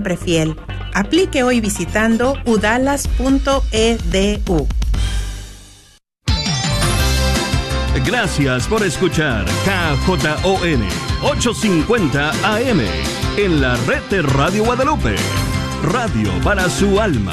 siempre. 0.00 0.56
Aplique 0.94 1.42
hoy 1.42 1.60
visitando 1.60 2.34
udalas.edu. 2.46 3.08
Gracias 8.04 8.66
por 8.66 8.82
escuchar 8.82 9.44
KJON 9.64 10.82
850 11.22 12.30
AM 12.30 12.80
en 13.36 13.60
la 13.60 13.76
red 13.86 14.02
de 14.10 14.22
Radio 14.22 14.64
Guadalupe. 14.64 15.14
Radio 15.82 16.30
para 16.42 16.68
su 16.68 17.00
alma. 17.00 17.32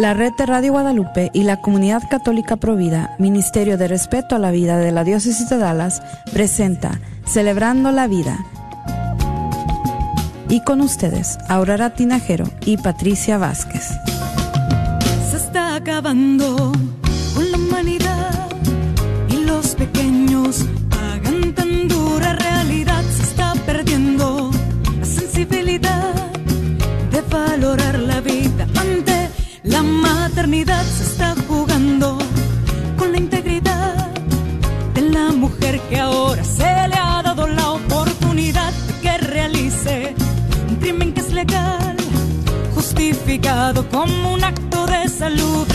La 0.00 0.14
red 0.14 0.32
de 0.32 0.46
Radio 0.46 0.72
Guadalupe 0.72 1.30
y 1.34 1.42
la 1.42 1.60
Comunidad 1.60 2.02
Católica 2.08 2.56
Provida, 2.56 3.14
Ministerio 3.18 3.76
de 3.76 3.86
Respeto 3.86 4.34
a 4.34 4.38
la 4.38 4.50
Vida 4.50 4.78
de 4.78 4.92
la 4.92 5.04
Diócesis 5.04 5.50
de 5.50 5.58
Dallas, 5.58 6.00
presenta 6.32 6.98
Celebrando 7.26 7.92
la 7.92 8.06
Vida. 8.06 8.38
Y 10.48 10.64
con 10.64 10.80
ustedes, 10.80 11.36
Aurora 11.50 11.90
Tinajero 11.90 12.46
y 12.64 12.78
Patricia 12.78 13.36
Vázquez. 13.36 13.90
Se 15.30 15.36
está 15.36 15.74
acabando 15.74 16.72
la 17.36 17.58
humanidad 17.58 18.19
maternidad. 30.40 30.82
Se 30.84 31.04
está 31.04 31.34
jugando 31.46 32.16
con 32.96 33.12
la 33.12 33.18
integridad 33.18 34.10
de 34.94 35.02
la 35.02 35.32
mujer 35.32 35.78
que 35.90 35.98
ahora 36.00 36.42
se 36.44 36.88
le 36.88 36.96
ha 36.96 37.22
dado 37.22 37.46
la 37.46 37.72
oportunidad 37.72 38.72
de 38.72 38.94
que 39.02 39.18
realice 39.18 40.14
un 40.70 40.76
crimen 40.76 41.12
que 41.12 41.20
es 41.20 41.32
legal, 41.32 41.94
justificado 42.74 43.86
como 43.90 44.32
un 44.32 44.42
acto 44.42 44.86
de 44.86 45.08
salubridad. 45.08 45.69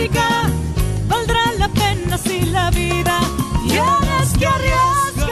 América! 0.00 0.50
Valdrá 1.08 1.52
la 1.58 1.68
pena 1.68 2.16
si 2.16 2.46
la 2.46 2.70
vida 2.70 3.20
tienes 3.68 4.38
que 4.38 4.46
arriesgar. 4.46 5.26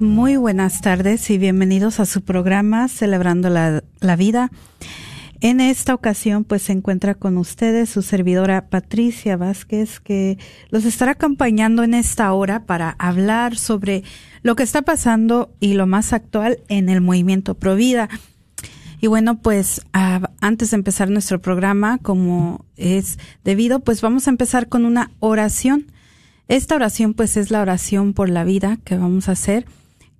Muy 0.00 0.36
buenas 0.36 0.80
tardes 0.80 1.30
y 1.30 1.38
bienvenidos 1.38 2.00
a 2.00 2.04
su 2.04 2.22
programa 2.22 2.88
Celebrando 2.88 3.50
la, 3.50 3.84
la 4.00 4.16
Vida. 4.16 4.50
En 5.44 5.60
esta 5.60 5.92
ocasión, 5.92 6.44
pues 6.44 6.62
se 6.62 6.72
encuentra 6.72 7.16
con 7.16 7.36
ustedes 7.36 7.90
su 7.90 8.00
servidora 8.00 8.70
Patricia 8.70 9.36
Vázquez, 9.36 10.00
que 10.00 10.38
los 10.70 10.86
estará 10.86 11.12
acompañando 11.12 11.82
en 11.82 11.92
esta 11.92 12.32
hora 12.32 12.64
para 12.64 12.96
hablar 12.98 13.58
sobre 13.58 14.04
lo 14.42 14.56
que 14.56 14.62
está 14.62 14.80
pasando 14.80 15.54
y 15.60 15.74
lo 15.74 15.86
más 15.86 16.14
actual 16.14 16.60
en 16.68 16.88
el 16.88 17.02
movimiento 17.02 17.56
Provida. 17.56 18.08
Y 19.02 19.06
bueno, 19.06 19.42
pues 19.42 19.82
antes 19.92 20.70
de 20.70 20.76
empezar 20.76 21.10
nuestro 21.10 21.42
programa, 21.42 21.98
como 21.98 22.64
es 22.78 23.18
debido, 23.44 23.80
pues 23.80 24.00
vamos 24.00 24.26
a 24.26 24.30
empezar 24.30 24.70
con 24.70 24.86
una 24.86 25.10
oración. 25.20 25.92
Esta 26.48 26.74
oración, 26.74 27.12
pues 27.12 27.36
es 27.36 27.50
la 27.50 27.60
oración 27.60 28.14
por 28.14 28.30
la 28.30 28.44
vida 28.44 28.78
que 28.82 28.96
vamos 28.96 29.28
a 29.28 29.32
hacer, 29.32 29.66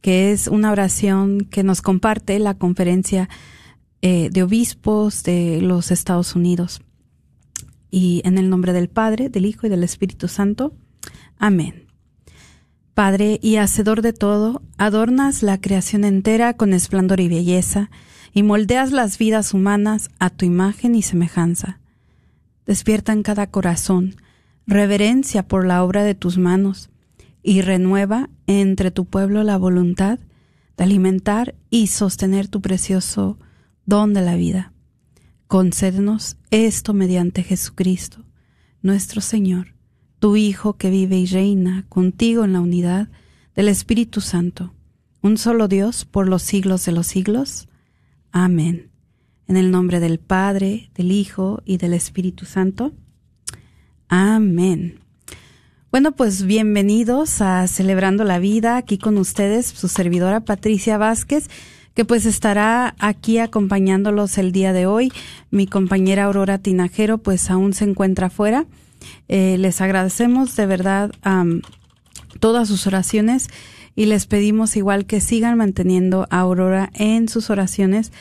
que 0.02 0.32
es 0.32 0.48
una 0.48 0.70
oración 0.70 1.46
que 1.50 1.62
nos 1.62 1.80
comparte 1.80 2.38
la 2.38 2.52
conferencia 2.52 3.30
eh, 4.06 4.28
de 4.30 4.42
obispos 4.42 5.22
de 5.22 5.62
los 5.62 5.90
Estados 5.90 6.36
Unidos. 6.36 6.82
Y 7.90 8.20
en 8.26 8.36
el 8.36 8.50
nombre 8.50 8.74
del 8.74 8.90
Padre, 8.90 9.30
del 9.30 9.46
Hijo 9.46 9.66
y 9.66 9.70
del 9.70 9.82
Espíritu 9.82 10.28
Santo. 10.28 10.74
Amén. 11.38 11.86
Padre 12.92 13.40
y 13.40 13.56
Hacedor 13.56 14.02
de 14.02 14.12
todo, 14.12 14.60
adornas 14.76 15.42
la 15.42 15.58
creación 15.58 16.04
entera 16.04 16.52
con 16.52 16.74
esplendor 16.74 17.18
y 17.20 17.28
belleza, 17.28 17.90
y 18.34 18.42
moldeas 18.42 18.92
las 18.92 19.16
vidas 19.16 19.54
humanas 19.54 20.10
a 20.18 20.28
tu 20.28 20.44
imagen 20.44 20.94
y 20.94 21.00
semejanza. 21.00 21.80
Despierta 22.66 23.14
en 23.14 23.22
cada 23.22 23.46
corazón 23.46 24.16
reverencia 24.66 25.48
por 25.48 25.66
la 25.66 25.82
obra 25.82 26.04
de 26.04 26.14
tus 26.14 26.36
manos, 26.36 26.90
y 27.42 27.62
renueva 27.62 28.28
entre 28.46 28.90
tu 28.90 29.06
pueblo 29.06 29.44
la 29.44 29.56
voluntad 29.56 30.18
de 30.76 30.84
alimentar 30.84 31.54
y 31.70 31.86
sostener 31.86 32.48
tu 32.48 32.60
precioso 32.60 33.38
don 33.86 34.14
de 34.14 34.22
la 34.22 34.36
vida. 34.36 34.72
Concédenos 35.46 36.36
esto 36.50 36.94
mediante 36.94 37.42
Jesucristo, 37.42 38.24
nuestro 38.82 39.20
Señor, 39.20 39.74
tu 40.18 40.36
Hijo 40.36 40.76
que 40.76 40.90
vive 40.90 41.18
y 41.18 41.26
reina 41.26 41.84
contigo 41.88 42.44
en 42.44 42.54
la 42.54 42.60
unidad 42.60 43.08
del 43.54 43.68
Espíritu 43.68 44.20
Santo, 44.20 44.72
un 45.22 45.38
solo 45.38 45.68
Dios 45.68 46.04
por 46.04 46.28
los 46.28 46.42
siglos 46.42 46.84
de 46.84 46.92
los 46.92 47.06
siglos. 47.06 47.68
Amén. 48.32 48.90
En 49.46 49.56
el 49.56 49.70
nombre 49.70 50.00
del 50.00 50.18
Padre, 50.18 50.90
del 50.94 51.12
Hijo 51.12 51.62
y 51.64 51.76
del 51.76 51.94
Espíritu 51.94 52.46
Santo. 52.46 52.92
Amén. 54.08 55.00
Bueno, 55.90 56.12
pues 56.12 56.44
bienvenidos 56.44 57.40
a 57.40 57.68
Celebrando 57.68 58.24
la 58.24 58.38
Vida, 58.38 58.76
aquí 58.76 58.98
con 58.98 59.16
ustedes, 59.16 59.66
su 59.66 59.88
servidora 59.88 60.40
Patricia 60.40 60.98
Vázquez 60.98 61.48
que 61.94 62.04
pues 62.04 62.26
estará 62.26 62.94
aquí 62.98 63.38
acompañándolos 63.38 64.36
el 64.38 64.52
día 64.52 64.72
de 64.72 64.86
hoy. 64.86 65.12
Mi 65.50 65.66
compañera 65.66 66.24
Aurora 66.24 66.58
Tinajero 66.58 67.18
pues 67.18 67.50
aún 67.50 67.72
se 67.72 67.84
encuentra 67.84 68.26
afuera. 68.26 68.66
Eh, 69.28 69.56
les 69.58 69.80
agradecemos 69.80 70.56
de 70.56 70.66
verdad 70.66 71.12
todas 72.40 72.68
sus 72.68 72.86
oraciones 72.86 73.48
y 73.94 74.06
les 74.06 74.26
pedimos 74.26 74.76
igual 74.76 75.06
que 75.06 75.20
sigan 75.20 75.56
manteniendo 75.56 76.26
a 76.30 76.40
Aurora 76.40 76.90
en 76.94 77.28
sus 77.28 77.48
oraciones 77.50 78.12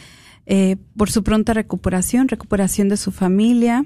eh, 0.46 0.76
por 0.98 1.10
su 1.10 1.24
pronta 1.24 1.54
recuperación, 1.54 2.28
recuperación 2.28 2.90
de 2.90 2.98
su 2.98 3.12
familia 3.12 3.86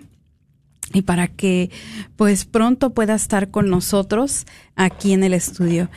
y 0.93 1.03
para 1.03 1.27
que 1.27 1.69
pues 2.15 2.45
pronto 2.45 2.93
pueda 2.93 3.15
estar 3.15 3.51
con 3.51 3.69
nosotros 3.69 4.45
aquí 4.75 5.13
en 5.13 5.23
el 5.23 5.33
estudio. 5.33 5.89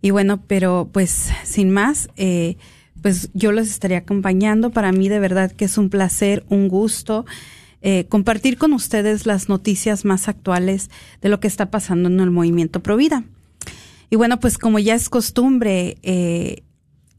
Y 0.00 0.10
bueno, 0.10 0.42
pero 0.46 0.90
pues 0.92 1.30
sin 1.44 1.70
más, 1.70 2.08
eh, 2.16 2.56
pues 3.02 3.30
yo 3.34 3.52
los 3.52 3.68
estaría 3.68 3.98
acompañando. 3.98 4.70
Para 4.70 4.92
mí 4.92 5.08
de 5.08 5.18
verdad 5.18 5.52
que 5.52 5.66
es 5.66 5.76
un 5.76 5.90
placer, 5.90 6.44
un 6.48 6.68
gusto 6.68 7.26
eh, 7.82 8.06
compartir 8.08 8.58
con 8.58 8.72
ustedes 8.72 9.26
las 9.26 9.48
noticias 9.48 10.04
más 10.04 10.28
actuales 10.28 10.88
de 11.20 11.28
lo 11.28 11.40
que 11.40 11.48
está 11.48 11.70
pasando 11.70 12.08
en 12.08 12.20
el 12.20 12.30
movimiento 12.30 12.80
Provida. 12.80 13.24
Y 14.08 14.16
bueno, 14.16 14.38
pues 14.38 14.56
como 14.56 14.78
ya 14.78 14.94
es 14.94 15.08
costumbre 15.08 15.96
eh, 16.02 16.62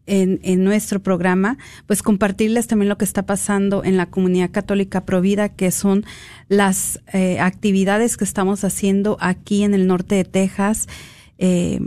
en, 0.05 0.39
en, 0.43 0.63
nuestro 0.63 1.01
programa, 1.01 1.57
pues 1.85 2.01
compartirles 2.01 2.67
también 2.67 2.87
lo 2.87 2.97
que 2.97 3.03
está 3.03 3.25
pasando 3.25 3.83
en 3.83 3.97
la 3.97 4.05
comunidad 4.05 4.51
católica 4.51 5.05
Provida, 5.05 5.49
que 5.49 5.71
son 5.71 6.05
las 6.47 7.01
eh, 7.13 7.39
actividades 7.39 8.15
que 8.15 8.23
estamos 8.23 8.63
haciendo 8.63 9.17
aquí 9.19 9.63
en 9.63 9.73
el 9.73 9.87
norte 9.87 10.15
de 10.15 10.23
Texas. 10.23 10.87
Eh, 11.39 11.81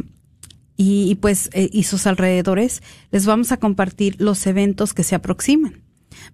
y, 0.76 1.10
y, 1.10 1.14
pues 1.16 1.50
eh, 1.52 1.68
y 1.72 1.84
sus 1.84 2.06
alrededores, 2.06 2.82
les 3.10 3.26
vamos 3.26 3.52
a 3.52 3.56
compartir 3.56 4.16
los 4.20 4.46
eventos 4.46 4.94
que 4.94 5.02
se 5.02 5.14
aproximan. 5.14 5.82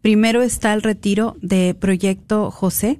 Primero 0.01 0.43
está 0.43 0.73
el 0.73 0.83
retiro 0.83 1.37
de 1.41 1.75
Proyecto 1.79 2.51
José, 2.51 2.99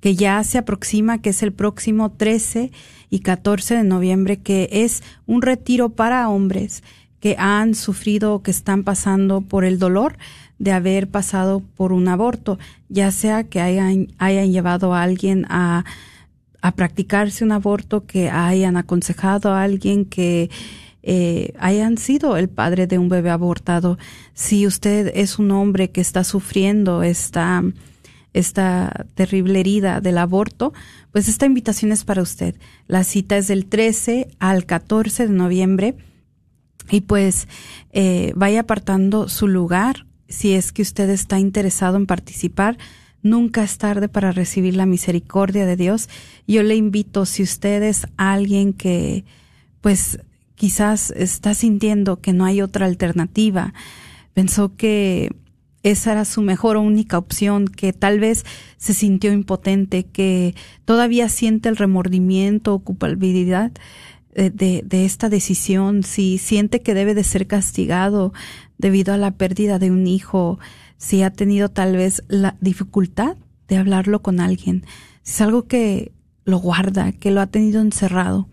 que 0.00 0.14
ya 0.14 0.42
se 0.44 0.58
aproxima, 0.58 1.20
que 1.20 1.30
es 1.30 1.42
el 1.42 1.52
próximo 1.52 2.10
13 2.12 2.70
y 3.10 3.20
14 3.20 3.76
de 3.76 3.84
noviembre, 3.84 4.38
que 4.38 4.68
es 4.70 5.02
un 5.26 5.42
retiro 5.42 5.90
para 5.90 6.28
hombres 6.28 6.82
que 7.20 7.36
han 7.38 7.74
sufrido 7.74 8.34
o 8.34 8.42
que 8.42 8.50
están 8.50 8.84
pasando 8.84 9.40
por 9.40 9.64
el 9.64 9.78
dolor 9.78 10.16
de 10.58 10.72
haber 10.72 11.08
pasado 11.08 11.62
por 11.76 11.92
un 11.92 12.06
aborto, 12.08 12.58
ya 12.88 13.10
sea 13.10 13.44
que 13.44 13.60
hayan, 13.60 14.08
hayan 14.18 14.52
llevado 14.52 14.94
a 14.94 15.02
alguien 15.02 15.46
a, 15.48 15.84
a 16.64 16.72
practicarse 16.72 17.44
un 17.44 17.52
aborto, 17.52 18.06
que 18.06 18.30
hayan 18.30 18.78
aconsejado 18.78 19.52
a 19.52 19.62
alguien 19.62 20.06
que 20.06 20.48
eh, 21.02 21.52
hayan 21.58 21.98
sido 21.98 22.38
el 22.38 22.48
padre 22.48 22.86
de 22.86 22.96
un 22.96 23.10
bebé 23.10 23.28
abortado. 23.28 23.98
Si 24.32 24.66
usted 24.66 25.12
es 25.14 25.38
un 25.38 25.50
hombre 25.50 25.90
que 25.90 26.00
está 26.00 26.24
sufriendo 26.24 27.02
esta, 27.02 27.62
esta 28.32 29.04
terrible 29.14 29.60
herida 29.60 30.00
del 30.00 30.16
aborto, 30.16 30.72
pues 31.12 31.28
esta 31.28 31.44
invitación 31.44 31.92
es 31.92 32.02
para 32.04 32.22
usted. 32.22 32.54
La 32.86 33.04
cita 33.04 33.36
es 33.36 33.46
del 33.46 33.66
13 33.66 34.28
al 34.38 34.64
14 34.64 35.26
de 35.26 35.34
noviembre 35.34 35.96
y 36.90 37.02
pues 37.02 37.46
eh, 37.92 38.32
vaya 38.36 38.60
apartando 38.60 39.28
su 39.28 39.48
lugar 39.48 40.06
si 40.30 40.54
es 40.54 40.72
que 40.72 40.80
usted 40.80 41.10
está 41.10 41.38
interesado 41.38 41.98
en 41.98 42.06
participar. 42.06 42.78
Nunca 43.24 43.64
es 43.64 43.78
tarde 43.78 44.10
para 44.10 44.32
recibir 44.32 44.76
la 44.76 44.84
misericordia 44.84 45.64
de 45.64 45.76
Dios. 45.76 46.10
Yo 46.46 46.62
le 46.62 46.76
invito, 46.76 47.24
si 47.24 47.42
usted 47.42 47.82
es 47.82 48.06
alguien 48.18 48.74
que 48.74 49.24
pues 49.80 50.20
quizás 50.56 51.10
está 51.10 51.54
sintiendo 51.54 52.20
que 52.20 52.34
no 52.34 52.44
hay 52.44 52.60
otra 52.60 52.84
alternativa, 52.84 53.72
pensó 54.34 54.76
que 54.76 55.34
esa 55.82 56.12
era 56.12 56.26
su 56.26 56.42
mejor 56.42 56.76
o 56.76 56.82
única 56.82 57.16
opción, 57.16 57.66
que 57.66 57.94
tal 57.94 58.20
vez 58.20 58.44
se 58.76 58.92
sintió 58.92 59.32
impotente, 59.32 60.04
que 60.04 60.54
todavía 60.84 61.30
siente 61.30 61.70
el 61.70 61.76
remordimiento 61.76 62.74
o 62.74 62.78
culpabilidad 62.80 63.72
de, 64.34 64.82
de, 64.84 65.04
esta 65.06 65.30
decisión, 65.30 66.02
si 66.02 66.36
siente 66.36 66.82
que 66.82 66.92
debe 66.92 67.14
de 67.14 67.24
ser 67.24 67.46
castigado 67.46 68.34
debido 68.76 69.14
a 69.14 69.16
la 69.16 69.30
pérdida 69.30 69.78
de 69.78 69.90
un 69.90 70.06
hijo, 70.06 70.58
si 70.96 71.22
ha 71.22 71.30
tenido 71.30 71.68
tal 71.68 71.96
vez 71.96 72.22
la 72.28 72.56
dificultad 72.60 73.36
de 73.68 73.76
hablarlo 73.76 74.22
con 74.22 74.40
alguien, 74.40 74.84
si 75.22 75.34
es 75.34 75.40
algo 75.40 75.66
que 75.66 76.12
lo 76.44 76.58
guarda, 76.58 77.12
que 77.12 77.30
lo 77.30 77.40
ha 77.40 77.46
tenido 77.46 77.80
encerrado, 77.80 78.48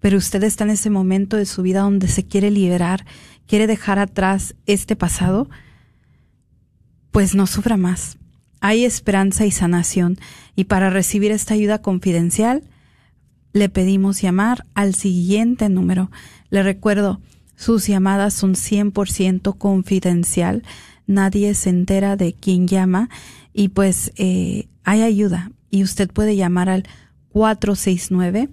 pero 0.00 0.16
usted 0.16 0.42
está 0.42 0.64
en 0.64 0.70
ese 0.70 0.90
momento 0.90 1.36
de 1.36 1.46
su 1.46 1.62
vida 1.62 1.80
donde 1.80 2.08
se 2.08 2.26
quiere 2.26 2.50
liberar, 2.50 3.04
quiere 3.46 3.66
dejar 3.66 3.98
atrás 3.98 4.54
este 4.66 4.96
pasado, 4.96 5.48
pues 7.10 7.34
no 7.34 7.46
sufra 7.46 7.76
más. 7.76 8.16
Hay 8.60 8.84
esperanza 8.84 9.46
y 9.46 9.50
sanación, 9.50 10.18
y 10.56 10.64
para 10.64 10.90
recibir 10.90 11.32
esta 11.32 11.54
ayuda 11.54 11.82
confidencial, 11.82 12.64
le 13.52 13.68
pedimos 13.68 14.20
llamar 14.20 14.66
al 14.74 14.94
siguiente 14.94 15.68
número. 15.68 16.10
Le 16.50 16.62
recuerdo, 16.62 17.20
sus 17.56 17.86
llamadas 17.86 18.34
son 18.34 18.54
100% 18.54 19.58
confidencial, 19.58 20.62
nadie 21.10 21.52
se 21.54 21.70
entera 21.70 22.16
de 22.16 22.32
quién 22.32 22.68
llama 22.68 23.08
y 23.52 23.68
pues 23.68 24.12
eh, 24.16 24.68
hay 24.84 25.02
ayuda. 25.02 25.50
Y 25.68 25.82
usted 25.82 26.08
puede 26.10 26.36
llamar 26.36 26.68
al 26.68 26.84
469 27.30 28.50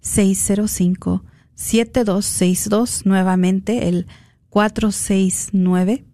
605 0.00 1.24
7262 1.54 3.06
nuevamente 3.06 3.88
el 3.88 4.06
469 4.50 6.04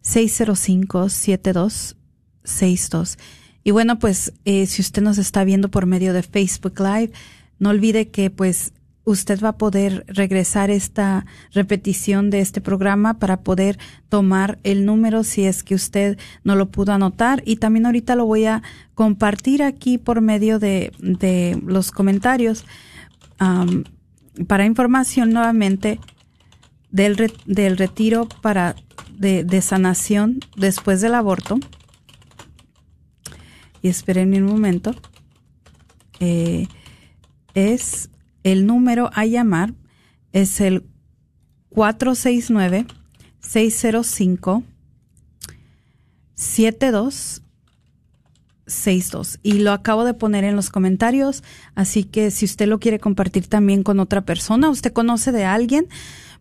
605 0.00 1.08
7262 1.08 3.18
y 3.64 3.72
bueno 3.72 3.98
pues 3.98 4.32
eh, 4.44 4.66
si 4.66 4.80
usted 4.80 5.02
nos 5.02 5.18
está 5.18 5.42
viendo 5.44 5.68
por 5.70 5.86
medio 5.86 6.12
de 6.12 6.22
Facebook 6.22 6.78
Live 6.78 7.10
no 7.58 7.70
olvide 7.70 8.10
que 8.10 8.30
pues 8.30 8.72
usted 9.06 9.40
va 9.42 9.50
a 9.50 9.56
poder 9.56 10.04
regresar 10.08 10.68
esta 10.68 11.26
repetición 11.52 12.28
de 12.28 12.40
este 12.40 12.60
programa 12.60 13.20
para 13.20 13.40
poder 13.40 13.78
tomar 14.08 14.58
el 14.64 14.84
número 14.84 15.22
si 15.22 15.44
es 15.44 15.62
que 15.62 15.76
usted 15.76 16.18
no 16.42 16.56
lo 16.56 16.70
pudo 16.70 16.92
anotar 16.92 17.40
y 17.46 17.56
también 17.56 17.86
ahorita 17.86 18.16
lo 18.16 18.26
voy 18.26 18.46
a 18.46 18.62
compartir 18.94 19.62
aquí 19.62 19.96
por 19.96 20.20
medio 20.20 20.58
de, 20.58 20.92
de 20.98 21.56
los 21.64 21.92
comentarios 21.92 22.66
para 24.48 24.66
información 24.66 25.30
nuevamente 25.30 26.00
del, 26.90 27.32
del 27.46 27.76
retiro 27.76 28.28
para 28.42 28.74
de, 29.16 29.44
de, 29.44 29.62
sanación 29.62 30.40
después 30.56 31.00
del 31.00 31.14
aborto. 31.14 31.58
Y 33.82 33.88
esperen 33.88 34.34
un 34.42 34.50
momento. 34.50 34.94
Eh, 36.18 36.66
es 37.54 38.10
el 38.46 38.64
número 38.64 39.10
a 39.12 39.26
llamar 39.26 39.74
es 40.30 40.60
el 40.60 40.84
469 41.70 42.86
605 43.40 44.62
72 46.34 47.42
62 48.68 49.40
y 49.42 49.54
lo 49.54 49.72
acabo 49.72 50.04
de 50.04 50.14
poner 50.14 50.44
en 50.44 50.54
los 50.54 50.70
comentarios, 50.70 51.42
así 51.74 52.04
que 52.04 52.30
si 52.30 52.44
usted 52.44 52.68
lo 52.68 52.78
quiere 52.78 53.00
compartir 53.00 53.48
también 53.48 53.82
con 53.82 53.98
otra 53.98 54.24
persona, 54.24 54.70
usted 54.70 54.92
conoce 54.92 55.32
de 55.32 55.44
alguien, 55.44 55.88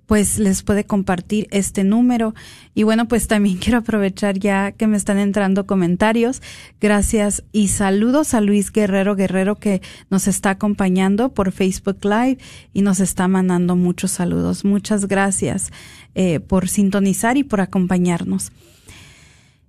pues 0.05 0.39
les 0.39 0.63
puede 0.63 0.85
compartir 0.85 1.47
este 1.51 1.83
número. 1.83 2.33
Y 2.73 2.83
bueno, 2.83 3.07
pues 3.07 3.27
también 3.27 3.57
quiero 3.61 3.79
aprovechar 3.79 4.37
ya 4.39 4.71
que 4.71 4.87
me 4.87 4.97
están 4.97 5.17
entrando 5.17 5.65
comentarios. 5.65 6.41
Gracias 6.79 7.43
y 7.51 7.69
saludos 7.69 8.33
a 8.33 8.41
Luis 8.41 8.71
Guerrero 8.71 9.15
Guerrero 9.15 9.55
que 9.55 9.81
nos 10.09 10.27
está 10.27 10.51
acompañando 10.51 11.29
por 11.29 11.51
Facebook 11.51 11.99
Live 12.03 12.37
y 12.73 12.81
nos 12.81 12.99
está 12.99 13.27
mandando 13.27 13.75
muchos 13.75 14.11
saludos. 14.11 14.65
Muchas 14.65 15.07
gracias 15.07 15.71
eh, 16.13 16.39
por 16.39 16.69
sintonizar 16.69 17.37
y 17.37 17.43
por 17.43 17.61
acompañarnos. 17.61 18.51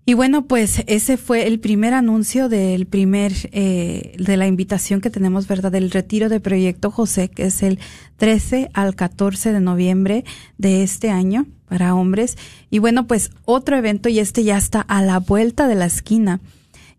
Y 0.08 0.14
bueno, 0.14 0.46
pues 0.46 0.84
ese 0.86 1.16
fue 1.16 1.48
el 1.48 1.58
primer 1.58 1.92
anuncio 1.92 2.48
del 2.48 2.86
primer, 2.86 3.32
eh, 3.50 4.14
de 4.16 4.36
la 4.36 4.46
invitación 4.46 5.00
que 5.00 5.10
tenemos, 5.10 5.48
¿verdad? 5.48 5.72
Del 5.72 5.90
retiro 5.90 6.28
de 6.28 6.38
Proyecto 6.38 6.92
José, 6.92 7.28
que 7.28 7.46
es 7.46 7.60
el 7.64 7.80
13 8.16 8.70
al 8.72 8.94
14 8.94 9.52
de 9.52 9.60
noviembre 9.60 10.24
de 10.58 10.84
este 10.84 11.10
año 11.10 11.46
para 11.68 11.96
hombres. 11.96 12.38
Y 12.70 12.78
bueno, 12.78 13.08
pues 13.08 13.32
otro 13.46 13.76
evento 13.76 14.08
y 14.08 14.20
este 14.20 14.44
ya 14.44 14.56
está 14.56 14.80
a 14.80 15.02
la 15.02 15.18
vuelta 15.18 15.66
de 15.66 15.74
la 15.74 15.86
esquina. 15.86 16.40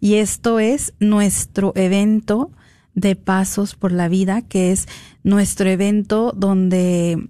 Y 0.01 0.15
esto 0.15 0.59
es 0.59 0.93
nuestro 0.99 1.71
evento 1.77 2.51
de 2.93 3.15
Pasos 3.15 3.75
por 3.75 3.93
la 3.93 4.09
Vida, 4.09 4.41
que 4.41 4.73
es 4.73 4.85
nuestro 5.23 5.69
evento 5.69 6.33
donde 6.35 7.29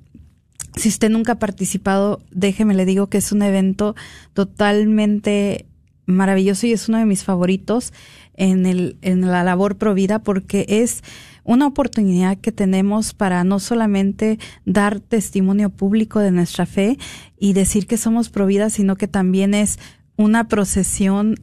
si 0.78 0.90
usted 0.90 1.10
nunca 1.10 1.34
ha 1.34 1.40
participado, 1.40 2.22
déjeme 2.32 2.74
le 2.74 2.86
digo 2.86 3.08
que 3.08 3.18
es 3.18 3.32
un 3.32 3.42
evento 3.42 3.96
totalmente 4.34 5.67
maravilloso 6.08 6.66
y 6.66 6.72
es 6.72 6.90
uno 6.90 6.98
de 6.98 7.06
mis 7.06 7.24
favoritos 7.24 7.94
en, 8.34 8.66
el, 8.66 8.98
en 9.02 9.22
la 9.22 9.44
labor 9.44 9.78
provida 9.78 10.20
porque 10.20 10.66
es 10.68 11.04
una 11.44 11.68
oportunidad 11.68 12.38
que 12.38 12.52
tenemos 12.52 13.14
para 13.14 13.44
no 13.44 13.60
solamente 13.60 14.40
dar 14.66 15.00
testimonio 15.00 15.70
público 15.70 16.20
de 16.20 16.32
nuestra 16.32 16.66
fe 16.66 16.98
y 17.40 17.54
decir 17.54 17.88
que 17.88 17.98
somos 17.98 18.30
providas, 18.30 18.74
sino 18.74 18.96
que 18.96 19.08
también 19.08 19.54
es 19.54 19.80
una 20.18 20.48
procesión 20.48 21.36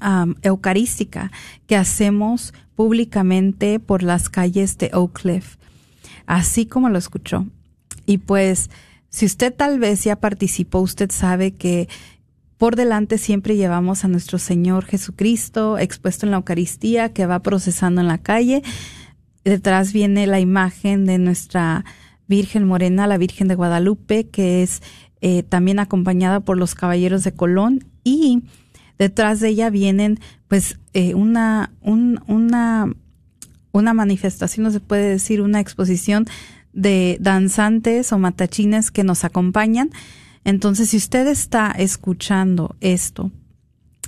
eucarística 0.43 1.31
que 1.67 1.77
hacemos 1.77 2.53
públicamente 2.75 3.79
por 3.79 4.03
las 4.03 4.29
calles 4.29 4.77
de 4.79 4.91
Oak 4.93 5.21
Cliff, 5.23 5.57
así 6.27 6.67
como 6.67 6.89
lo 6.91 6.99
escuchó. 6.99 7.47
Y 8.05 8.19
pues 8.19 8.71
si 9.09 9.27
usted 9.27 9.55
tal 9.55 9.79
vez 9.79 10.03
ya 10.05 10.17
participó, 10.17 10.81
usted 10.81 11.11
sabe 11.13 11.53
que 11.53 11.89
por 12.59 12.77
delante 12.77 13.19
siempre 13.19 13.57
llevamos 13.57 14.05
a 14.05 14.09
nuestro 14.09 14.39
Señor 14.39 14.85
Jesucristo 14.85 15.79
expuesto 15.79 16.27
en 16.27 16.31
la 16.31 16.39
Eucaristía 16.39 17.13
que 17.13 17.27
va 17.27 17.41
procesando 17.41 18.01
en 18.01 18.09
la 18.09 18.19
calle. 18.19 18.63
Detrás 19.45 19.93
viene 19.93 20.27
la 20.27 20.41
imagen 20.41 21.05
de 21.05 21.19
nuestra 21.19 21.85
Virgen 22.27 22.67
Morena, 22.67 23.07
la 23.07 23.19
Virgen 23.19 23.49
de 23.49 23.55
Guadalupe, 23.55 24.29
que 24.29 24.63
es 24.63 24.83
eh, 25.21 25.43
también 25.43 25.79
acompañada 25.79 26.41
por 26.41 26.57
los 26.57 26.75
caballeros 26.75 27.25
de 27.25 27.33
Colón 27.33 27.85
y 28.05 28.43
detrás 28.99 29.41
de 29.41 29.49
ella 29.49 29.71
vienen 29.71 30.21
pues 30.49 30.79
eh, 30.93 31.15
una, 31.15 31.73
una, 31.81 32.93
una 33.73 33.95
manifestación, 33.95 34.65
no 34.65 34.71
se 34.71 34.81
puede 34.81 35.09
decir, 35.09 35.41
una 35.41 35.61
exposición 35.61 36.27
de 36.73 37.19
danzantes 37.21 38.13
o 38.13 38.19
matachines 38.19 38.91
que 38.91 39.05
nos 39.05 39.25
acompañan. 39.25 39.91
Entonces, 40.45 40.91
si 40.91 40.97
usted 40.97 41.27
está 41.27 41.71
escuchando 41.71 42.77
esto 42.81 43.31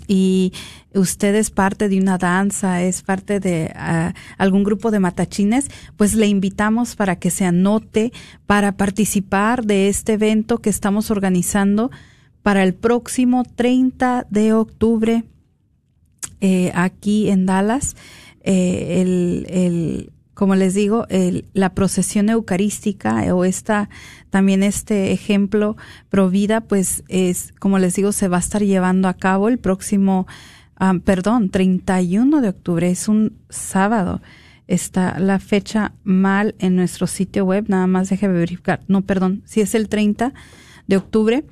y 0.07 0.53
usted 0.95 1.35
es 1.35 1.51
parte 1.51 1.89
de 1.89 1.99
una 1.99 2.19
danza, 2.19 2.83
es 2.83 3.03
parte 3.03 3.41
de 3.41 3.73
ah, 3.75 4.15
algún 4.39 4.63
grupo 4.63 4.91
de 4.91 5.01
matachines, 5.01 5.69
pues 5.97 6.15
le 6.15 6.27
invitamos 6.27 6.95
para 6.95 7.17
que 7.17 7.31
se 7.31 7.45
anote 7.45 8.13
para 8.47 8.73
participar 8.77 9.65
de 9.65 9.89
este 9.89 10.15
evento 10.15 10.59
que 10.59 10.71
estamos 10.71 11.11
organizando 11.11 11.91
para 12.43 12.63
el 12.63 12.75
próximo 12.75 13.43
30 13.45 14.27
de 14.31 14.53
octubre 14.53 15.25
eh, 16.41 16.71
aquí 16.75 17.31
en 17.31 17.47
Dallas, 17.47 17.97
eh, 18.43 19.01
el, 19.01 20.13
como 20.37 20.55
les 20.55 20.75
digo, 20.75 21.07
el, 21.09 21.47
la 21.55 21.73
procesión 21.73 22.29
eucarística 22.29 23.35
o 23.35 23.47
esta, 23.47 23.89
también 24.29 24.63
este 24.63 25.13
ejemplo 25.13 25.79
Provida, 26.11 26.61
pues 26.61 27.05
es, 27.09 27.55
como 27.59 27.79
les 27.79 27.95
digo, 27.95 28.13
se 28.13 28.29
va 28.29 28.37
a 28.37 28.41
estar 28.41 28.63
llevando 28.63 29.09
a 29.09 29.15
cabo 29.15 29.49
el 29.49 29.59
próximo, 29.59 30.27
ah, 30.77 30.93
perdón, 31.03 31.49
31 31.49 32.43
de 32.43 32.51
octubre, 32.51 32.91
es 32.91 33.09
un 33.09 33.39
sábado. 33.49 34.21
Está 34.67 35.19
la 35.19 35.39
fecha 35.39 35.95
mal 36.05 36.55
en 36.59 36.77
nuestro 36.77 37.07
sitio 37.07 37.47
web, 37.47 37.65
nada 37.69 37.87
más 37.87 38.11
déjeme 38.11 38.35
verificar. 38.35 38.83
No, 38.89 39.01
perdón, 39.07 39.41
si 39.47 39.63
es 39.63 39.75
el 39.75 39.89
30 39.89 40.35
de 40.87 40.97
octubre. 40.99 41.45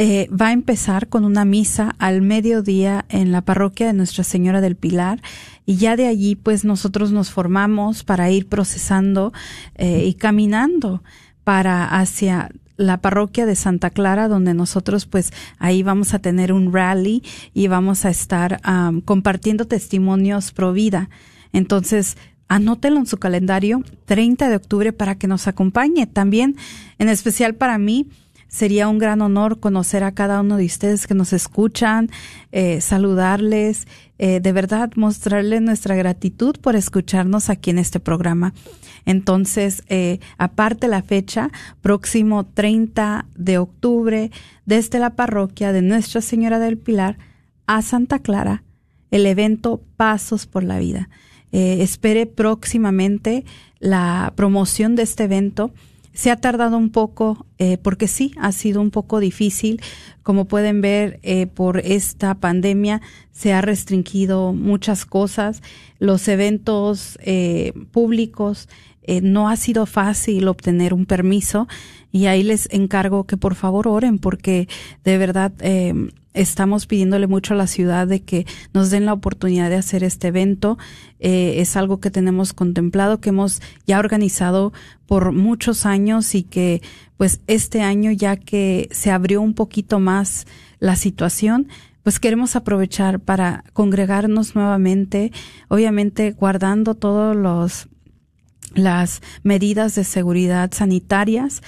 Eh, 0.00 0.28
va 0.30 0.48
a 0.48 0.52
empezar 0.52 1.08
con 1.08 1.24
una 1.24 1.44
misa 1.44 1.96
al 1.98 2.22
mediodía 2.22 3.04
en 3.08 3.32
la 3.32 3.42
parroquia 3.42 3.88
de 3.88 3.94
Nuestra 3.94 4.22
Señora 4.22 4.60
del 4.60 4.76
Pilar 4.76 5.20
y 5.66 5.74
ya 5.74 5.96
de 5.96 6.06
allí 6.06 6.36
pues 6.36 6.64
nosotros 6.64 7.10
nos 7.10 7.32
formamos 7.32 8.04
para 8.04 8.30
ir 8.30 8.46
procesando 8.46 9.32
eh, 9.74 10.04
y 10.06 10.14
caminando 10.14 11.02
para 11.42 11.84
hacia 11.84 12.50
la 12.76 13.00
parroquia 13.00 13.44
de 13.44 13.56
Santa 13.56 13.90
Clara, 13.90 14.28
donde 14.28 14.54
nosotros 14.54 15.04
pues 15.04 15.32
ahí 15.58 15.82
vamos 15.82 16.14
a 16.14 16.20
tener 16.20 16.52
un 16.52 16.72
rally 16.72 17.24
y 17.52 17.66
vamos 17.66 18.04
a 18.04 18.10
estar 18.10 18.60
compartiendo 19.04 19.66
testimonios 19.66 20.52
pro 20.52 20.72
vida. 20.72 21.10
Entonces, 21.52 22.16
anótelo 22.46 22.98
en 22.98 23.06
su 23.06 23.18
calendario, 23.18 23.82
30 24.04 24.48
de 24.48 24.56
octubre, 24.56 24.92
para 24.92 25.16
que 25.16 25.26
nos 25.26 25.48
acompañe. 25.48 26.06
También, 26.06 26.56
en 26.98 27.08
especial 27.08 27.56
para 27.56 27.78
mí, 27.78 28.06
sería 28.48 28.88
un 28.88 28.98
gran 28.98 29.20
honor 29.20 29.60
conocer 29.60 30.02
a 30.02 30.12
cada 30.12 30.40
uno 30.40 30.56
de 30.56 30.64
ustedes 30.64 31.06
que 31.06 31.14
nos 31.14 31.32
escuchan, 31.32 32.10
eh, 32.50 32.80
saludarles, 32.80 33.86
eh, 34.18 34.40
de 34.40 34.52
verdad 34.52 34.90
mostrarles 34.96 35.62
nuestra 35.62 35.94
gratitud 35.94 36.56
por 36.60 36.74
escucharnos 36.74 37.50
aquí 37.50 37.70
en 37.70 37.78
este 37.78 38.00
programa. 38.00 38.54
Entonces, 39.04 39.84
eh, 39.88 40.18
aparte 40.38 40.88
la 40.88 41.02
fecha, 41.02 41.50
próximo 41.82 42.46
30 42.46 43.26
de 43.36 43.58
octubre, 43.58 44.30
desde 44.66 44.98
la 44.98 45.14
parroquia 45.14 45.72
de 45.72 45.82
Nuestra 45.82 46.20
Señora 46.20 46.58
del 46.58 46.78
Pilar 46.78 47.18
a 47.66 47.82
Santa 47.82 48.18
Clara, 48.18 48.64
el 49.10 49.24
evento 49.26 49.82
Pasos 49.96 50.46
por 50.46 50.64
la 50.64 50.78
Vida. 50.78 51.08
espere 51.50 52.26
próximamente 52.26 53.46
la 53.80 54.34
promoción 54.36 54.96
de 54.96 55.02
este 55.04 55.24
evento 55.24 55.72
se 56.18 56.32
ha 56.32 56.36
tardado 56.36 56.76
un 56.76 56.90
poco, 56.90 57.46
eh, 57.58 57.78
porque 57.78 58.08
sí, 58.08 58.32
ha 58.40 58.50
sido 58.50 58.80
un 58.80 58.90
poco 58.90 59.20
difícil. 59.20 59.80
Como 60.24 60.46
pueden 60.46 60.80
ver, 60.80 61.20
eh, 61.22 61.46
por 61.46 61.78
esta 61.78 62.34
pandemia 62.34 63.00
se 63.30 63.52
ha 63.52 63.60
restringido 63.60 64.52
muchas 64.52 65.06
cosas. 65.06 65.62
Los 66.00 66.26
eventos 66.26 67.20
eh, 67.22 67.72
públicos 67.92 68.68
no 69.22 69.48
ha 69.48 69.56
sido 69.56 69.86
fácil 69.86 70.48
obtener 70.48 70.92
un 70.92 71.06
permiso 71.06 71.66
y 72.12 72.26
ahí 72.26 72.42
les 72.42 72.68
encargo 72.70 73.24
que 73.24 73.38
por 73.38 73.54
favor 73.54 73.88
oren 73.88 74.18
porque 74.18 74.68
de 75.02 75.16
verdad 75.16 75.50
estamos 76.34 76.86
pidiéndole 76.86 77.26
mucho 77.26 77.54
a 77.54 77.56
la 77.56 77.66
ciudad 77.66 78.06
de 78.06 78.20
que 78.22 78.46
nos 78.72 78.90
den 78.90 79.06
la 79.06 79.12
oportunidad 79.12 79.70
de 79.70 79.76
hacer 79.76 80.04
este 80.04 80.28
evento. 80.28 80.78
Eh, 81.20 81.54
es 81.58 81.76
algo 81.76 82.00
que 82.00 82.10
tenemos 82.10 82.52
contemplado, 82.52 83.20
que 83.20 83.30
hemos 83.30 83.60
ya 83.86 83.98
organizado 83.98 84.72
por 85.06 85.32
muchos 85.32 85.86
años 85.86 86.34
y 86.34 86.42
que 86.42 86.82
pues 87.16 87.40
este 87.46 87.82
año 87.82 88.12
ya 88.12 88.36
que 88.36 88.88
se 88.92 89.10
abrió 89.10 89.40
un 89.40 89.54
poquito 89.54 89.98
más 89.98 90.46
la 90.78 90.96
situación, 90.96 91.68
pues 92.02 92.20
queremos 92.20 92.56
aprovechar 92.56 93.20
para 93.20 93.64
congregarnos 93.72 94.54
nuevamente, 94.54 95.32
obviamente 95.68 96.32
guardando 96.32 96.94
todos 96.94 97.36
los 97.36 97.88
las 98.74 99.22
medidas 99.42 99.94
de 99.94 100.04
seguridad 100.04 100.70
sanitarias 100.72 101.62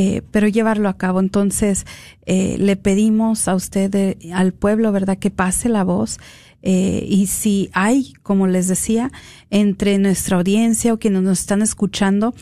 eh, 0.00 0.22
pero 0.30 0.46
llevarlo 0.46 0.88
a 0.88 0.96
cabo. 0.96 1.18
Entonces, 1.18 1.84
eh, 2.24 2.54
le 2.60 2.76
pedimos 2.76 3.48
a 3.48 3.56
usted, 3.56 3.92
eh, 3.96 4.16
al 4.32 4.52
pueblo, 4.52 4.92
¿verdad?, 4.92 5.18
que 5.18 5.32
pase 5.32 5.68
la 5.68 5.82
voz. 5.82 6.18
y 6.60 7.28
si 7.28 7.70
hay, 7.72 8.14
como 8.22 8.46
les 8.48 8.66
decía, 8.66 9.10
entre 9.48 9.96
nuestra 9.98 10.36
audiencia 10.36 10.92
o 10.92 10.98
quienes 10.98 11.22
nos 11.22 11.40
están 11.40 11.62
escuchando, 11.62 12.34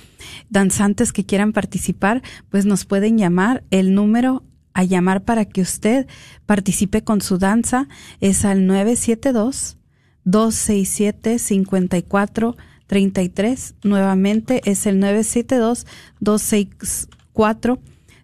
danzantes 0.48 1.12
que 1.12 1.24
quieran 1.24 1.52
participar, 1.52 2.22
pues 2.50 2.64
nos 2.64 2.86
pueden 2.86 3.18
llamar. 3.18 3.62
El 3.70 3.94
número 3.94 4.42
a 4.72 4.84
llamar 4.84 5.24
para 5.24 5.44
que 5.44 5.60
usted 5.60 6.06
participe 6.46 7.04
con 7.04 7.20
su 7.20 7.36
danza 7.38 7.88
es 8.20 8.44
al 8.46 8.66
972 8.66 9.76
267 10.24 11.38
54 11.38 12.56
33. 12.86 13.74
Nuevamente 13.82 14.62
es 14.64 14.86
el 14.86 14.98
972 14.98 15.86
26 16.20 17.08
4 17.36 17.78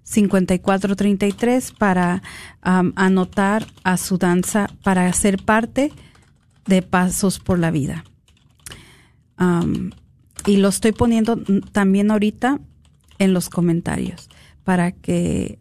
5433 0.04 1.72
para 1.72 2.22
anotar 2.62 3.66
a 3.84 3.96
su 3.98 4.16
danza 4.16 4.68
para 4.82 5.12
ser 5.12 5.42
parte 5.42 5.92
de 6.66 6.82
Pasos 6.82 7.38
por 7.38 7.58
la 7.58 7.70
Vida. 7.70 8.04
Y 10.46 10.56
lo 10.56 10.68
estoy 10.68 10.92
poniendo 10.92 11.36
también 11.72 12.10
ahorita 12.10 12.58
en 13.18 13.34
los 13.34 13.50
comentarios 13.50 14.28
para 14.64 14.92
que 14.92 15.58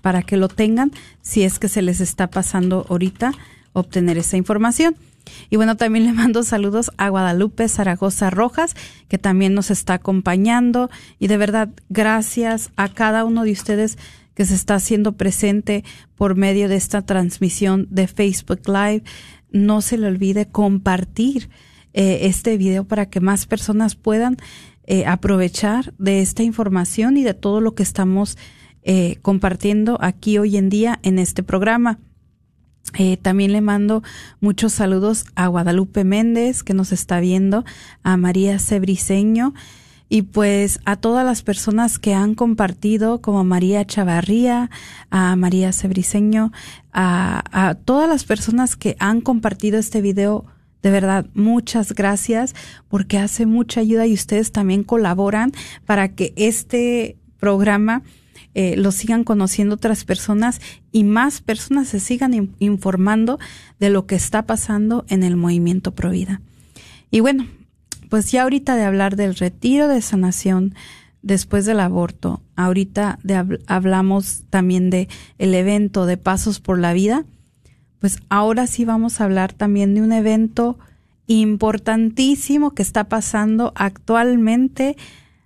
para 0.00 0.22
que 0.22 0.38
lo 0.38 0.48
tengan 0.48 0.92
si 1.20 1.42
es 1.42 1.58
que 1.58 1.68
se 1.68 1.82
les 1.82 2.00
está 2.00 2.30
pasando 2.30 2.86
ahorita 2.88 3.32
obtener 3.74 4.16
esa 4.16 4.38
información. 4.38 4.96
Y 5.48 5.56
bueno, 5.56 5.76
también 5.76 6.06
le 6.06 6.12
mando 6.12 6.42
saludos 6.42 6.90
a 6.96 7.08
Guadalupe 7.08 7.68
Zaragoza 7.68 8.30
Rojas, 8.30 8.74
que 9.08 9.18
también 9.18 9.54
nos 9.54 9.70
está 9.70 9.94
acompañando. 9.94 10.90
Y 11.18 11.26
de 11.26 11.36
verdad, 11.36 11.70
gracias 11.88 12.70
a 12.76 12.88
cada 12.88 13.24
uno 13.24 13.44
de 13.44 13.52
ustedes 13.52 13.98
que 14.34 14.44
se 14.44 14.54
está 14.54 14.76
haciendo 14.76 15.12
presente 15.12 15.84
por 16.14 16.34
medio 16.34 16.68
de 16.68 16.76
esta 16.76 17.02
transmisión 17.02 17.86
de 17.90 18.06
Facebook 18.06 18.62
Live. 18.66 19.02
No 19.50 19.82
se 19.82 19.98
le 19.98 20.06
olvide 20.06 20.46
compartir 20.46 21.50
eh, 21.92 22.20
este 22.22 22.56
video 22.56 22.84
para 22.84 23.06
que 23.06 23.20
más 23.20 23.46
personas 23.46 23.96
puedan 23.96 24.36
eh, 24.86 25.06
aprovechar 25.06 25.92
de 25.98 26.20
esta 26.20 26.42
información 26.42 27.16
y 27.16 27.22
de 27.24 27.34
todo 27.34 27.60
lo 27.60 27.74
que 27.74 27.82
estamos 27.82 28.38
eh, 28.82 29.18
compartiendo 29.22 29.98
aquí 30.00 30.38
hoy 30.38 30.56
en 30.56 30.68
día 30.68 30.98
en 31.02 31.18
este 31.18 31.42
programa. 31.42 31.98
Eh, 32.98 33.16
también 33.16 33.52
le 33.52 33.60
mando 33.60 34.02
muchos 34.40 34.72
saludos 34.72 35.26
a 35.34 35.46
Guadalupe 35.46 36.04
Méndez, 36.04 36.62
que 36.62 36.74
nos 36.74 36.92
está 36.92 37.20
viendo, 37.20 37.64
a 38.02 38.16
María 38.16 38.58
Cebriseño 38.58 39.54
y 40.08 40.22
pues 40.22 40.80
a 40.84 40.96
todas 40.96 41.24
las 41.24 41.42
personas 41.42 42.00
que 42.00 42.14
han 42.14 42.34
compartido, 42.34 43.22
como 43.22 43.44
María 43.44 43.86
Chavarría, 43.86 44.68
a 45.08 45.36
María 45.36 45.72
Cebriseño, 45.72 46.50
a, 46.92 47.44
a 47.52 47.74
todas 47.76 48.08
las 48.08 48.24
personas 48.24 48.74
que 48.74 48.96
han 48.98 49.20
compartido 49.20 49.78
este 49.78 50.00
video. 50.00 50.44
De 50.82 50.90
verdad, 50.90 51.26
muchas 51.34 51.92
gracias 51.92 52.56
porque 52.88 53.18
hace 53.18 53.46
mucha 53.46 53.80
ayuda 53.80 54.06
y 54.06 54.14
ustedes 54.14 54.50
también 54.50 54.82
colaboran 54.82 55.52
para 55.86 56.08
que 56.08 56.32
este 56.36 57.16
programa 57.38 58.02
eh, 58.54 58.76
lo 58.76 58.90
sigan 58.90 59.24
conociendo 59.24 59.76
otras 59.76 60.04
personas 60.04 60.60
y 60.90 61.04
más 61.04 61.40
personas 61.40 61.88
se 61.88 62.00
sigan 62.00 62.52
informando 62.58 63.38
de 63.78 63.90
lo 63.90 64.06
que 64.06 64.16
está 64.16 64.46
pasando 64.46 65.04
en 65.08 65.22
el 65.22 65.36
movimiento 65.36 65.92
Provida. 65.92 66.40
Y 67.10 67.20
bueno, 67.20 67.46
pues 68.08 68.32
ya 68.32 68.42
ahorita 68.42 68.76
de 68.76 68.84
hablar 68.84 69.16
del 69.16 69.36
retiro 69.36 69.88
de 69.88 70.02
sanación 70.02 70.74
después 71.22 71.64
del 71.64 71.80
aborto, 71.80 72.40
ahorita 72.56 73.18
de, 73.22 73.60
hablamos 73.66 74.42
también 74.50 74.90
de 74.90 75.08
el 75.38 75.54
evento 75.54 76.06
de 76.06 76.16
Pasos 76.16 76.60
por 76.60 76.78
la 76.78 76.92
Vida, 76.92 77.24
pues 78.00 78.18
ahora 78.28 78.66
sí 78.66 78.84
vamos 78.84 79.20
a 79.20 79.24
hablar 79.24 79.52
también 79.52 79.94
de 79.94 80.02
un 80.02 80.12
evento 80.12 80.78
importantísimo 81.26 82.72
que 82.72 82.82
está 82.82 83.04
pasando 83.04 83.72
actualmente, 83.76 84.96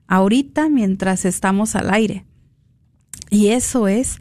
ahorita 0.07 0.71
mientras 0.71 1.27
estamos 1.27 1.77
al 1.77 1.93
aire. 1.93 2.25
Y 3.35 3.49
eso 3.49 3.88
es 3.88 4.21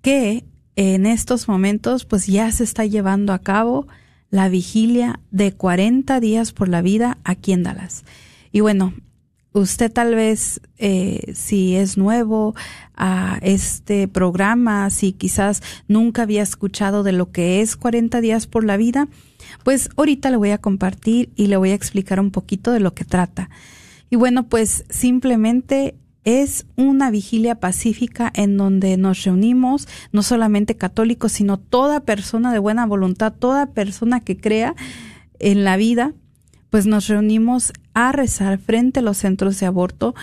que 0.00 0.44
en 0.76 1.06
estos 1.06 1.48
momentos 1.48 2.04
pues 2.04 2.28
ya 2.28 2.52
se 2.52 2.62
está 2.62 2.86
llevando 2.86 3.32
a 3.32 3.40
cabo 3.40 3.88
la 4.30 4.48
vigilia 4.48 5.18
de 5.32 5.52
40 5.52 6.20
días 6.20 6.52
por 6.52 6.68
la 6.68 6.80
vida 6.80 7.18
aquí 7.24 7.52
en 7.52 7.64
Dallas. 7.64 8.04
Y 8.52 8.60
bueno, 8.60 8.94
usted 9.52 9.90
tal 9.90 10.14
vez 10.14 10.60
eh, 10.76 11.32
si 11.34 11.74
es 11.74 11.98
nuevo 11.98 12.54
a 12.94 13.40
este 13.42 14.06
programa, 14.06 14.88
si 14.90 15.10
quizás 15.10 15.60
nunca 15.88 16.22
había 16.22 16.42
escuchado 16.42 17.02
de 17.02 17.10
lo 17.10 17.32
que 17.32 17.60
es 17.60 17.74
40 17.74 18.20
días 18.20 18.46
por 18.46 18.62
la 18.62 18.76
vida, 18.76 19.08
pues 19.64 19.90
ahorita 19.96 20.30
le 20.30 20.36
voy 20.36 20.50
a 20.50 20.58
compartir 20.58 21.32
y 21.34 21.48
le 21.48 21.56
voy 21.56 21.70
a 21.70 21.74
explicar 21.74 22.20
un 22.20 22.30
poquito 22.30 22.70
de 22.70 22.78
lo 22.78 22.94
que 22.94 23.04
trata. 23.04 23.50
Y 24.10 24.16
bueno, 24.16 24.48
pues 24.48 24.84
simplemente 24.90 25.96
es 26.28 26.66
una 26.76 27.10
vigilia 27.10 27.54
pacífica 27.54 28.30
en 28.34 28.58
donde 28.58 28.98
nos 28.98 29.24
reunimos, 29.24 29.88
no 30.12 30.22
solamente 30.22 30.76
católicos, 30.76 31.32
sino 31.32 31.56
toda 31.56 32.00
persona 32.00 32.52
de 32.52 32.58
buena 32.58 32.84
voluntad, 32.84 33.32
toda 33.32 33.72
persona 33.72 34.20
que 34.20 34.36
crea 34.36 34.74
en 35.38 35.64
la 35.64 35.78
vida, 35.78 36.12
pues 36.68 36.84
nos 36.84 37.08
reunimos 37.08 37.72
a 37.94 38.12
rezar 38.12 38.58
frente 38.58 39.00
a 39.00 39.02
los 39.02 39.16
centros 39.16 39.58
de 39.58 39.64
aborto 39.64 40.14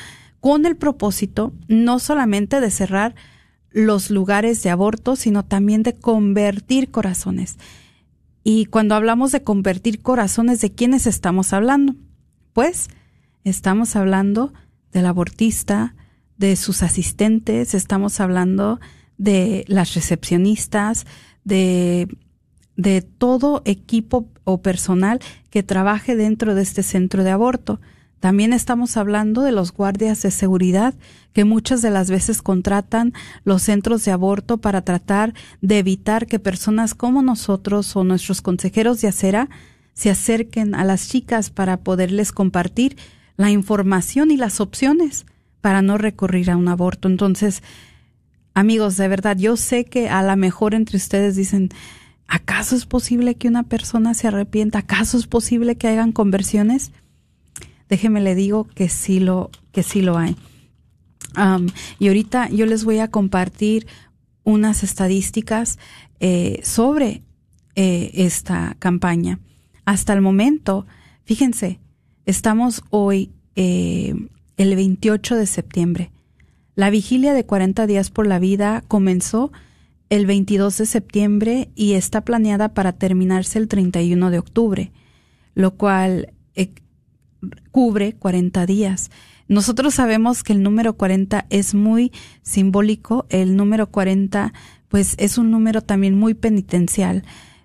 con 0.42 0.68
el 0.68 0.76
propósito 0.76 1.54
no 1.68 1.98
solamente 1.98 2.62
de 2.62 2.70
cerrar 2.70 3.16
los 3.72 4.12
lugares 4.12 4.62
de 4.62 4.70
aborto, 4.70 5.16
sino 5.16 5.44
también 5.44 5.82
de 5.82 5.96
convertir 5.96 6.92
corazones. 6.92 7.58
Y 8.44 8.66
cuando 8.66 8.94
hablamos 8.94 9.32
de 9.32 9.42
convertir 9.42 10.04
corazones, 10.04 10.62
¿de 10.62 10.72
quiénes 10.72 11.08
estamos 11.08 11.52
hablando? 11.52 11.96
Pues 12.54 12.90
estamos 13.44 13.96
hablando 13.96 14.54
del 14.92 15.06
abortista, 15.06 15.96
de 16.38 16.56
sus 16.56 16.84
asistentes, 16.84 17.74
estamos 17.74 18.20
hablando 18.20 18.80
de 19.18 19.64
las 19.68 19.94
recepcionistas, 19.94 21.06
de, 21.44 22.08
de 22.76 23.02
todo 23.02 23.62
equipo 23.66 24.28
o 24.44 24.62
personal 24.62 25.20
que 25.50 25.64
trabaje 25.64 26.16
dentro 26.16 26.56
de 26.56 26.62
este 26.62 26.84
centro 26.84 27.24
de 27.24 27.32
aborto. 27.32 27.80
También 28.20 28.54
estamos 28.54 28.98
hablando 28.98 29.44
de 29.44 29.52
los 29.52 29.72
guardias 29.72 30.22
de 30.24 30.32
seguridad 30.32 30.96
que 31.32 31.46
muchas 31.46 31.82
de 31.82 31.92
las 31.92 32.10
veces 32.10 32.42
contratan 32.42 33.14
los 33.44 33.62
centros 33.62 34.04
de 34.04 34.12
aborto 34.12 34.58
para 34.58 34.82
tratar 34.82 35.34
de 35.62 35.80
evitar 35.80 36.26
que 36.26 36.40
personas 36.40 36.96
como 36.96 37.22
nosotros 37.22 37.96
o 37.96 38.04
nuestros 38.04 38.42
consejeros 38.42 39.02
de 39.02 39.10
acera 39.10 39.50
se 39.94 40.10
acerquen 40.10 40.76
a 40.76 40.84
las 40.84 41.08
chicas 41.08 41.50
para 41.50 41.78
poderles 41.78 42.32
compartir 42.32 42.98
la 43.38 43.52
información 43.52 44.32
y 44.32 44.38
las 44.38 44.60
opciones 44.60 45.26
para 45.62 45.82
no 45.82 45.98
recurrir 45.98 46.52
a 46.52 46.58
un 46.58 46.68
aborto. 46.68 47.08
Entonces, 47.08 47.64
amigos, 48.54 48.98
de 48.98 49.08
verdad, 49.08 49.38
yo 49.38 49.58
sé 49.58 49.86
que 49.86 50.10
a 50.10 50.24
lo 50.24 50.36
mejor 50.38 50.74
entre 50.74 50.98
ustedes 50.98 51.36
dicen, 51.36 51.70
¿acaso 52.28 52.76
es 52.76 52.86
posible 52.86 53.36
que 53.36 53.48
una 53.48 53.64
persona 53.64 54.14
se 54.14 54.28
arrepienta? 54.28 54.80
¿Acaso 54.80 55.18
es 55.18 55.28
posible 55.28 55.76
que 55.76 55.88
hagan 55.88 56.12
conversiones? 56.12 56.92
déjeme 57.90 58.22
le 58.22 58.36
digo 58.36 58.68
que 58.76 58.90
sí 58.90 59.20
lo, 59.20 59.52
que 59.72 59.84
sí 59.84 60.02
lo 60.02 60.18
hay. 60.18 60.36
y 62.00 62.08
ahorita 62.08 62.50
yo 62.50 62.66
les 62.66 62.86
voy 62.86 63.00
a 63.00 63.10
compartir 63.10 63.88
unas 64.44 64.84
estadísticas 64.84 65.80
eh, 66.20 66.62
sobre 66.64 67.24
eh, 67.76 68.12
esta 68.14 68.76
campaña. 68.80 69.40
Hasta 69.86 70.14
el 70.14 70.22
momento, 70.22 70.86
fíjense, 71.26 71.80
estamos 72.26 72.84
hoy 72.90 73.32
eh, 73.56 74.16
el 74.58 74.76
28 74.76 75.36
de 75.36 75.46
septiembre. 75.46 76.12
La 76.76 76.90
vigilia 76.90 77.34
de 77.34 77.46
40 77.46 77.88
días 77.88 78.10
por 78.10 78.28
la 78.28 78.40
vida 78.40 78.84
comenzó 78.88 79.52
el 80.10 80.26
22 80.26 80.78
de 80.78 80.86
septiembre 80.86 81.70
y 81.76 81.94
está 81.94 82.22
planeada 82.22 82.74
para 82.74 82.94
terminarse 82.94 83.60
el 83.60 83.68
31 83.68 84.30
de 84.30 84.40
octubre, 84.40 84.92
lo 85.56 85.76
cual 85.76 86.34
cubre 87.72 88.14
40 88.14 88.66
días. 88.66 89.12
Nosotros 89.48 89.94
sabemos 89.94 90.44
que 90.44 90.54
el 90.54 90.64
número 90.64 90.96
40 90.96 91.46
es 91.50 91.76
muy 91.76 92.12
simbólico, 92.42 93.26
el 93.30 93.56
número 93.56 93.88
40 93.92 94.54
pues 94.88 95.16
es 95.18 95.38
un 95.38 95.52
número 95.52 95.82
también 95.82 96.16
muy 96.16 96.34
penitencial. 96.34 97.24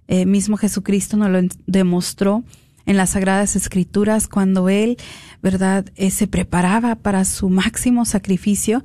Eh, 0.08 0.26
mismo 0.26 0.56
Jesucristo 0.56 1.16
nos 1.16 1.30
lo 1.30 1.40
demostró 1.66 2.44
en 2.90 2.96
las 2.96 3.10
Sagradas 3.10 3.54
Escrituras 3.54 4.26
cuando 4.26 4.68
él, 4.68 4.96
¿verdad?, 5.42 5.86
eh, 5.94 6.10
se 6.10 6.26
preparaba 6.26 6.96
para 6.96 7.24
su 7.24 7.48
máximo 7.48 8.04
sacrificio, 8.04 8.82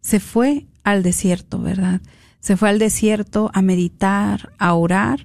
se 0.00 0.18
fue 0.18 0.66
al 0.82 1.04
desierto, 1.04 1.60
¿verdad? 1.60 2.00
Se 2.40 2.56
fue 2.56 2.68
al 2.68 2.80
desierto 2.80 3.52
a 3.54 3.62
meditar, 3.62 4.52
a 4.58 4.74
orar, 4.74 5.24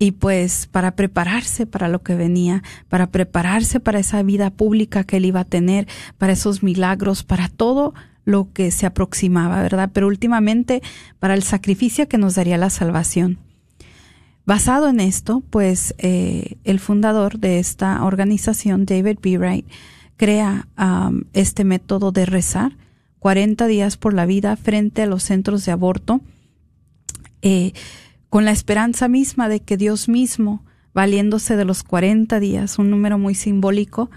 y 0.00 0.10
pues 0.10 0.66
para 0.66 0.96
prepararse 0.96 1.64
para 1.64 1.86
lo 1.86 2.02
que 2.02 2.16
venía, 2.16 2.64
para 2.88 3.06
prepararse 3.06 3.78
para 3.78 4.00
esa 4.00 4.20
vida 4.24 4.50
pública 4.50 5.04
que 5.04 5.18
él 5.18 5.26
iba 5.26 5.40
a 5.40 5.44
tener, 5.44 5.86
para 6.18 6.32
esos 6.32 6.64
milagros, 6.64 7.22
para 7.22 7.48
todo 7.48 7.94
lo 8.24 8.52
que 8.52 8.72
se 8.72 8.84
aproximaba, 8.84 9.62
¿verdad? 9.62 9.90
Pero 9.92 10.08
últimamente 10.08 10.82
para 11.20 11.34
el 11.34 11.44
sacrificio 11.44 12.08
que 12.08 12.18
nos 12.18 12.34
daría 12.34 12.58
la 12.58 12.68
salvación. 12.68 13.45
Basado 14.46 14.88
en 14.88 15.00
esto, 15.00 15.42
pues 15.50 15.92
eh, 15.98 16.56
el 16.62 16.78
fundador 16.78 17.40
de 17.40 17.58
esta 17.58 18.04
organización, 18.04 18.86
David 18.86 19.18
B. 19.20 19.38
Wright, 19.38 19.66
crea 20.16 20.68
este 21.32 21.64
método 21.64 22.12
de 22.12 22.26
rezar 22.26 22.76
40 23.18 23.66
días 23.66 23.96
por 23.96 24.14
la 24.14 24.24
vida 24.24 24.56
frente 24.56 25.02
a 25.02 25.06
los 25.06 25.24
centros 25.24 25.64
de 25.66 25.72
aborto. 25.72 26.20
Eh, 27.42 27.72
con 28.28 28.44
la 28.44 28.52
esperanza 28.52 29.08
misma 29.08 29.48
de 29.48 29.60
que 29.60 29.76
Dios 29.76 30.08
mismo, 30.08 30.64
valiéndose 30.94 31.56
de 31.56 31.64
los 31.64 31.82
40 31.82 32.38
días, 32.38 32.78
un 32.78 32.88
número 32.88 33.18
muy 33.18 33.34
simbólico, 33.34 34.10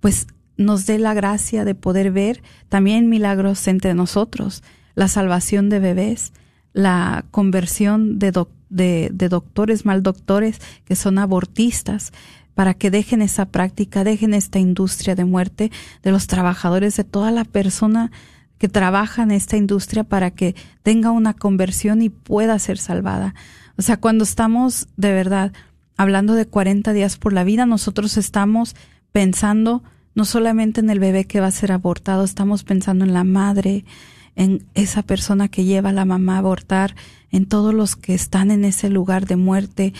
pues 0.00 0.26
nos 0.56 0.86
dé 0.86 0.98
la 0.98 1.14
gracia 1.14 1.64
de 1.64 1.76
poder 1.76 2.10
ver 2.10 2.42
también 2.68 3.08
milagros 3.08 3.68
entre 3.68 3.94
nosotros, 3.94 4.64
la 4.96 5.06
salvación 5.06 5.68
de 5.68 5.78
bebés, 5.78 6.32
la 6.72 7.24
conversión 7.30 8.18
de, 8.18 8.32
de, 8.70 9.28
doctores, 9.28 9.84
mal 9.84 10.02
doctores 10.02 10.60
que 10.84 10.96
son 10.96 11.18
abortistas, 11.18 12.12
para 12.54 12.74
que 12.74 12.90
dejen 12.90 13.22
esa 13.22 13.46
práctica, 13.46 14.02
dejen 14.02 14.34
esta 14.34 14.58
industria 14.58 15.14
de 15.14 15.24
muerte 15.24 15.70
de 16.02 16.10
los 16.10 16.26
trabajadores, 16.26 16.96
de 16.96 17.04
toda 17.04 17.30
la 17.30 17.44
persona 17.44 18.10
que 18.58 18.68
trabaja 18.68 19.22
en 19.22 19.30
esta 19.30 19.56
industria 19.56 20.02
para 20.02 20.32
que 20.32 20.56
tenga 20.82 21.12
una 21.12 21.34
conversión 21.34 22.02
y 22.02 22.08
pueda 22.08 22.58
ser 22.58 22.78
salvada. 22.78 23.34
O 23.76 23.82
sea, 23.82 23.98
cuando 23.98 24.24
estamos 24.24 24.88
de 24.96 25.12
verdad 25.12 25.52
hablando 25.96 26.34
de 26.34 26.46
40 26.46 26.92
días 26.92 27.16
por 27.16 27.32
la 27.32 27.44
vida, 27.44 27.64
nosotros 27.64 28.16
estamos 28.16 28.74
pensando 29.12 29.84
no 30.14 30.24
solamente 30.24 30.80
en 30.80 30.90
el 30.90 30.98
bebé 30.98 31.26
que 31.26 31.40
va 31.40 31.46
a 31.46 31.52
ser 31.52 31.70
abortado, 31.70 32.24
estamos 32.24 32.64
pensando 32.64 33.04
en 33.04 33.14
la 33.14 33.22
madre, 33.22 33.84
en 34.38 34.64
esa 34.74 35.02
persona 35.02 35.48
que 35.48 35.64
lleva 35.64 35.90
a 35.90 35.92
la 35.92 36.04
mamá 36.04 36.36
a 36.36 36.38
abortar, 36.38 36.94
en 37.30 37.46
todos 37.46 37.74
los 37.74 37.96
que 37.96 38.14
están 38.14 38.52
en 38.52 38.64
ese 38.64 38.88
lugar 38.88 39.26
de 39.26 39.34
muerte. 39.34 39.92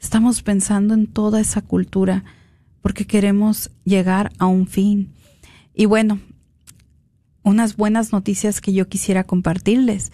Estamos 0.00 0.42
pensando 0.42 0.94
en 0.94 1.06
toda 1.06 1.40
esa 1.40 1.60
cultura 1.60 2.24
porque 2.80 3.06
queremos 3.06 3.70
llegar 3.84 4.32
a 4.38 4.46
un 4.46 4.66
fin. 4.66 5.12
Y 5.74 5.84
bueno, 5.84 6.20
unas 7.42 7.76
buenas 7.76 8.12
noticias 8.12 8.62
que 8.62 8.72
yo 8.72 8.88
quisiera 8.88 9.24
compartirles, 9.24 10.10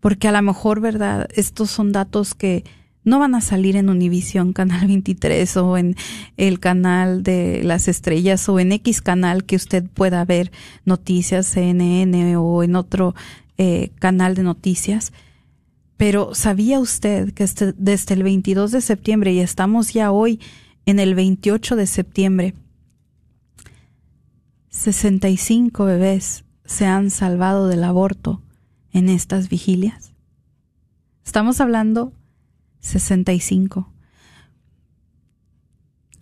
porque 0.00 0.28
a 0.28 0.32
lo 0.32 0.42
mejor, 0.42 0.80
¿verdad? 0.80 1.26
Estos 1.34 1.70
son 1.70 1.92
datos 1.92 2.34
que 2.34 2.62
no 3.04 3.18
van 3.18 3.34
a 3.34 3.40
salir 3.40 3.76
en 3.76 3.90
Univisión 3.90 4.52
Canal 4.52 4.86
23 4.86 5.56
o 5.58 5.76
en 5.76 5.94
el 6.36 6.58
canal 6.58 7.22
de 7.22 7.62
las 7.62 7.86
estrellas 7.86 8.48
o 8.48 8.58
en 8.58 8.72
X 8.72 9.02
canal 9.02 9.44
que 9.44 9.56
usted 9.56 9.84
pueda 9.84 10.24
ver 10.24 10.50
noticias, 10.84 11.46
CNN 11.46 12.36
o 12.36 12.62
en 12.62 12.76
otro 12.76 13.14
eh, 13.58 13.90
canal 13.98 14.34
de 14.34 14.42
noticias. 14.42 15.12
Pero 15.96 16.34
¿sabía 16.34 16.80
usted 16.80 17.32
que 17.34 17.44
este, 17.44 17.72
desde 17.76 18.14
el 18.14 18.22
22 18.22 18.72
de 18.72 18.80
septiembre 18.80 19.32
y 19.32 19.40
estamos 19.40 19.92
ya 19.92 20.10
hoy 20.10 20.40
en 20.86 20.98
el 20.98 21.14
28 21.14 21.76
de 21.76 21.86
septiembre, 21.86 22.54
65 24.70 25.84
bebés 25.84 26.44
se 26.64 26.86
han 26.86 27.10
salvado 27.10 27.68
del 27.68 27.84
aborto 27.84 28.42
en 28.92 29.08
estas 29.08 29.48
vigilias? 29.48 30.12
Estamos 31.24 31.60
hablando 31.60 32.12
65. 32.84 33.90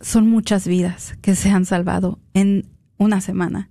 Son 0.00 0.28
muchas 0.28 0.66
vidas 0.66 1.16
que 1.20 1.34
se 1.34 1.50
han 1.50 1.66
salvado 1.66 2.18
en 2.34 2.66
una 2.98 3.20
semana. 3.20 3.68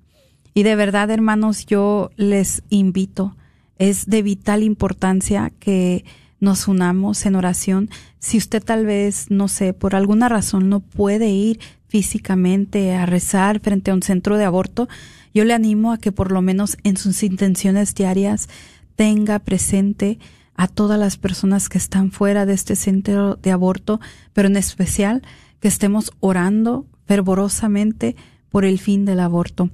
Y 0.53 0.63
de 0.63 0.75
verdad, 0.75 1.09
hermanos, 1.09 1.65
yo 1.65 2.11
les 2.17 2.63
invito, 2.69 3.35
es 3.77 4.05
de 4.05 4.21
vital 4.21 4.63
importancia 4.63 5.51
que 5.59 6.03
nos 6.39 6.67
unamos 6.67 7.25
en 7.25 7.35
oración. 7.35 7.89
Si 8.19 8.37
usted 8.37 8.63
tal 8.63 8.85
vez, 8.85 9.31
no 9.31 9.47
sé, 9.47 9.73
por 9.73 9.95
alguna 9.95 10.27
razón 10.27 10.69
no 10.69 10.81
puede 10.81 11.29
ir 11.29 11.59
físicamente 11.87 12.93
a 12.93 13.05
rezar 13.05 13.59
frente 13.61 13.91
a 13.91 13.93
un 13.93 14.01
centro 14.01 14.37
de 14.37 14.45
aborto, 14.45 14.89
yo 15.33 15.45
le 15.45 15.53
animo 15.53 15.93
a 15.93 15.97
que 15.97 16.11
por 16.11 16.31
lo 16.31 16.41
menos 16.41 16.77
en 16.83 16.97
sus 16.97 17.23
intenciones 17.23 17.95
diarias 17.95 18.49
tenga 18.95 19.39
presente 19.39 20.19
a 20.55 20.67
todas 20.67 20.99
las 20.99 21.17
personas 21.17 21.69
que 21.69 21.77
están 21.77 22.11
fuera 22.11 22.45
de 22.45 22.53
este 22.53 22.75
centro 22.75 23.35
de 23.35 23.51
aborto, 23.51 24.01
pero 24.33 24.47
en 24.47 24.57
especial 24.57 25.21
que 25.59 25.67
estemos 25.67 26.11
orando 26.19 26.87
fervorosamente 27.05 28.15
por 28.49 28.65
el 28.65 28.79
fin 28.79 29.05
del 29.05 29.19
aborto. 29.19 29.69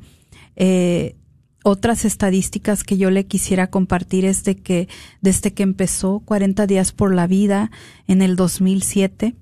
Eh, 0.55 1.15
otras 1.63 2.05
estadísticas 2.05 2.83
que 2.83 2.97
yo 2.97 3.09
le 3.11 3.25
quisiera 3.25 3.67
compartir 3.67 4.25
es 4.25 4.43
de 4.43 4.55
que 4.55 4.87
desde 5.21 5.53
que 5.53 5.63
empezó 5.63 6.21
40 6.21 6.65
días 6.65 6.93
por 6.93 7.13
la 7.13 7.27
vida 7.27 7.71
en 8.07 8.21
el 8.21 8.37
2007, 8.37 9.35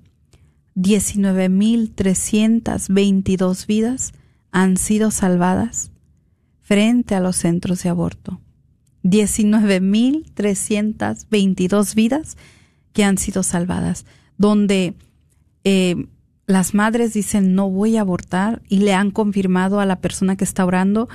19.322 0.74 3.66
vidas 3.66 4.12
han 4.50 4.76
sido 4.76 5.10
salvadas 5.10 5.90
frente 6.60 7.14
a 7.14 7.20
los 7.20 7.36
centros 7.36 7.82
de 7.82 7.88
aborto. 7.90 8.40
19.322 9.06 11.94
vidas 11.94 12.36
que 12.92 13.04
han 13.04 13.16
sido 13.18 13.42
salvadas, 13.42 14.06
donde 14.36 14.94
eh, 15.64 16.06
las 16.46 16.74
madres 16.74 17.14
dicen 17.14 17.54
no 17.54 17.70
voy 17.70 17.96
a 17.96 18.02
abortar 18.02 18.62
y 18.68 18.78
le 18.78 18.94
han 18.94 19.10
confirmado 19.10 19.80
a 19.80 19.86
la 19.86 20.00
persona 20.00 20.36
que 20.36 20.44
está 20.44 20.64
orando 20.64 21.08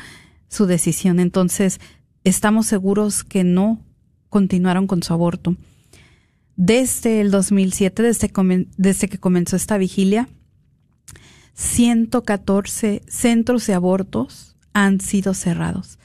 su 0.47 0.67
decisión. 0.67 1.19
Entonces, 1.19 1.80
estamos 2.23 2.67
seguros 2.67 3.23
que 3.23 3.43
no 3.43 3.80
continuaron 4.30 4.86
con 4.88 5.04
su 5.04 5.13
aborto. 5.13 5.56
Desde 6.56 7.21
el 7.21 7.32
2007, 7.32 8.04
desde, 8.04 8.32
desde 8.77 9.10
que 9.10 9.17
comenzó 9.17 9.56
esta 9.56 9.77
vigilia, 9.77 10.30
114 11.54 13.01
centros 13.08 13.65
de 13.67 13.73
abortos 13.73 14.56
han 14.73 15.01
sido 15.01 15.34
cerrados. 15.34 15.97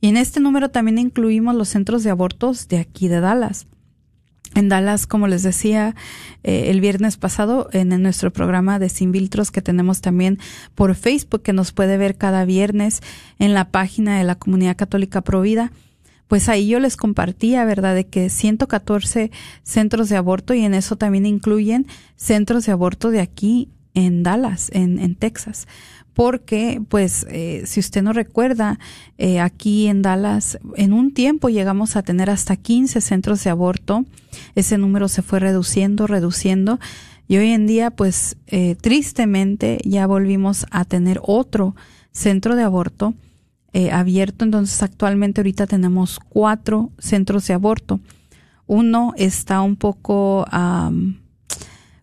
Y 0.00 0.08
en 0.08 0.16
este 0.16 0.40
número 0.40 0.70
también 0.70 0.98
incluimos 0.98 1.54
los 1.54 1.68
centros 1.68 2.02
de 2.02 2.10
abortos 2.10 2.68
de 2.68 2.78
aquí 2.78 3.08
de 3.08 3.20
Dallas. 3.20 3.66
En 4.54 4.68
Dallas, 4.68 5.06
como 5.06 5.28
les 5.28 5.44
decía 5.44 5.94
eh, 6.42 6.70
el 6.70 6.80
viernes 6.80 7.16
pasado, 7.16 7.68
en, 7.72 7.88
nuestro 8.02 8.32
programa 8.32 8.78
de 8.80 8.88
Sin 8.88 9.12
Filtros 9.12 9.52
que 9.52 9.62
tenemos 9.62 10.00
también 10.00 10.38
por 10.74 10.94
Facebook, 10.96 11.42
que 11.42 11.52
nos 11.52 11.72
puede 11.72 11.96
ver 11.96 12.16
cada 12.16 12.44
viernes 12.44 13.00
en 13.38 13.54
la 13.54 13.68
página 13.70 14.18
de 14.18 14.24
la 14.24 14.34
Comunidad 14.34 14.76
Católica 14.76 15.20
Provida, 15.20 15.70
pues 16.26 16.48
ahí 16.48 16.68
yo 16.68 16.80
les 16.80 16.96
compartía, 16.96 17.64
¿verdad?, 17.64 17.94
de 17.94 18.06
que 18.06 18.28
114 18.28 19.30
centros 19.62 20.08
de 20.08 20.16
aborto 20.16 20.54
y 20.54 20.64
en 20.64 20.74
eso 20.74 20.96
también 20.96 21.26
incluyen 21.26 21.86
centros 22.16 22.66
de 22.66 22.72
aborto 22.72 23.10
de 23.10 23.20
aquí 23.20 23.68
en 23.94 24.22
Dallas, 24.22 24.70
en, 24.72 24.98
en 24.98 25.14
Texas 25.14 25.66
porque 26.14 26.82
pues 26.88 27.26
eh, 27.28 27.62
si 27.66 27.80
usted 27.80 28.02
no 28.02 28.12
recuerda, 28.12 28.78
eh, 29.18 29.40
aquí 29.40 29.86
en 29.86 30.02
Dallas 30.02 30.58
en 30.76 30.92
un 30.92 31.12
tiempo 31.12 31.48
llegamos 31.48 31.96
a 31.96 32.02
tener 32.02 32.30
hasta 32.30 32.56
15 32.56 33.00
centros 33.00 33.42
de 33.44 33.50
aborto, 33.50 34.04
ese 34.54 34.78
número 34.78 35.08
se 35.08 35.22
fue 35.22 35.40
reduciendo, 35.40 36.06
reduciendo. 36.06 36.78
Y 37.28 37.36
hoy 37.36 37.50
en 37.52 37.66
día 37.66 37.90
pues 37.90 38.36
eh, 38.48 38.76
tristemente 38.80 39.78
ya 39.84 40.06
volvimos 40.06 40.66
a 40.70 40.84
tener 40.84 41.20
otro 41.22 41.76
centro 42.12 42.56
de 42.56 42.64
aborto 42.64 43.14
abierto, 43.92 44.44
entonces 44.44 44.82
actualmente 44.82 45.40
ahorita 45.40 45.68
tenemos 45.68 46.18
cuatro 46.28 46.90
centros 46.98 47.46
de 47.46 47.54
aborto. 47.54 48.00
Uno 48.66 49.14
está 49.16 49.60
un 49.62 49.76
poco 49.76 50.44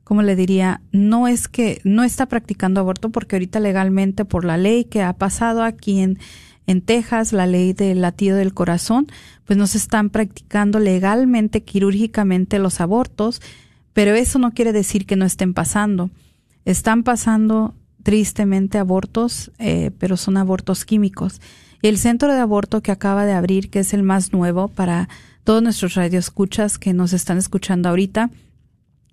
como 0.08 0.22
le 0.22 0.38
diría, 0.38 0.80
no 0.94 1.28
es 1.28 1.50
que 1.50 1.82
no 1.84 2.06
está 2.06 2.28
practicando 2.28 2.80
aborto 2.80 3.10
porque 3.10 3.36
ahorita 3.36 3.60
legalmente 3.60 4.24
por 4.24 4.46
la 4.46 4.56
ley 4.56 4.86
que 4.86 5.02
ha 5.02 5.12
pasado 5.12 5.64
aquí 5.64 6.00
en, 6.00 6.18
en 6.66 6.80
Texas, 6.80 7.34
la 7.34 7.46
ley 7.46 7.74
del 7.74 8.00
latido 8.00 8.38
del 8.38 8.54
corazón, 8.54 9.08
pues 9.44 9.60
no 9.60 9.68
se 9.68 9.78
están 9.78 10.10
practicando 10.10 10.80
legalmente, 10.80 11.64
quirúrgicamente 11.64 12.58
los 12.58 12.80
abortos, 12.80 13.42
pero 13.92 14.16
eso 14.16 14.40
no 14.40 14.54
quiere 14.54 14.72
decir 14.72 15.06
que 15.06 15.18
no 15.18 15.26
estén 15.26 15.54
pasando. 15.54 16.10
Están 16.64 17.04
pasando 17.04 17.76
tristemente 18.02 18.78
abortos, 18.78 19.52
eh, 19.60 19.92
pero 20.00 20.16
son 20.16 20.38
abortos 20.38 20.86
químicos. 20.86 21.42
Y 21.82 21.90
el 21.90 21.98
centro 21.98 22.34
de 22.34 22.40
aborto 22.40 22.82
que 22.82 22.94
acaba 22.94 23.26
de 23.26 23.34
abrir, 23.34 23.70
que 23.70 23.80
es 23.80 23.94
el 23.94 24.04
más 24.04 24.32
nuevo 24.32 24.70
para 24.70 25.10
todos 25.44 25.62
nuestros 25.62 25.96
radioescuchas 25.96 26.78
que 26.78 26.94
nos 26.94 27.12
están 27.12 27.38
escuchando 27.38 27.90
ahorita, 27.90 28.30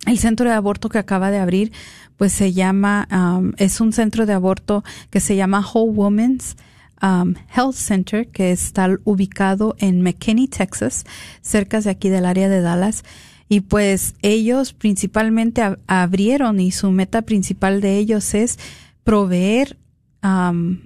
el 0.06 0.18
centro 0.18 0.48
de 0.48 0.54
aborto 0.54 0.88
que 0.88 0.98
acaba 0.98 1.30
de 1.30 1.38
abrir, 1.38 1.72
pues 2.16 2.32
se 2.32 2.52
llama, 2.52 3.08
um, 3.10 3.52
es 3.56 3.80
un 3.80 3.92
centro 3.92 4.26
de 4.26 4.32
aborto 4.32 4.84
que 5.10 5.20
se 5.20 5.36
llama 5.36 5.64
Whole 5.64 5.92
Woman's 5.92 6.56
um, 7.02 7.34
Health 7.54 7.74
Center, 7.74 8.28
que 8.28 8.52
está 8.52 8.88
ubicado 9.04 9.76
en 9.78 10.02
McKinney, 10.02 10.48
Texas, 10.48 11.04
cerca 11.42 11.80
de 11.80 11.90
aquí 11.90 12.08
del 12.08 12.26
área 12.26 12.48
de 12.48 12.60
Dallas. 12.60 13.04
Y 13.48 13.60
pues 13.60 14.14
ellos 14.22 14.72
principalmente 14.72 15.62
abrieron 15.86 16.60
y 16.60 16.70
su 16.70 16.90
meta 16.90 17.22
principal 17.22 17.80
de 17.80 17.98
ellos 17.98 18.34
es 18.34 18.58
proveer 19.04 19.76
um, 20.22 20.78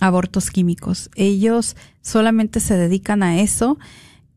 abortos 0.00 0.50
químicos. 0.50 1.10
Ellos 1.14 1.76
solamente 2.00 2.60
se 2.60 2.76
dedican 2.76 3.22
a 3.22 3.40
eso 3.40 3.78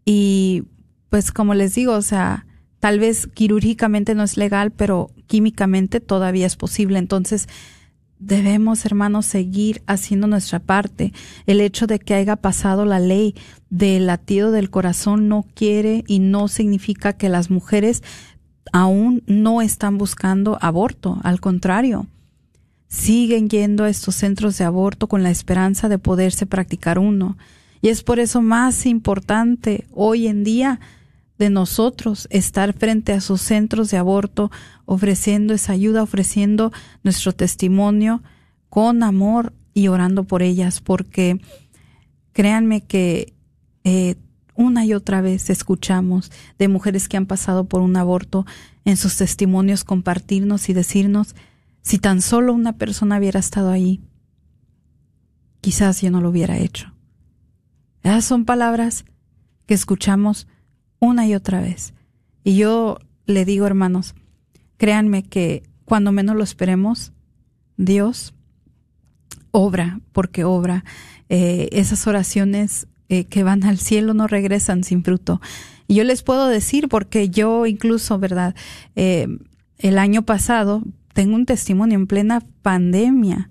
y 0.05 0.63
pues 1.09 1.31
como 1.31 1.53
les 1.53 1.73
digo, 1.75 1.93
o 1.93 2.01
sea, 2.01 2.45
Tal 2.83 2.99
vez 2.99 3.27
quirúrgicamente 3.27 4.13
no 4.13 4.23
es 4.23 4.35
legal, 4.35 4.71
pero 4.71 5.09
químicamente 5.27 6.01
todavía 6.01 6.45
es 6.45 6.57
posible. 6.57 6.99
Entonces, 6.99 7.47
debemos, 8.19 8.85
hermanos, 8.85 9.25
seguir 9.25 9.81
haciendo 9.87 10.27
nuestra 10.27 10.59
parte. 10.59 11.13
El 11.45 11.61
hecho 11.61 11.87
de 11.87 11.97
que 11.99 12.13
haya 12.13 12.35
pasado 12.35 12.83
la 12.83 12.99
ley 12.99 13.35
del 13.69 14.07
latido 14.07 14.51
del 14.51 14.69
corazón 14.69 15.29
no 15.29 15.45
quiere 15.55 16.03
y 16.07 16.19
no 16.19 16.49
significa 16.49 17.13
que 17.13 17.29
las 17.29 17.49
mujeres 17.49 18.03
aún 18.73 19.23
no 19.27 19.61
están 19.61 19.97
buscando 19.97 20.57
aborto. 20.59 21.21
Al 21.23 21.39
contrario, 21.39 22.07
siguen 22.89 23.47
yendo 23.47 23.85
a 23.85 23.89
estos 23.89 24.15
centros 24.15 24.57
de 24.57 24.65
aborto 24.65 25.07
con 25.07 25.23
la 25.23 25.31
esperanza 25.31 25.87
de 25.87 25.99
poderse 25.99 26.45
practicar 26.45 26.99
uno. 26.99 27.37
Y 27.81 27.87
es 27.87 28.03
por 28.03 28.19
eso 28.19 28.41
más 28.41 28.85
importante 28.85 29.87
hoy 29.93 30.27
en 30.27 30.43
día 30.43 30.81
de 31.37 31.49
nosotros 31.49 32.27
estar 32.29 32.73
frente 32.73 33.13
a 33.13 33.21
sus 33.21 33.41
centros 33.41 33.89
de 33.89 33.97
aborto, 33.97 34.51
ofreciendo 34.85 35.53
esa 35.53 35.73
ayuda, 35.73 36.03
ofreciendo 36.03 36.71
nuestro 37.03 37.33
testimonio 37.33 38.21
con 38.69 39.03
amor 39.03 39.53
y 39.73 39.87
orando 39.87 40.23
por 40.23 40.43
ellas, 40.43 40.81
porque 40.81 41.41
créanme 42.31 42.81
que 42.81 43.33
eh, 43.83 44.15
una 44.55 44.85
y 44.85 44.93
otra 44.93 45.21
vez 45.21 45.49
escuchamos 45.49 46.31
de 46.59 46.67
mujeres 46.67 47.09
que 47.09 47.17
han 47.17 47.25
pasado 47.25 47.65
por 47.65 47.81
un 47.81 47.95
aborto 47.97 48.45
en 48.85 48.97
sus 48.97 49.17
testimonios 49.17 49.83
compartirnos 49.83 50.69
y 50.69 50.73
decirnos, 50.73 51.35
si 51.81 51.97
tan 51.97 52.21
solo 52.21 52.53
una 52.53 52.73
persona 52.77 53.17
hubiera 53.17 53.39
estado 53.39 53.71
ahí, 53.71 54.01
quizás 55.61 56.01
yo 56.01 56.11
no 56.11 56.21
lo 56.21 56.29
hubiera 56.29 56.57
hecho. 56.57 56.93
Esas 58.03 58.25
son 58.25 58.45
palabras 58.45 59.05
que 59.65 59.73
escuchamos 59.73 60.47
una 61.03 61.27
y 61.27 61.35
otra 61.35 61.59
vez. 61.59 61.93
Y 62.43 62.55
yo 62.55 62.97
le 63.25 63.43
digo, 63.43 63.67
hermanos, 63.67 64.15
créanme 64.77 65.23
que 65.23 65.63
cuando 65.85 66.11
menos 66.13 66.35
lo 66.35 66.43
esperemos, 66.43 67.11
Dios 67.75 68.33
obra, 69.51 69.99
porque 70.13 70.45
obra. 70.45 70.85
Eh, 71.29 71.69
esas 71.73 72.07
oraciones 72.07 72.87
eh, 73.09 73.25
que 73.25 73.43
van 73.43 73.63
al 73.65 73.79
cielo 73.79 74.13
no 74.13 74.27
regresan 74.27 74.83
sin 74.83 75.03
fruto. 75.03 75.41
Y 75.87 75.95
yo 75.95 76.05
les 76.05 76.23
puedo 76.23 76.47
decir, 76.47 76.87
porque 76.87 77.29
yo 77.29 77.65
incluso, 77.65 78.17
¿verdad? 78.17 78.55
Eh, 78.95 79.27
el 79.77 79.97
año 79.97 80.21
pasado 80.21 80.83
tengo 81.13 81.35
un 81.35 81.45
testimonio 81.45 81.97
en 81.97 82.07
plena 82.07 82.41
pandemia. 82.61 83.49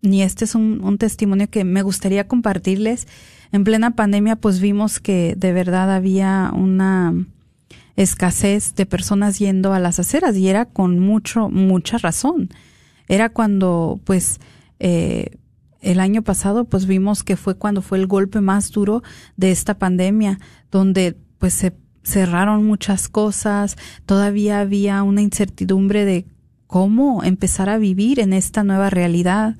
y 0.00 0.22
este 0.22 0.44
es 0.44 0.54
un, 0.54 0.80
un 0.82 0.96
testimonio 0.96 1.50
que 1.50 1.64
me 1.64 1.82
gustaría 1.82 2.28
compartirles 2.28 3.08
en 3.52 3.64
plena 3.64 3.92
pandemia 3.92 4.36
pues 4.36 4.60
vimos 4.60 5.00
que 5.00 5.34
de 5.36 5.52
verdad 5.52 5.94
había 5.94 6.50
una 6.54 7.14
escasez 7.96 8.74
de 8.76 8.86
personas 8.86 9.38
yendo 9.38 9.72
a 9.72 9.80
las 9.80 9.98
aceras 9.98 10.36
y 10.36 10.48
era 10.48 10.66
con 10.66 10.98
mucho, 11.00 11.48
mucha 11.48 11.98
razón. 11.98 12.50
Era 13.08 13.30
cuando 13.30 14.00
pues 14.04 14.38
eh, 14.78 15.36
el 15.80 16.00
año 16.00 16.22
pasado 16.22 16.64
pues 16.64 16.86
vimos 16.86 17.24
que 17.24 17.36
fue 17.36 17.56
cuando 17.56 17.82
fue 17.82 17.98
el 17.98 18.06
golpe 18.06 18.40
más 18.40 18.70
duro 18.70 19.02
de 19.36 19.50
esta 19.50 19.78
pandemia, 19.78 20.38
donde 20.70 21.16
pues 21.38 21.54
se 21.54 21.72
cerraron 22.04 22.64
muchas 22.64 23.08
cosas, 23.08 23.76
todavía 24.06 24.60
había 24.60 25.02
una 25.02 25.20
incertidumbre 25.20 26.04
de 26.04 26.24
cómo 26.66 27.24
empezar 27.24 27.68
a 27.68 27.78
vivir 27.78 28.20
en 28.20 28.32
esta 28.32 28.62
nueva 28.62 28.90
realidad 28.90 29.56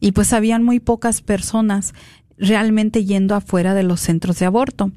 y 0.00 0.12
pues 0.12 0.32
habían 0.32 0.62
muy 0.62 0.80
pocas 0.80 1.20
personas 1.20 1.94
realmente 2.40 3.04
yendo 3.04 3.34
afuera 3.36 3.74
de 3.74 3.82
los 3.82 4.00
centros 4.00 4.38
de 4.38 4.46
aborto. 4.46 4.90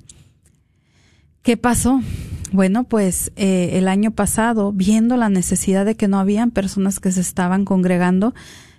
¿Qué 1.44 1.58
pasó? 1.58 2.02
Bueno, 2.54 2.86
pues 2.86 3.32
eh, 3.36 3.72
el 3.74 3.88
año 3.88 4.12
pasado, 4.12 4.72
viendo 4.72 5.18
la 5.18 5.30
necesidad 5.30 5.86
de 5.86 5.96
que 5.96 6.08
no 6.08 6.20
habían 6.20 6.52
personas 6.52 7.00
que 7.00 7.12
se 7.12 7.20
estaban 7.20 7.66
congregando, 7.66 8.34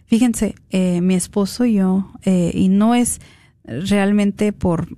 fíjense, 0.06 0.54
eh, 0.70 1.00
mi 1.02 1.14
esposo 1.14 1.64
y 1.66 1.74
yo, 1.74 2.10
eh, 2.22 2.52
y 2.54 2.68
no 2.68 2.94
es 2.94 3.20
realmente 3.64 4.52
por 4.52 4.96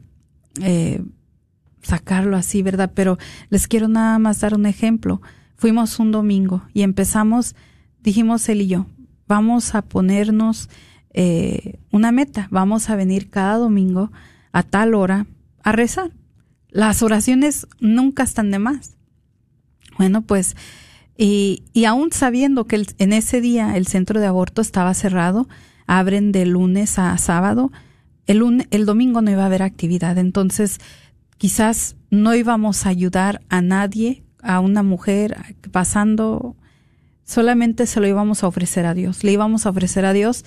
sacarlo 1.82 2.36
así, 2.36 2.62
¿verdad? 2.62 2.92
Pero 2.94 3.18
les 3.50 3.68
quiero 3.68 3.88
nada 3.88 4.18
más 4.18 4.40
dar 4.40 4.54
un 4.54 4.66
ejemplo. 4.66 5.20
Fuimos 5.56 5.98
un 5.98 6.12
domingo 6.12 6.62
y 6.72 6.82
empezamos, 6.82 7.54
dijimos 8.02 8.48
él 8.48 8.62
y 8.62 8.68
yo, 8.68 8.86
vamos 9.28 9.74
a 9.74 9.82
ponernos 9.82 10.68
eh, 11.16 11.80
una 11.90 12.12
meta. 12.12 12.46
Vamos 12.50 12.90
a 12.90 12.94
venir 12.94 13.30
cada 13.30 13.56
domingo 13.56 14.12
a 14.52 14.62
tal 14.62 14.94
hora 14.94 15.26
a 15.64 15.72
rezar. 15.72 16.12
Las 16.68 17.02
oraciones 17.02 17.66
nunca 17.80 18.22
están 18.22 18.50
de 18.50 18.58
más. 18.58 18.96
Bueno, 19.96 20.20
pues, 20.22 20.56
y, 21.16 21.64
y 21.72 21.86
aún 21.86 22.12
sabiendo 22.12 22.66
que 22.66 22.84
en 22.98 23.12
ese 23.14 23.40
día 23.40 23.76
el 23.78 23.86
centro 23.86 24.20
de 24.20 24.26
aborto 24.26 24.60
estaba 24.60 24.92
cerrado, 24.92 25.48
abren 25.86 26.32
de 26.32 26.44
lunes 26.44 26.98
a 26.98 27.16
sábado. 27.16 27.72
El, 28.26 28.68
el 28.70 28.84
domingo 28.84 29.22
no 29.22 29.30
iba 29.30 29.42
a 29.42 29.46
haber 29.46 29.62
actividad, 29.62 30.18
entonces 30.18 30.80
quizás 31.38 31.96
no 32.10 32.34
íbamos 32.34 32.84
a 32.84 32.90
ayudar 32.90 33.40
a 33.48 33.62
nadie, 33.62 34.22
a 34.42 34.60
una 34.60 34.82
mujer 34.82 35.56
pasando, 35.72 36.56
solamente 37.24 37.86
se 37.86 38.00
lo 38.00 38.06
íbamos 38.06 38.44
a 38.44 38.48
ofrecer 38.48 38.84
a 38.84 38.92
Dios. 38.92 39.24
Le 39.24 39.32
íbamos 39.32 39.64
a 39.64 39.70
ofrecer 39.70 40.04
a 40.04 40.12
Dios 40.12 40.44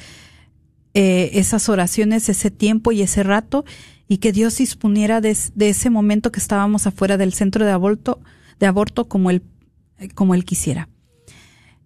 eh, 0.94 1.32
esas 1.34 1.70
oraciones, 1.70 2.30
ese 2.30 2.52
tiempo 2.52 2.92
y 2.92 3.02
ese 3.02 3.24
rato, 3.24 3.66
y 4.08 4.18
que 4.18 4.32
Dios 4.32 4.58
disponiera 4.58 5.22
de, 5.22 5.38
ese 5.60 5.90
momento 5.92 6.32
que 6.32 6.40
estábamos 6.40 6.88
afuera 6.88 7.16
del 7.18 7.34
centro 7.34 7.64
de 7.64 7.72
aborto, 7.72 8.20
de 8.60 8.66
aborto 8.66 9.08
como 9.08 9.30
él, 9.30 9.44
como 10.16 10.34
él 10.34 10.46
quisiera. 10.46 10.90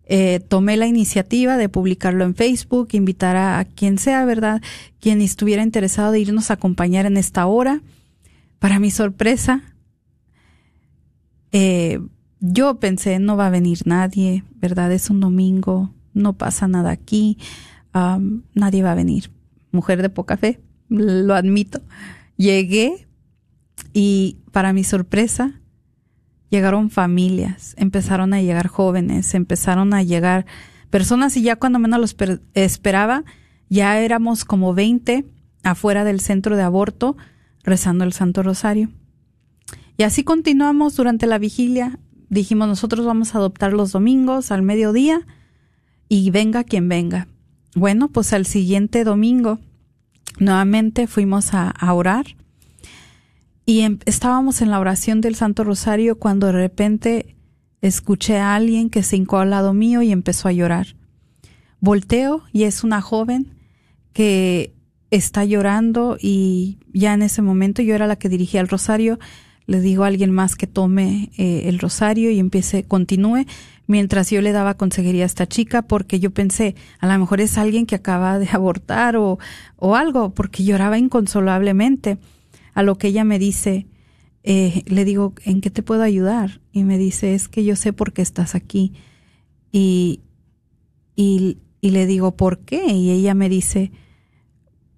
Eh, 0.05 0.39
tomé 0.47 0.77
la 0.77 0.87
iniciativa 0.87 1.57
de 1.57 1.69
publicarlo 1.69 2.23
en 2.23 2.35
Facebook, 2.35 2.89
invitar 2.93 3.35
a, 3.35 3.65
quien 3.65 3.97
sea, 3.97 4.23
¿verdad? 4.23 4.61
Quien 5.01 5.21
estuviera 5.21 5.63
interesado 5.63 6.11
de 6.11 6.21
irnos 6.21 6.49
a 6.49 6.55
acompañar 6.55 7.05
en 7.05 7.17
esta 7.17 7.45
hora. 7.45 7.81
Para 8.59 8.79
mi 8.79 8.91
sorpresa, 8.91 9.61
eh, 11.51 11.99
yo 12.39 12.79
pensé, 12.79 13.19
no 13.19 13.35
va 13.35 13.47
a 13.47 13.51
venir 13.51 13.79
nadie, 13.85 14.43
¿verdad? 14.55 14.93
Es 14.93 15.09
un 15.09 15.19
domingo, 15.19 15.93
no 16.13 16.33
pasa 16.33 16.67
nada 16.67 16.91
aquí, 16.91 17.37
nadie 17.93 18.83
va 18.83 18.91
a 18.91 18.95
venir. 18.95 19.31
Mujer 19.71 20.01
de 20.01 20.09
poca 20.09 20.37
fe, 20.37 20.61
lo 20.89 21.33
admito. 21.35 21.81
Llegué 22.37 23.07
y 23.93 24.37
para 24.51 24.73
mi 24.73 24.83
sorpresa, 24.83 25.61
llegaron 26.49 26.89
familias, 26.89 27.75
empezaron 27.77 28.33
a 28.33 28.41
llegar 28.41 28.67
jóvenes, 28.67 29.33
empezaron 29.33 29.93
a 29.93 30.03
llegar 30.03 30.45
personas 30.89 31.35
y 31.37 31.41
ya 31.41 31.55
cuando 31.55 31.79
menos 31.79 31.99
los 31.99 32.15
esperaba, 32.53 33.23
ya 33.69 33.99
éramos 33.99 34.45
como 34.45 34.73
20 34.73 35.25
afuera 35.63 36.03
del 36.03 36.19
centro 36.19 36.55
de 36.55 36.63
aborto 36.63 37.17
rezando 37.63 38.03
el 38.03 38.13
Santo 38.13 38.43
Rosario. 38.43 38.89
Y 39.97 40.03
así 40.03 40.23
continuamos 40.23 40.95
durante 40.95 41.27
la 41.27 41.37
vigilia. 41.37 41.99
Dijimos, 42.29 42.67
nosotros 42.67 43.05
vamos 43.05 43.33
a 43.33 43.37
adoptar 43.37 43.73
los 43.73 43.91
domingos 43.91 44.51
al 44.51 44.63
mediodía 44.63 45.25
y 46.09 46.29
venga 46.31 46.63
quien 46.63 46.89
venga. 46.89 47.27
Bueno, 47.75 48.09
pues 48.09 48.33
al 48.33 48.45
siguiente 48.45 49.03
domingo 49.03 49.59
nuevamente 50.39 51.07
fuimos 51.07 51.53
a, 51.53 51.73
orar 51.93 52.25
y 53.65 53.81
em, 53.81 53.99
estábamos 54.05 54.61
en 54.61 54.69
la 54.69 54.79
oración 54.79 55.21
del 55.21 55.35
Santo 55.35 55.63
Rosario 55.63 56.19
cuando 56.19 56.47
de 56.47 56.53
repente 56.53 57.35
escuché 57.81 58.37
a 58.37 58.55
alguien 58.55 58.89
que 58.89 59.03
se 59.03 59.15
hincó 59.15 59.39
al 59.39 59.49
lado 59.49 59.73
mío 59.73 60.01
y 60.01 60.11
empezó 60.11 60.47
a 60.47 60.53
llorar. 60.53 60.95
Volteo 61.79 62.43
y 62.51 62.63
es 62.63 62.83
una 62.83 63.01
joven 63.01 63.55
que 64.13 64.73
está 65.09 65.43
llorando 65.43 66.17
y 66.19 66.77
ya 66.93 67.13
en 67.13 67.23
ese 67.23 67.41
momento 67.41 67.81
yo 67.81 67.95
era 67.95 68.07
la 68.07 68.15
que 68.15 68.29
dirigía 68.29 68.61
el 68.61 68.69
rosario. 68.69 69.19
Le 69.65 69.81
digo 69.81 70.03
a 70.03 70.07
alguien 70.07 70.31
más 70.31 70.55
que 70.55 70.67
tome 70.67 71.31
eh, 71.37 71.63
el 71.65 71.79
rosario 71.79 72.29
y 72.31 72.39
empiece, 72.39 72.83
continúe, 72.83 73.45
mientras 73.87 74.29
yo 74.29 74.41
le 74.41 74.51
daba 74.51 74.75
consejería 74.75 75.23
a 75.23 75.27
esta 75.27 75.47
chica 75.47 75.81
porque 75.81 76.19
yo 76.19 76.31
pensé, 76.31 76.75
a 76.99 77.07
lo 77.07 77.19
mejor 77.19 77.41
es 77.41 77.57
alguien 77.57 77.85
que 77.85 77.95
acaba 77.95 78.39
de 78.39 78.49
abortar 78.51 79.15
o, 79.17 79.39
o 79.77 79.95
algo, 79.95 80.33
porque 80.33 80.63
lloraba 80.63 80.97
inconsolablemente 80.97 82.17
a 82.73 82.83
lo 82.83 82.97
que 82.97 83.09
ella 83.09 83.23
me 83.23 83.39
dice, 83.39 83.87
eh, 84.43 84.83
le 84.87 85.05
digo, 85.05 85.33
¿en 85.45 85.61
qué 85.61 85.69
te 85.69 85.83
puedo 85.83 86.03
ayudar? 86.03 86.61
Y 86.71 86.83
me 86.83 86.97
dice, 86.97 87.33
es 87.33 87.47
que 87.47 87.63
yo 87.63 87.75
sé 87.75 87.93
por 87.93 88.13
qué 88.13 88.21
estás 88.21 88.55
aquí. 88.55 88.93
Y, 89.71 90.21
y, 91.15 91.59
y 91.81 91.91
le 91.91 92.05
digo, 92.05 92.35
¿por 92.35 92.59
qué? 92.59 92.87
Y 92.93 93.11
ella 93.11 93.35
me 93.35 93.47
dice, 93.47 93.91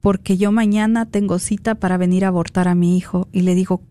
porque 0.02 0.38
yo 0.38 0.52
mañana 0.52 1.06
tengo 1.06 1.40
cita 1.40 1.76
para 1.76 1.98
venir 1.98 2.26
a 2.26 2.30
abortar 2.30 2.68
a 2.68 2.76
mi 2.76 2.98
hijo. 2.98 3.28
Y 3.32 3.42
le 3.42 3.56
digo, 3.56 3.82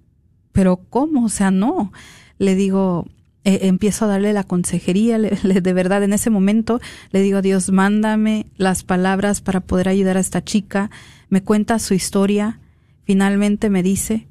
¿pero 0.52 0.76
cómo? 0.76 1.26
O 1.26 1.28
sea, 1.28 1.50
no. 1.50 1.92
Le 2.38 2.54
digo, 2.54 3.07
eh, 3.44 3.61
empiezo 3.62 4.04
a 4.04 4.09
darle 4.09 4.33
la 4.33 4.44
consejería, 4.44 5.18
de 5.18 5.72
verdad, 5.72 6.02
en 6.02 6.12
ese 6.12 6.30
momento 6.30 6.80
le 7.11 7.22
digo, 7.22 7.42
Dios, 7.42 7.70
mándame 7.70 8.46
las 8.57 8.83
palabras 8.83 9.40
para 9.40 9.61
poder 9.61 9.88
ayudar 9.88 10.16
a 10.16 10.20
esta 10.20 10.42
chica. 10.42 10.90
Me 11.28 11.42
cuenta 11.42 11.78
su 11.78 11.94
historia 11.94 12.61
Finalmente 13.04 13.68
me 13.68 13.83
dice 13.83 14.26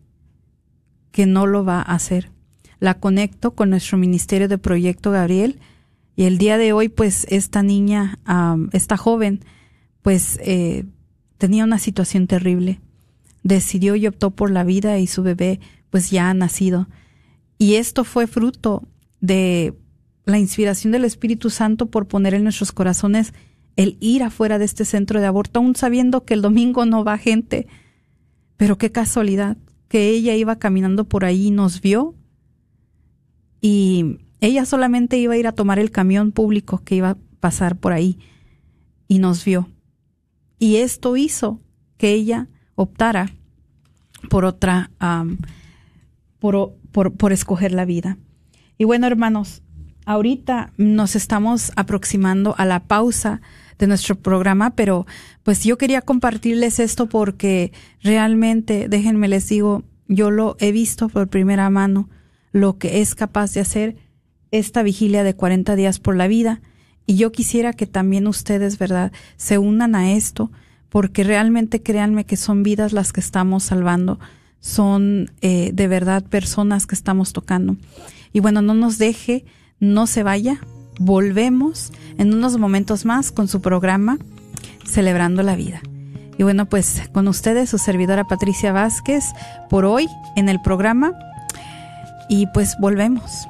que 1.11 1.25
no 1.25 1.45
lo 1.45 1.63
va 1.63 1.79
a 1.79 1.93
hacer. 1.93 2.31
La 2.79 2.99
conecto 2.99 3.51
con 3.51 3.69
nuestro 3.69 3.97
Ministerio 3.97 4.47
de 4.47 4.57
Proyecto 4.57 5.11
Gabriel 5.11 5.59
y 6.15 6.23
el 6.23 6.37
día 6.37 6.57
de 6.57 6.73
hoy 6.73 6.89
pues 6.89 7.25
esta 7.29 7.63
niña, 7.63 8.19
esta 8.71 8.97
joven, 8.97 9.45
pues 10.01 10.39
eh, 10.41 10.85
tenía 11.37 11.63
una 11.63 11.79
situación 11.79 12.27
terrible. 12.27 12.81
Decidió 13.43 13.95
y 13.95 14.07
optó 14.07 14.31
por 14.31 14.49
la 14.49 14.63
vida 14.63 14.97
y 14.97 15.07
su 15.07 15.21
bebé 15.21 15.59
pues 15.91 16.09
ya 16.09 16.29
ha 16.29 16.33
nacido. 16.33 16.87
Y 17.59 17.75
esto 17.75 18.03
fue 18.03 18.25
fruto 18.25 18.87
de 19.23 19.73
la 20.25 20.37
inspiración 20.37 20.91
del 20.91 21.05
Espíritu 21.05 21.49
Santo 21.49 21.85
por 21.85 22.09
poner 22.09 22.33
en 22.33 22.43
nuestros 22.43 22.73
corazones 22.73 23.33
el 23.77 23.95
ir 24.01 24.21
afuera 24.21 24.59
de 24.59 24.65
este 24.65 24.83
centro 24.83 25.21
de 25.21 25.27
aborto, 25.27 25.59
aún 25.59 25.77
sabiendo 25.77 26.25
que 26.25 26.33
el 26.33 26.41
domingo 26.41 26.85
no 26.85 27.05
va 27.05 27.17
gente, 27.17 27.65
pero 28.57 28.77
qué 28.77 28.91
casualidad 28.91 29.55
que 29.87 30.09
ella 30.09 30.35
iba 30.35 30.59
caminando 30.59 31.05
por 31.05 31.23
ahí 31.23 31.47
y 31.47 31.51
nos 31.51 31.79
vio 31.79 32.15
y 33.61 34.17
ella 34.41 34.65
solamente 34.65 35.17
iba 35.17 35.35
a 35.35 35.37
ir 35.37 35.47
a 35.47 35.53
tomar 35.53 35.79
el 35.79 35.89
camión 35.89 36.33
público 36.33 36.81
que 36.83 36.95
iba 36.95 37.11
a 37.11 37.17
pasar 37.39 37.77
por 37.77 37.93
ahí 37.93 38.19
y 39.07 39.19
nos 39.19 39.45
vio. 39.45 39.69
Y 40.59 40.77
esto 40.77 41.15
hizo 41.15 41.61
que 41.95 42.11
ella 42.11 42.49
optara 42.75 43.31
por 44.29 44.43
otra, 44.43 44.91
por, 46.39 46.73
por, 46.91 47.13
por 47.13 47.31
escoger 47.31 47.71
la 47.71 47.85
vida. 47.85 48.17
Y 48.83 48.85
bueno, 48.85 49.07
hermanos, 49.07 49.61
ahorita 50.05 50.73
nos 50.75 51.15
estamos 51.15 51.71
aproximando 51.77 52.53
a 52.57 52.65
la 52.65 52.81
pausa 52.81 53.39
de 53.79 53.87
nuestro 53.87 54.19
programa, 54.19 54.75
pero 54.75 55.07
pues 55.41 55.63
yo 55.63 55.77
quería 55.77 56.01
compartirles 56.01 56.81
esto 56.81 57.07
porque 57.07 57.71
realmente, 58.01 58.89
déjenme 58.89 59.29
les 59.29 59.47
digo, 59.47 59.83
yo 60.09 60.31
lo 60.31 60.57
he 60.59 60.73
visto 60.73 61.07
por 61.07 61.29
primera 61.29 61.69
mano, 61.69 62.09
lo 62.51 62.77
que 62.77 62.99
es 62.99 63.15
capaz 63.15 63.53
de 63.53 63.61
hacer 63.61 63.95
esta 64.51 64.83
vigilia 64.83 65.23
de 65.23 65.33
40 65.33 65.77
días 65.77 65.99
por 65.99 66.17
la 66.17 66.27
vida. 66.27 66.59
Y 67.05 67.15
yo 67.15 67.31
quisiera 67.31 67.71
que 67.71 67.87
también 67.87 68.27
ustedes, 68.27 68.77
¿verdad?, 68.77 69.13
se 69.37 69.59
unan 69.59 69.95
a 69.95 70.11
esto, 70.11 70.51
porque 70.89 71.23
realmente 71.23 71.81
créanme 71.81 72.25
que 72.25 72.35
son 72.35 72.63
vidas 72.63 72.91
las 72.91 73.13
que 73.13 73.21
estamos 73.21 73.63
salvando, 73.63 74.19
son 74.63 75.29
eh, 75.41 75.71
de 75.73 75.87
verdad 75.89 76.23
personas 76.23 76.87
que 76.87 76.95
estamos 76.95 77.33
tocando. 77.33 77.75
Y 78.31 78.39
bueno, 78.39 78.61
no 78.61 78.73
nos 78.73 78.97
deje, 78.97 79.43
no 79.81 80.07
se 80.07 80.23
vaya, 80.23 80.61
volvemos 80.99 81.91
en 82.17 82.33
unos 82.33 82.57
momentos 82.57 83.03
más 83.03 83.33
con 83.33 83.49
su 83.49 83.61
programa 83.61 84.17
Celebrando 84.85 85.43
la 85.43 85.57
Vida. 85.57 85.81
Y 86.37 86.43
bueno, 86.43 86.65
pues 86.65 87.03
con 87.11 87.27
ustedes 87.27 87.69
su 87.69 87.77
servidora 87.77 88.23
Patricia 88.23 88.71
Vázquez 88.71 89.25
por 89.69 89.83
hoy 89.83 90.07
en 90.37 90.47
el 90.47 90.61
programa 90.61 91.11
y 92.29 92.47
pues 92.47 92.77
volvemos. 92.79 93.49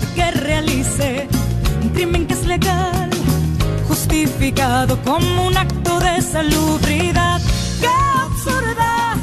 justificado 4.41 4.99
como 5.03 5.47
un 5.47 5.55
acto 5.55 5.99
de 5.99 6.19
salubridad. 6.19 7.39
¡Qué 7.79 7.87
absurda! 7.87 9.15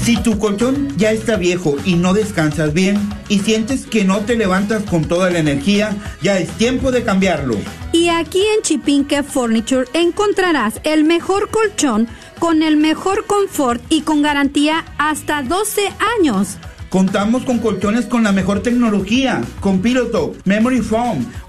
Si 0.00 0.16
tu 0.18 0.38
colchón 0.38 0.96
ya 0.96 1.10
está 1.10 1.34
viejo 1.34 1.74
y 1.84 1.96
no 1.96 2.14
descansas 2.14 2.72
bien 2.72 2.96
y 3.28 3.40
sientes 3.40 3.86
que 3.86 4.04
no 4.04 4.20
te 4.20 4.36
levantas 4.36 4.84
con 4.84 5.06
toda 5.06 5.30
la 5.30 5.40
energía, 5.40 5.96
ya 6.22 6.38
es 6.38 6.48
tiempo 6.50 6.92
de 6.92 7.02
cambiarlo. 7.02 7.56
Y 7.90 8.10
aquí 8.10 8.44
en 8.56 8.62
Chipinque 8.62 9.24
Furniture 9.24 9.88
encontrarás 9.92 10.80
el 10.84 11.02
mejor 11.02 11.50
colchón 11.50 12.06
con 12.38 12.62
el 12.62 12.76
mejor 12.76 13.26
confort 13.26 13.82
y 13.88 14.02
con 14.02 14.22
garantía 14.22 14.84
hasta 14.98 15.42
12 15.42 15.80
años 16.20 16.58
Contamos 16.96 17.44
con 17.44 17.58
colchones 17.58 18.06
con 18.06 18.22
la 18.22 18.32
mejor 18.32 18.62
tecnología, 18.62 19.42
con 19.60 19.80
Pilotop, 19.80 20.36
Memory 20.44 20.80
Foam, 20.80 21.26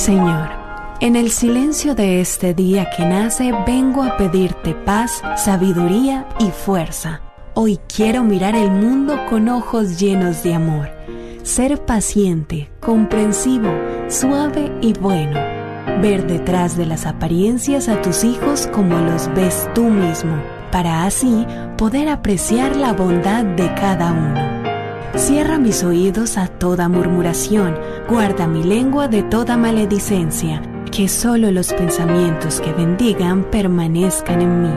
Señor, 0.00 0.48
en 1.00 1.14
el 1.14 1.30
silencio 1.30 1.94
de 1.94 2.22
este 2.22 2.54
día 2.54 2.88
que 2.96 3.04
nace 3.04 3.52
vengo 3.66 4.02
a 4.02 4.16
pedirte 4.16 4.74
paz, 4.74 5.20
sabiduría 5.36 6.26
y 6.38 6.46
fuerza. 6.46 7.20
Hoy 7.52 7.78
quiero 7.94 8.24
mirar 8.24 8.56
el 8.56 8.70
mundo 8.70 9.18
con 9.28 9.50
ojos 9.50 10.00
llenos 10.00 10.42
de 10.42 10.54
amor, 10.54 10.88
ser 11.42 11.84
paciente, 11.84 12.70
comprensivo, 12.80 13.70
suave 14.08 14.72
y 14.80 14.94
bueno, 14.94 15.38
ver 16.00 16.26
detrás 16.26 16.78
de 16.78 16.86
las 16.86 17.04
apariencias 17.04 17.90
a 17.90 18.00
tus 18.00 18.24
hijos 18.24 18.68
como 18.68 18.98
los 19.00 19.28
ves 19.34 19.68
tú 19.74 19.84
mismo, 19.84 20.42
para 20.72 21.04
así 21.04 21.46
poder 21.76 22.08
apreciar 22.08 22.74
la 22.74 22.94
bondad 22.94 23.44
de 23.44 23.66
cada 23.74 24.12
uno. 24.12 24.59
Cierra 25.16 25.58
mis 25.58 25.82
oídos 25.82 26.38
a 26.38 26.46
toda 26.46 26.88
murmuración, 26.88 27.76
guarda 28.08 28.46
mi 28.46 28.62
lengua 28.62 29.08
de 29.08 29.22
toda 29.24 29.56
maledicencia, 29.56 30.62
que 30.92 31.08
solo 31.08 31.50
los 31.50 31.72
pensamientos 31.72 32.60
que 32.60 32.72
bendigan 32.72 33.44
permanezcan 33.50 34.40
en 34.40 34.62
mí. 34.62 34.74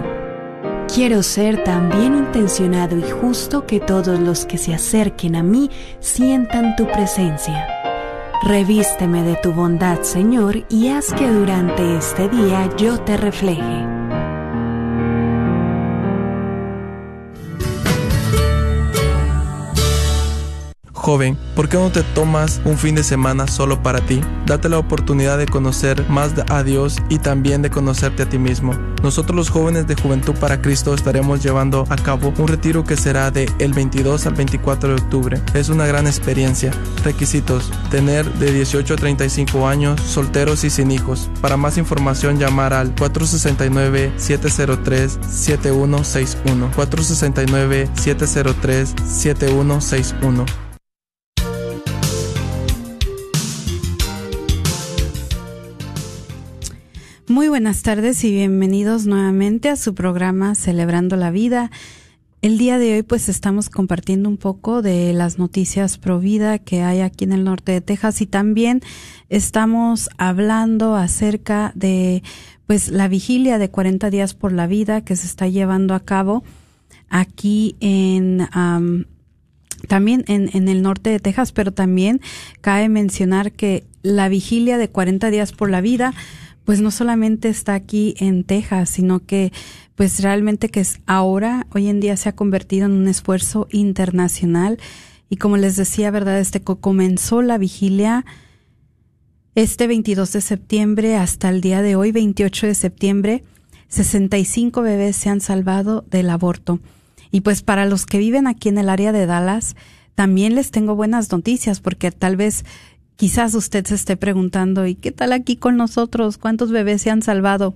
Quiero 0.94 1.24
ser 1.24 1.64
tan 1.64 1.90
bien 1.90 2.16
intencionado 2.16 2.98
y 2.98 3.04
justo 3.04 3.66
que 3.66 3.80
todos 3.80 4.20
los 4.20 4.46
que 4.46 4.58
se 4.58 4.74
acerquen 4.74 5.36
a 5.36 5.44
mí 5.44 5.70
sientan 6.00 6.76
tu 6.76 6.88
presencia. 6.88 7.68
Revísteme 8.44 9.24
de 9.24 9.36
tu 9.36 9.54
bondad, 9.54 10.02
Señor, 10.02 10.66
y 10.68 10.90
haz 10.90 11.14
que 11.14 11.28
durante 11.28 11.96
este 11.98 12.28
día 12.28 12.70
yo 12.76 13.00
te 13.00 13.18
refleje. 13.18 14.03
Joven, 21.04 21.38
¿por 21.54 21.68
qué 21.68 21.76
no 21.76 21.92
te 21.92 22.02
tomas 22.02 22.62
un 22.64 22.78
fin 22.78 22.96
de 22.96 23.04
semana 23.04 23.46
solo 23.46 23.84
para 23.84 24.00
ti? 24.00 24.22
Date 24.46 24.70
la 24.70 24.78
oportunidad 24.78 25.38
de 25.38 25.48
conocer 25.48 26.08
más 26.08 26.32
a 26.48 26.64
Dios 26.64 26.96
y 27.10 27.18
también 27.18 27.62
de 27.62 27.70
conocerte 27.70 28.24
a 28.24 28.30
ti 28.30 28.38
mismo. 28.38 28.72
Nosotros 29.04 29.36
los 29.36 29.50
jóvenes 29.50 29.86
de 29.86 29.96
Juventud 29.96 30.34
para 30.36 30.62
Cristo 30.62 30.94
estaremos 30.94 31.44
llevando 31.44 31.86
a 31.90 31.98
cabo 31.98 32.34
un 32.38 32.48
retiro 32.48 32.86
que 32.86 32.96
será 32.96 33.32
de 33.32 33.52
el 33.60 33.74
22 33.74 34.26
al 34.28 34.36
24 34.36 34.96
de 34.96 34.96
octubre. 34.96 35.42
Es 35.54 35.68
una 35.68 35.86
gran 35.86 36.08
experiencia. 36.08 36.72
Requisitos: 37.04 37.70
tener 37.92 38.26
de 38.36 38.54
18 38.54 38.94
a 38.94 38.98
35 38.98 39.68
años, 39.68 40.00
solteros 40.00 40.64
y 40.64 40.70
sin 40.70 40.90
hijos. 40.90 41.30
Para 41.42 41.58
más 41.58 41.78
información 41.78 42.40
llamar 42.40 42.74
al 42.74 42.96
469 42.96 44.14
703 44.16 45.20
7161. 45.30 46.72
469 46.74 47.90
703 47.94 48.96
7161. 49.06 50.63
Muy 57.30 57.48
buenas 57.48 57.84
tardes 57.84 58.22
y 58.26 58.34
bienvenidos 58.34 59.06
nuevamente 59.06 59.70
a 59.70 59.78
su 59.78 59.96
programa 59.96 60.56
Celebrando 60.56 61.16
la 61.16 61.32
Vida. 61.32 61.72
El 62.42 62.58
día 62.58 62.78
de 62.78 62.96
hoy 62.96 63.04
pues 63.04 63.30
estamos 63.30 63.70
compartiendo 63.70 64.28
un 64.28 64.36
poco 64.36 64.82
de 64.82 65.14
las 65.14 65.40
noticias 65.40 65.98
pro 65.98 66.20
vida 66.20 66.60
que 66.60 66.84
hay 66.84 67.00
aquí 67.00 67.24
en 67.24 67.32
el 67.32 67.46
norte 67.46 67.72
de 67.72 67.80
Texas 67.80 68.20
y 68.20 68.26
también 68.26 68.82
estamos 69.30 70.10
hablando 70.18 70.98
acerca 70.98 71.72
de 71.76 72.24
pues 72.68 72.90
la 72.90 73.08
vigilia 73.08 73.58
de 73.58 73.70
40 73.70 74.10
días 74.10 74.34
por 74.34 74.52
la 74.52 74.68
vida 74.68 75.00
que 75.06 75.16
se 75.16 75.26
está 75.26 75.48
llevando 75.48 75.94
a 75.94 76.02
cabo 76.02 76.44
aquí 77.08 77.78
en 77.80 78.50
también 79.88 80.26
en, 80.28 80.50
en 80.52 80.68
el 80.68 80.82
norte 80.82 81.10
de 81.10 81.20
Texas, 81.22 81.54
pero 81.54 81.72
también 81.72 82.20
cabe 82.60 82.90
mencionar 82.90 83.54
que 83.54 83.86
la 84.02 84.28
vigilia 84.28 84.78
de 84.78 84.90
40 84.90 85.30
días 85.30 85.54
por 85.54 85.70
la 85.70 85.80
vida 85.80 86.14
pues 86.66 86.82
no 86.82 86.92
solamente 86.92 87.50
está 87.50 87.74
aquí 87.74 88.16
en 88.20 88.44
Texas, 88.44 88.90
sino 88.90 89.26
que 89.26 89.52
pues 89.96 90.22
realmente 90.22 90.70
que 90.70 90.80
es 90.80 91.00
ahora, 91.06 91.68
hoy 91.74 91.88
en 91.88 92.00
día 92.00 92.18
se 92.18 92.30
ha 92.30 92.36
convertido 92.36 92.86
en 92.86 92.94
un 92.94 93.08
esfuerzo 93.08 93.68
internacional 93.72 94.80
y 95.30 95.38
como 95.38 95.58
les 95.58 95.76
decía, 95.76 96.12
¿verdad? 96.12 96.40
Este 96.40 96.62
comenzó 96.62 97.42
la 97.42 97.58
vigilia 97.58 98.26
este 99.56 99.86
22 99.86 100.32
de 100.34 100.42
septiembre 100.42 101.16
hasta 101.16 101.50
el 101.50 101.62
día 101.62 101.82
de 101.82 101.96
hoy, 101.96 102.12
28 102.12 102.68
de 102.68 102.76
septiembre, 102.76 103.44
65 103.88 104.82
bebés 104.82 105.16
se 105.16 105.30
han 105.30 105.42
salvado 105.42 106.04
del 106.10 106.32
aborto. 106.32 106.80
Y 107.30 107.42
pues 107.42 107.62
para 107.62 107.86
los 107.86 108.06
que 108.08 108.18
viven 108.18 108.48
aquí 108.48 108.70
en 108.70 108.80
el 108.80 108.90
área 108.90 109.12
de 109.12 109.28
Dallas, 109.28 109.76
también 110.16 110.56
les 110.56 110.72
tengo 110.72 110.96
buenas 110.96 111.32
noticias 111.32 111.80
porque 111.82 112.12
tal 112.12 112.36
vez 112.36 112.66
Quizás 113.16 113.54
usted 113.54 113.86
se 113.86 113.96
esté 113.96 114.18
preguntando, 114.18 114.88
¿y 114.88 114.96
qué 114.96 115.12
tal 115.12 115.34
aquí 115.34 115.56
con 115.56 115.78
nosotros? 115.78 116.38
¿Cuántos 116.38 116.72
bebés 116.72 117.02
se 117.02 117.12
han 117.12 117.22
salvado? 117.22 117.76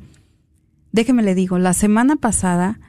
Déjeme 0.92 1.22
le 1.22 1.36
digo, 1.36 1.60
la 1.60 1.74
semana 1.74 2.16
pasada 2.16 2.80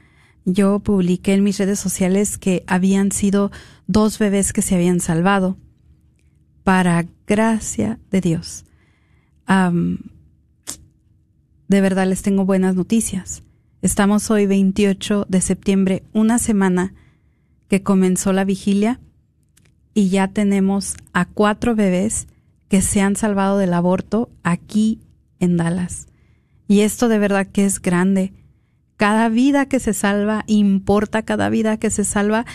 yo 0.45 0.79
publiqué 0.79 1.33
en 1.33 1.43
mis 1.43 1.59
redes 1.59 1.79
sociales 1.79 2.37
que 2.37 2.63
habían 2.65 3.11
sido 3.11 3.51
dos 3.87 4.17
bebés 4.17 4.51
que 4.51 4.61
se 4.61 4.75
habían 4.75 4.99
salvado. 4.99 5.57
Para 6.63 7.05
gracia 7.27 7.99
de 8.11 8.21
Dios. 8.21 8.65
de 11.67 11.81
verdad 11.81 12.07
les 12.07 12.21
tengo 12.21 12.45
buenas 12.45 12.75
noticias. 12.75 13.43
Estamos 13.81 14.29
hoy 14.31 14.45
28 14.45 15.27
de 15.29 15.41
septiembre, 15.41 16.03
una 16.13 16.39
semana 16.39 16.93
que 17.67 17.83
comenzó 17.83 18.33
la 18.33 18.43
vigilia 18.43 18.99
y 19.93 20.09
ya 20.09 20.27
tenemos 20.27 20.95
a 21.13 21.25
cuatro 21.25 21.75
bebés 21.75 22.27
que 22.69 22.81
se 22.81 23.01
han 23.01 23.15
salvado 23.15 23.57
del 23.57 23.73
aborto 23.73 24.29
aquí 24.43 24.99
en 25.39 25.57
Dallas. 25.57 26.07
Y 26.67 26.81
esto 26.81 27.09
de 27.09 27.19
verdad 27.19 27.47
que 27.47 27.65
es 27.65 27.81
grande. 27.81 28.31
Cada 28.95 29.27
vida 29.27 29.65
que 29.65 29.79
se 29.79 29.93
salva 29.93 30.43
importa, 30.47 31.23
cada 31.23 31.49
vida 31.49 31.77
que 31.77 31.89
se 31.89 32.03
salva 32.03 32.45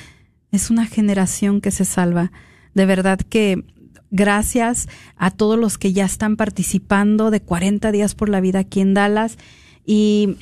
es 0.52 0.70
una 0.70 0.86
generación 0.86 1.60
que 1.60 1.72
se 1.72 1.84
salva. 1.84 2.30
De 2.74 2.86
verdad 2.86 3.18
que 3.18 3.64
gracias 4.10 4.88
a 5.16 5.32
todos 5.32 5.58
los 5.58 5.78
que 5.78 5.92
ya 5.92 6.04
están 6.04 6.36
participando 6.36 7.32
de 7.32 7.40
40 7.42 7.90
días 7.90 8.14
por 8.14 8.28
la 8.28 8.40
vida 8.40 8.60
aquí 8.60 8.80
en 8.80 8.94
Dallas. 8.94 9.36
Y 9.84 10.36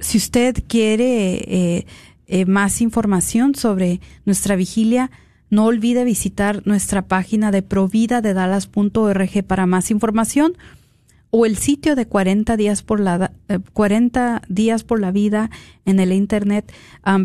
si 0.00 0.16
usted 0.16 0.64
quiere 0.66 1.34
eh, 1.34 1.86
eh, 2.26 2.46
más 2.46 2.80
información 2.80 3.54
sobre 3.54 4.00
nuestra 4.24 4.56
vigilia, 4.56 5.10
no 5.50 5.66
olvide 5.66 6.04
visitar 6.04 6.66
nuestra 6.66 7.02
página 7.02 7.50
de 7.50 7.62
providadedalas.org 7.62 9.44
para 9.46 9.66
más 9.66 9.90
información 9.90 10.56
o 11.30 11.46
el 11.46 11.56
sitio 11.56 11.94
de 11.94 12.06
40 12.06 12.56
días 12.56 12.82
por 12.82 13.00
la 13.00 13.32
40 13.72 14.36
eh, 14.36 14.46
días 14.48 14.84
por 14.84 15.00
la 15.00 15.10
vida 15.10 15.50
en 15.84 16.00
el 16.00 16.12
internet, 16.12 16.72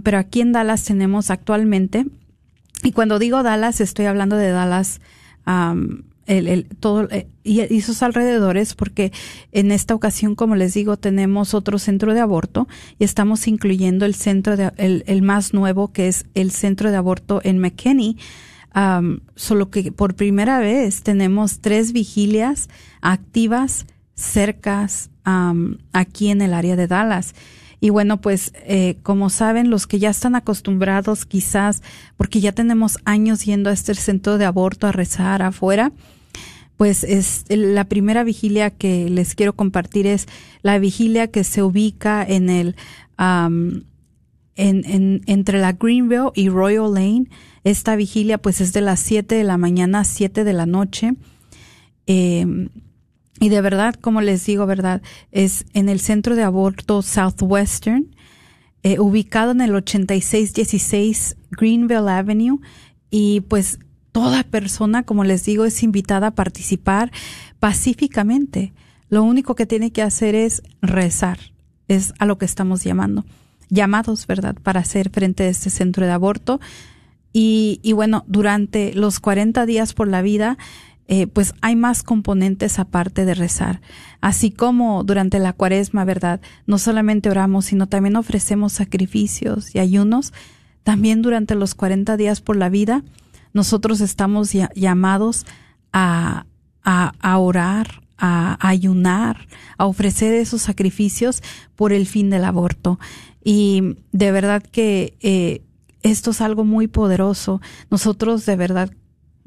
pero 0.04 0.18
aquí 0.18 0.42
en 0.42 0.52
Dallas 0.52 0.84
tenemos 0.84 1.30
actualmente 1.30 2.06
y 2.84 2.92
cuando 2.92 3.20
digo 3.20 3.44
Dallas 3.44 3.80
estoy 3.80 4.06
hablando 4.06 4.36
de 4.36 4.50
Dallas 4.50 5.00
el, 6.26 6.66
todo 6.80 7.08
eh, 7.12 7.28
y, 7.44 7.82
sus 7.82 8.02
alrededores 8.04 8.76
porque 8.76 9.12
en 9.52 9.72
esta 9.72 9.96
ocasión 9.96 10.36
como 10.36 10.56
les 10.56 10.74
digo 10.74 10.98
tenemos 10.98 11.54
otro 11.54 11.80
centro 11.80 12.14
de 12.14 12.22
aborto 12.22 12.68
y 13.00 13.04
estamos 13.04 13.48
incluyendo 13.48 14.06
el 14.06 14.16
centro 14.16 14.56
de 14.56 14.72
el, 14.78 15.22
más 15.22 15.54
nuevo 15.54 15.92
que 15.92 16.08
es 16.08 16.26
el 16.34 16.52
centro 16.52 16.92
de 16.92 16.98
aborto 16.98 17.42
en 17.44 17.60
McKinney. 17.60 18.18
Solo 19.36 19.70
que 19.70 19.92
por 19.92 20.16
primera 20.16 20.58
vez 20.58 21.04
tenemos 21.04 21.60
tres 21.60 21.94
vigilias 21.94 22.70
activas 23.02 23.86
cercas 24.16 25.12
aquí 25.24 26.30
en 26.30 26.42
el 26.42 26.54
área 26.54 26.76
de 26.76 26.88
Dallas 26.88 27.36
y 27.84 27.90
bueno, 27.90 28.22
pues 28.22 28.54
eh, 28.66 28.96
como 29.04 29.30
saben, 29.30 29.70
los 29.70 29.88
que 29.88 30.00
ya 30.00 30.10
están 30.10 30.36
acostumbrados 30.36 31.26
quizás, 31.26 31.84
porque 32.16 32.40
ya 32.40 32.54
tenemos 32.54 32.98
años 33.04 33.44
yendo 33.44 33.70
a 33.70 33.74
este 33.74 33.94
centro 33.94 34.38
de 34.38 34.46
aborto 34.46 34.88
a 34.88 34.94
rezar 34.94 35.42
afuera, 35.42 35.92
pues 36.78 37.04
es 37.04 37.44
la 37.50 37.84
primera 37.84 38.24
vigilia 38.24 38.70
que 38.70 39.10
les 39.10 39.36
quiero 39.36 39.52
compartir 39.58 40.08
es 40.08 40.28
la 40.62 40.80
vigilia 40.80 41.28
que 41.28 41.44
se 41.44 41.62
ubica 41.62 42.24
en 42.24 42.50
el 42.50 42.78
en, 43.18 43.84
en, 44.56 45.22
entre 45.26 45.60
la 45.60 45.74
Greenville 45.74 46.32
y 46.36 46.48
Royal 46.48 46.94
Lane. 46.94 47.26
Esta 47.66 47.98
vigilia 47.98 48.38
pues 48.38 48.62
es 48.62 48.72
de 48.72 48.80
las 48.80 49.02
7 49.02 49.36
de 49.36 49.44
la 49.44 49.58
mañana 49.58 50.00
a 50.00 50.04
7 50.06 50.46
de 50.46 50.54
la 50.54 50.66
noche. 50.66 51.16
Eh, 52.08 52.70
y 53.40 53.50
de 53.50 53.62
verdad, 53.62 53.96
como 53.96 54.22
les 54.22 54.46
digo, 54.46 54.66
verdad, 54.66 55.02
es 55.32 55.66
en 55.74 55.90
el 55.90 56.00
centro 56.00 56.36
de 56.36 56.44
aborto 56.44 57.02
Southwestern, 57.02 58.16
eh, 58.84 59.00
ubicado 59.00 59.52
en 59.52 59.62
el 59.62 59.76
8616 59.76 61.38
Greenville 61.52 62.10
Avenue. 62.10 62.60
Y 63.10 63.42
pues 63.42 63.80
toda 64.12 64.44
persona, 64.44 65.04
como 65.04 65.24
les 65.24 65.46
digo, 65.46 65.66
es 65.66 65.84
invitada 65.84 66.28
a 66.28 66.36
participar 66.36 67.12
pacíficamente. 67.60 68.74
Lo 69.10 69.24
único 69.24 69.56
que 69.56 69.66
tiene 69.66 69.92
que 69.92 70.02
hacer 70.02 70.36
es 70.36 70.64
rezar. 70.82 71.40
Es 71.88 72.14
a 72.20 72.26
lo 72.26 72.38
que 72.38 72.46
estamos 72.46 72.84
llamando. 72.84 73.26
Llamados, 73.70 74.28
¿verdad?, 74.28 74.56
para 74.62 74.82
hacer 74.82 75.10
frente 75.10 75.44
a 75.44 75.50
este 75.50 75.70
centro 75.70 76.06
de 76.06 76.12
aborto. 76.12 76.60
Y, 77.32 77.80
y 77.82 77.94
bueno, 77.94 78.24
durante 78.28 78.94
los 78.94 79.20
40 79.20 79.66
días 79.66 79.94
por 79.94 80.08
la 80.08 80.22
vida, 80.22 80.58
eh, 81.08 81.28
pues 81.28 81.54
hay 81.62 81.76
más 81.76 82.02
componentes 82.02 82.80
aparte 82.80 83.26
de 83.26 83.34
rezar. 83.34 83.82
Así 84.22 84.52
como 84.52 85.04
durante 85.04 85.40
la 85.40 85.54
cuaresma, 85.54 86.06
¿verdad? 86.06 86.40
No 86.66 86.78
solamente 86.78 87.30
oramos, 87.30 87.66
sino 87.66 87.88
también 87.88 88.16
ofrecemos 88.16 88.74
sacrificios 88.74 89.76
y 89.76 89.80
ayunos. 89.80 90.34
También 90.84 91.22
durante 91.22 91.56
los 91.56 91.76
40 91.76 92.16
días 92.18 92.42
por 92.42 92.56
la 92.56 92.70
vida, 92.70 93.04
nosotros 93.54 94.02
estamos 94.02 94.52
llamados 94.76 95.46
a, 95.92 96.46
a, 96.84 97.38
orar, 97.38 98.02
a, 98.18 98.58
ayunar, 98.68 99.48
a 99.78 99.86
ofrecer 99.86 100.34
esos 100.34 100.62
sacrificios 100.62 101.44
por 101.76 101.94
el 101.94 102.08
fin 102.08 102.30
del 102.30 102.46
aborto. 102.46 103.00
Y 103.44 103.98
de 104.12 104.32
verdad 104.32 104.64
que 104.64 105.18
eh, 105.22 105.62
esto 106.02 106.32
es 106.32 106.42
algo 106.42 106.64
muy 106.64 106.88
poderoso. 106.88 107.62
Nosotros 107.90 108.46
de 108.46 108.56
verdad 108.56 108.92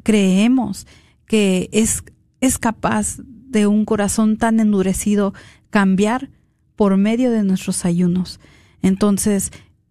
creemos 0.03 0.87
que 1.27 1.69
es, 1.73 2.03
es 2.41 2.59
capaz 2.59 3.19
de 3.19 3.67
un 3.67 3.85
corazón 3.85 4.37
tan 4.37 4.61
endurecido 4.61 5.35
cambiar 5.71 6.31
por 6.75 6.97
medio 6.97 7.31
de 7.31 7.43
nuestros 7.43 7.85
ayunos. 7.85 8.41
Entonces, 8.83 9.51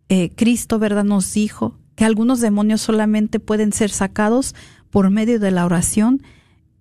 eh, 0.09 0.31
Cristo, 0.35 0.79
¿verdad?, 0.79 1.03
nos 1.03 1.33
dijo 1.33 1.77
que 1.95 2.05
algunos 2.05 2.41
demonios 2.41 2.81
solamente 2.81 3.39
pueden 3.39 3.73
ser 3.73 3.89
sacados 3.89 4.53
por 4.89 5.09
medio 5.09 5.39
de 5.39 5.51
la 5.51 5.65
oración 5.65 6.21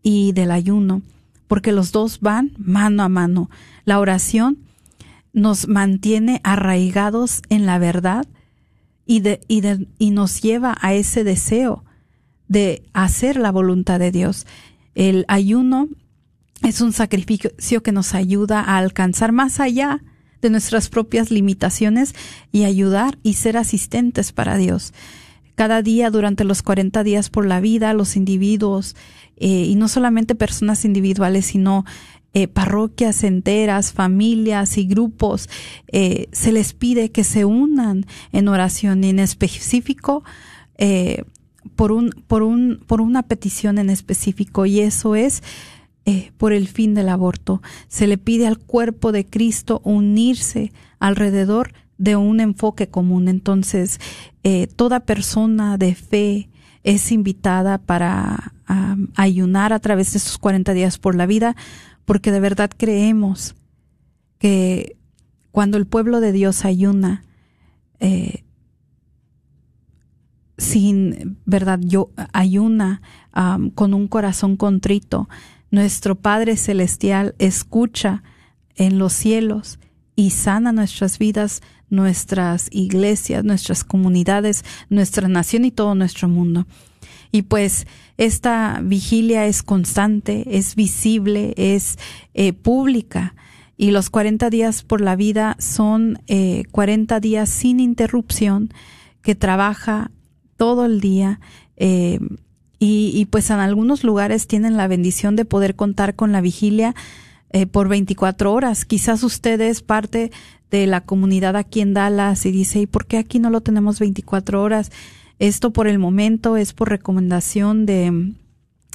y 0.02 0.32
del 0.32 0.50
ayuno, 0.50 1.02
porque 1.46 1.72
los 1.72 1.92
dos 1.92 2.20
van 2.20 2.52
mano 2.58 3.02
a 3.02 3.08
mano. 3.08 3.50
La 3.84 3.98
oración 3.98 4.58
nos 5.32 5.68
mantiene 5.68 6.40
arraigados 6.44 7.42
en 7.48 7.66
la 7.66 7.78
verdad 7.78 8.26
y, 9.06 9.20
de, 9.20 9.40
y, 9.48 9.60
de, 9.60 9.88
y 9.98 10.10
nos 10.10 10.40
lleva 10.42 10.76
a 10.80 10.94
ese 10.94 11.24
deseo 11.24 11.83
de 12.48 12.82
hacer 12.92 13.36
la 13.36 13.50
voluntad 13.50 13.98
de 13.98 14.10
Dios. 14.10 14.46
El 14.94 15.24
ayuno 15.28 15.88
es 16.62 16.80
un 16.80 16.92
sacrificio 16.92 17.82
que 17.82 17.92
nos 17.92 18.14
ayuda 18.14 18.60
a 18.60 18.78
alcanzar 18.78 19.32
más 19.32 19.60
allá 19.60 20.02
de 20.40 20.50
nuestras 20.50 20.88
propias 20.88 21.30
limitaciones 21.30 22.14
y 22.52 22.64
ayudar 22.64 23.18
y 23.22 23.34
ser 23.34 23.56
asistentes 23.56 24.32
para 24.32 24.56
Dios. 24.56 24.92
Cada 25.54 25.82
día 25.82 26.10
durante 26.10 26.44
los 26.44 26.62
40 26.62 27.02
días 27.02 27.30
por 27.30 27.46
la 27.46 27.60
vida, 27.60 27.94
los 27.94 28.16
individuos, 28.16 28.96
eh, 29.36 29.48
y 29.48 29.74
no 29.76 29.88
solamente 29.88 30.34
personas 30.34 30.84
individuales, 30.84 31.46
sino 31.46 31.84
eh, 32.34 32.48
parroquias 32.48 33.24
enteras, 33.24 33.92
familias 33.92 34.76
y 34.76 34.86
grupos, 34.86 35.48
eh, 35.92 36.28
se 36.32 36.52
les 36.52 36.72
pide 36.72 37.12
que 37.12 37.24
se 37.24 37.44
unan 37.44 38.06
en 38.32 38.48
oración 38.48 39.04
y 39.04 39.10
en 39.10 39.20
específico 39.20 40.24
por 41.76 41.92
un, 41.92 42.10
por 42.26 42.42
un, 42.42 42.82
por 42.86 43.00
una 43.00 43.22
petición 43.22 43.78
en 43.78 43.90
específico 43.90 44.66
y 44.66 44.80
eso 44.80 45.14
es 45.14 45.42
eh, 46.06 46.32
por 46.36 46.52
el 46.52 46.68
fin 46.68 46.94
del 46.94 47.08
aborto. 47.08 47.62
Se 47.88 48.06
le 48.06 48.18
pide 48.18 48.46
al 48.46 48.58
cuerpo 48.58 49.12
de 49.12 49.26
Cristo 49.26 49.80
unirse 49.84 50.72
alrededor 50.98 51.72
de 51.98 52.16
un 52.16 52.40
enfoque 52.40 52.88
común. 52.88 53.28
Entonces, 53.28 54.00
eh, 54.42 54.66
toda 54.66 55.00
persona 55.00 55.78
de 55.78 55.94
fe 55.94 56.48
es 56.82 57.10
invitada 57.12 57.78
para 57.78 58.52
ayunar 59.14 59.72
a 59.72 59.78
través 59.78 60.12
de 60.12 60.18
estos 60.18 60.38
40 60.38 60.72
días 60.72 60.98
por 60.98 61.14
la 61.14 61.26
vida, 61.26 61.54
porque 62.04 62.32
de 62.32 62.40
verdad 62.40 62.70
creemos 62.74 63.54
que 64.38 64.96
cuando 65.50 65.76
el 65.76 65.86
pueblo 65.86 66.20
de 66.20 66.32
Dios 66.32 66.64
ayuna, 66.64 67.24
eh, 68.00 68.43
sin, 70.56 71.38
¿verdad? 71.44 71.80
Yo 71.82 72.10
ayuna 72.32 73.02
con 73.74 73.94
un 73.94 74.08
corazón 74.08 74.56
contrito. 74.56 75.28
Nuestro 75.70 76.14
Padre 76.14 76.56
Celestial 76.56 77.34
escucha 77.38 78.22
en 78.76 78.98
los 78.98 79.12
cielos 79.12 79.78
y 80.16 80.30
sana 80.30 80.72
nuestras 80.72 81.18
vidas, 81.18 81.62
nuestras 81.90 82.68
iglesias, 82.70 83.44
nuestras 83.44 83.84
comunidades, 83.84 84.64
nuestra 84.88 85.28
nación 85.28 85.64
y 85.64 85.70
todo 85.70 85.94
nuestro 85.94 86.28
mundo. 86.28 86.66
Y 87.32 87.42
pues 87.42 87.86
esta 88.16 88.80
vigilia 88.82 89.46
es 89.46 89.64
constante, 89.64 90.56
es 90.56 90.76
visible, 90.76 91.54
es 91.56 91.98
eh, 92.34 92.52
pública. 92.52 93.34
Y 93.76 93.90
los 93.90 94.08
40 94.08 94.50
días 94.50 94.84
por 94.84 95.00
la 95.00 95.16
vida 95.16 95.56
son 95.58 96.20
eh, 96.28 96.62
40 96.70 97.18
días 97.18 97.48
sin 97.48 97.80
interrupción 97.80 98.72
que 99.20 99.34
trabaja 99.34 100.12
todo 100.56 100.84
el 100.84 101.00
día. 101.00 101.40
Eh, 101.76 102.20
y, 102.86 103.26
pues 103.30 103.48
en 103.48 103.60
algunos 103.60 104.04
lugares 104.04 104.46
tienen 104.46 104.76
la 104.76 104.88
bendición 104.88 105.36
de 105.36 105.46
poder 105.46 105.74
contar 105.74 106.14
con 106.16 106.32
la 106.32 106.42
vigilia 106.42 106.94
eh, 107.50 107.66
por 107.66 107.88
24 107.88 108.52
horas. 108.52 108.84
Quizás 108.84 109.22
usted 109.22 109.58
es 109.62 109.80
parte 109.80 110.30
de 110.70 110.86
la 110.86 111.00
comunidad 111.00 111.56
aquí 111.56 111.80
en 111.80 111.94
Dallas 111.94 112.44
y 112.44 112.52
dice, 112.52 112.80
¿y 112.80 112.86
por 112.86 113.06
qué 113.06 113.16
aquí 113.16 113.38
no 113.38 113.48
lo 113.48 113.62
tenemos 113.62 114.00
24 114.00 114.60
horas? 114.60 114.92
Esto 115.38 115.72
por 115.72 115.86
el 115.86 115.98
momento 115.98 116.58
es 116.58 116.74
por 116.74 116.90
recomendación 116.90 117.86
de, 117.86 118.34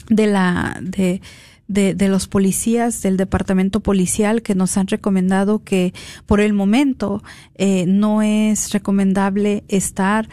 de 0.10 0.28
la, 0.28 0.80
de, 0.84 1.22
de, 1.68 2.08
los 2.08 2.28
policías 2.28 3.02
del 3.02 3.16
departamento 3.16 3.80
policial 3.80 4.42
que 4.42 4.56
nos 4.56 4.76
han 4.78 4.88
recomendado 4.88 5.64
que 5.64 5.94
por 6.26 6.42
el 6.42 6.54
momento 6.54 7.24
eh, 7.56 7.86
no 7.88 8.22
es 8.22 8.72
recomendable 8.72 9.64
estar 9.68 10.30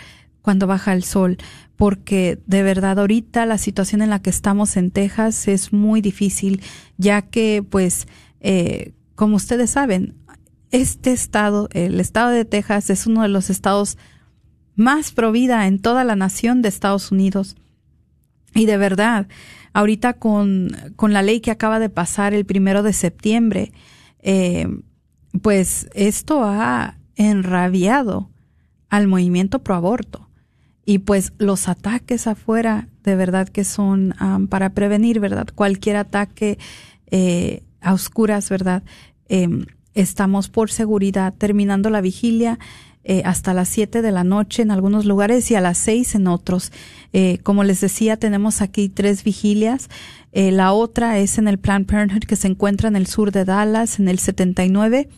cuando 0.46 0.68
baja 0.68 0.92
el 0.92 1.02
sol, 1.02 1.38
porque 1.74 2.38
de 2.46 2.62
verdad 2.62 3.00
ahorita 3.00 3.46
la 3.46 3.58
situación 3.58 4.00
en 4.00 4.10
la 4.10 4.22
que 4.22 4.30
estamos 4.30 4.76
en 4.76 4.92
Texas 4.92 5.48
es 5.48 5.72
muy 5.72 6.00
difícil, 6.00 6.62
ya 6.98 7.20
que 7.22 7.64
pues, 7.68 8.06
eh, 8.38 8.92
como 9.16 9.34
ustedes 9.34 9.70
saben, 9.70 10.14
este 10.70 11.10
estado, 11.10 11.68
el 11.72 11.98
estado 11.98 12.30
de 12.30 12.44
Texas 12.44 12.90
es 12.90 13.08
uno 13.08 13.22
de 13.22 13.28
los 13.28 13.50
estados 13.50 13.98
más 14.76 15.10
provida 15.10 15.66
en 15.66 15.80
toda 15.80 16.04
la 16.04 16.14
nación 16.14 16.62
de 16.62 16.68
Estados 16.68 17.10
Unidos. 17.10 17.56
Y 18.54 18.66
de 18.66 18.76
verdad, 18.76 19.26
ahorita 19.72 20.12
con, 20.12 20.68
con 20.94 21.12
la 21.12 21.22
ley 21.22 21.40
que 21.40 21.50
acaba 21.50 21.80
de 21.80 21.88
pasar 21.88 22.34
el 22.34 22.46
primero 22.46 22.84
de 22.84 22.92
septiembre, 22.92 23.72
eh, 24.20 24.68
pues 25.42 25.88
esto 25.92 26.44
ha 26.44 26.98
enrabiado 27.16 28.30
al 28.88 29.08
movimiento 29.08 29.64
pro 29.64 29.74
aborto 29.74 30.25
y 30.86 30.98
pues 30.98 31.32
los 31.38 31.68
ataques 31.68 32.28
afuera 32.28 32.88
de 33.02 33.16
verdad 33.16 33.48
que 33.48 33.64
son 33.64 34.14
para 34.48 34.70
prevenir, 34.70 35.20
¿verdad? 35.20 35.48
Cualquier 35.54 35.96
ataque 35.96 36.58
eh, 37.10 37.62
a 37.80 37.92
oscuras, 37.92 38.48
¿verdad? 38.48 38.84
Em, 39.28 39.66
estamos 39.94 40.48
por 40.48 40.70
seguridad 40.70 41.34
terminando 41.36 41.90
la 41.90 42.00
vigilia 42.00 42.58
eh, 43.02 43.22
hasta 43.24 43.52
las 43.52 43.68
7 43.68 44.00
de 44.00 44.12
la 44.12 44.24
noche 44.24 44.62
en 44.62 44.70
algunos 44.70 45.04
lugares 45.04 45.50
y 45.50 45.56
a 45.56 45.60
las 45.60 45.78
6 45.78 46.14
en 46.14 46.28
otros. 46.28 46.72
Eh, 47.12 47.38
como 47.42 47.64
les 47.64 47.80
decía, 47.80 48.16
tenemos 48.16 48.62
aquí 48.62 48.88
tres 48.88 49.24
vigilias. 49.24 49.88
la 50.32 50.72
otra 50.72 51.18
es 51.18 51.38
en 51.38 51.48
el 51.48 51.58
Planned 51.58 51.86
Parenthood 51.86 52.24
que 52.28 52.36
se 52.36 52.46
encuentra 52.46 52.88
en 52.88 52.96
el 52.96 53.06
sur 53.06 53.32
de 53.32 53.44
Dallas, 53.44 53.98
en 53.98 54.08
el 54.08 54.18
79. 54.18 55.08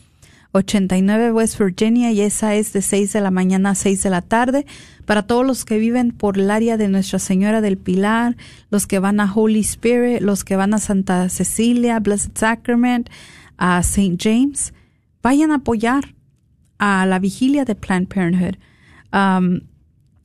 89 0.53 1.32
West 1.32 1.59
Virginia 1.59 2.11
y 2.11 2.20
esa 2.20 2.55
es 2.55 2.72
de 2.72 2.82
6 2.82 3.12
de 3.12 3.20
la 3.20 3.30
mañana 3.30 3.70
a 3.70 3.74
6 3.74 4.03
de 4.03 4.11
la 4.11 4.22
tarde 4.22 4.66
para 5.05 5.26
todos 5.26 5.46
los 5.46 5.64
que 5.64 5.78
viven 5.78 6.12
por 6.12 6.38
el 6.38 6.51
área 6.51 6.76
de 6.76 6.88
Nuestra 6.88 7.18
Señora 7.18 7.61
del 7.61 7.78
Pilar, 7.78 8.36
los 8.70 8.86
que 8.86 8.99
van 8.99 9.20
a 9.20 9.32
Holy 9.32 9.61
Spirit, 9.61 10.20
los 10.20 10.44
que 10.44 10.57
van 10.57 10.74
a 10.74 10.78
Santa 10.78 11.28
Cecilia, 11.28 11.99
Blessed 12.01 12.32
Sacrament, 12.34 13.09
a 13.57 13.78
St. 13.80 14.16
James, 14.18 14.72
vayan 15.22 15.51
a 15.51 15.57
apoyar 15.57 16.14
a 16.78 17.07
la 17.07 17.18
vigilia 17.18 17.64
de 17.64 17.74
Planned 17.74 18.09
Parenthood. 18.09 18.57
Um, 19.12 19.61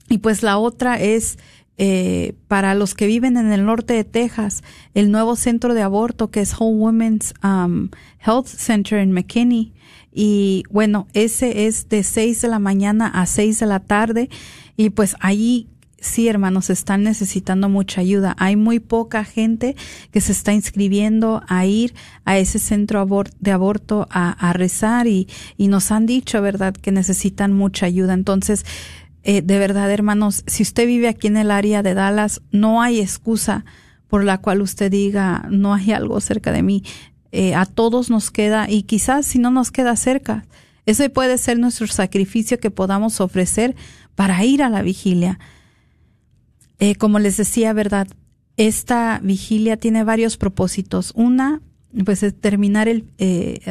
y 0.09 0.19
pues 0.19 0.43
la 0.43 0.57
otra 0.57 0.99
es 0.99 1.38
Eh, 1.78 2.36
para 2.47 2.76
los 2.76 2.93
que 2.93 3.07
viven 3.07 3.36
en 3.36 3.51
el 3.51 3.65
norte 3.65 3.93
de 3.93 4.03
Texas, 4.03 4.63
el 4.93 5.11
nuevo 5.11 5.36
centro 5.36 5.74
de 5.74 5.82
aborto 5.82 6.30
que 6.30 6.41
es 6.41 6.53
Whole 6.59 6.78
Women's 6.78 7.34
um, 7.43 7.89
Health 8.19 8.47
Center 8.47 8.99
en 8.99 9.11
McKinney. 9.11 9.74
Y 10.11 10.63
bueno, 10.69 11.07
ese 11.13 11.65
es 11.65 11.89
de 11.89 12.03
6 12.03 12.41
de 12.41 12.47
la 12.47 12.59
mañana 12.59 13.07
a 13.07 13.26
6 13.26 13.59
de 13.59 13.65
la 13.65 13.80
tarde. 13.80 14.30
Y 14.78 14.91
pues 14.91 15.15
ahí 15.19 15.67
sí, 16.03 16.28
hermanos, 16.28 16.69
están 16.69 17.03
necesitando 17.03 17.69
mucha 17.69 18.01
ayuda. 18.01 18.36
Hay 18.38 18.55
muy 18.55 18.80
poca 18.80 19.24
gente 19.24 19.76
que 20.11 20.21
se 20.21 20.34
está 20.34 20.53
inscribiendo 20.53 21.41
a 21.47 21.65
ir 21.65 21.95
a 22.26 22.38
ese 22.38 22.59
centro 22.59 23.07
de 23.39 23.51
aborto 23.51 24.07
a, 24.11 24.53
rezar 24.53 25.07
y, 25.07 25.28
y, 25.57 25.67
nos 25.69 25.91
han 25.91 26.05
dicho, 26.05 26.41
¿verdad?, 26.41 26.74
que 26.74 26.91
necesitan 26.91 27.53
mucha 27.53 27.86
ayuda. 27.86 28.13
Entonces, 28.13 28.65
eh, 29.24 29.41
de 29.41 29.57
verdad, 29.57 29.89
hermanos, 29.89 30.43
si 30.47 30.63
usted 30.63 30.86
vive 30.86 31.07
aquí 31.07 31.28
en 31.28 31.38
el 31.38 31.49
área 31.49 31.82
de 31.82 31.93
Dallas, 31.93 32.41
no 32.51 32.82
hay 32.82 32.99
excusa 32.99 33.63
por 34.07 34.24
la 34.24 34.39
cual 34.39 34.61
usted 34.61 34.91
diga, 34.91 35.47
no 35.49 35.74
hay 35.74 35.93
algo 35.93 36.19
cerca 36.19 36.51
de 36.51 36.61
mí. 36.61 36.84
Eh, 37.32 37.55
a 37.55 37.65
todos 37.65 38.09
nos 38.09 38.32
queda, 38.32 38.69
y 38.69 38.84
quizás 38.84 39.26
si 39.26 39.39
no 39.39 39.49
nos 39.49 39.71
queda 39.71 39.95
cerca, 39.95 40.45
ese 40.86 41.09
puede 41.09 41.38
ser 41.38 41.57
nuestro 41.57 41.88
sacrificio 41.88 42.59
que 42.59 42.69
podamos 42.69 43.21
ofrecer 43.21 43.76
para 44.13 44.43
ir 44.43 44.61
a 44.61 44.69
la 44.69 44.82
vigilia. 44.82 45.39
Eh, 46.80 46.95
como 46.95 47.19
les 47.19 47.38
decía, 47.38 47.71
¿verdad? 47.71 48.07
Esta 48.57 49.21
vigilia 49.24 49.78
tiene 49.78 50.03
varios 50.03 50.36
propósitos. 50.36 51.13
Una, 51.15 51.61
pues 52.03 52.24
es 52.24 52.39
terminar 52.39 52.89
el, 52.89 53.05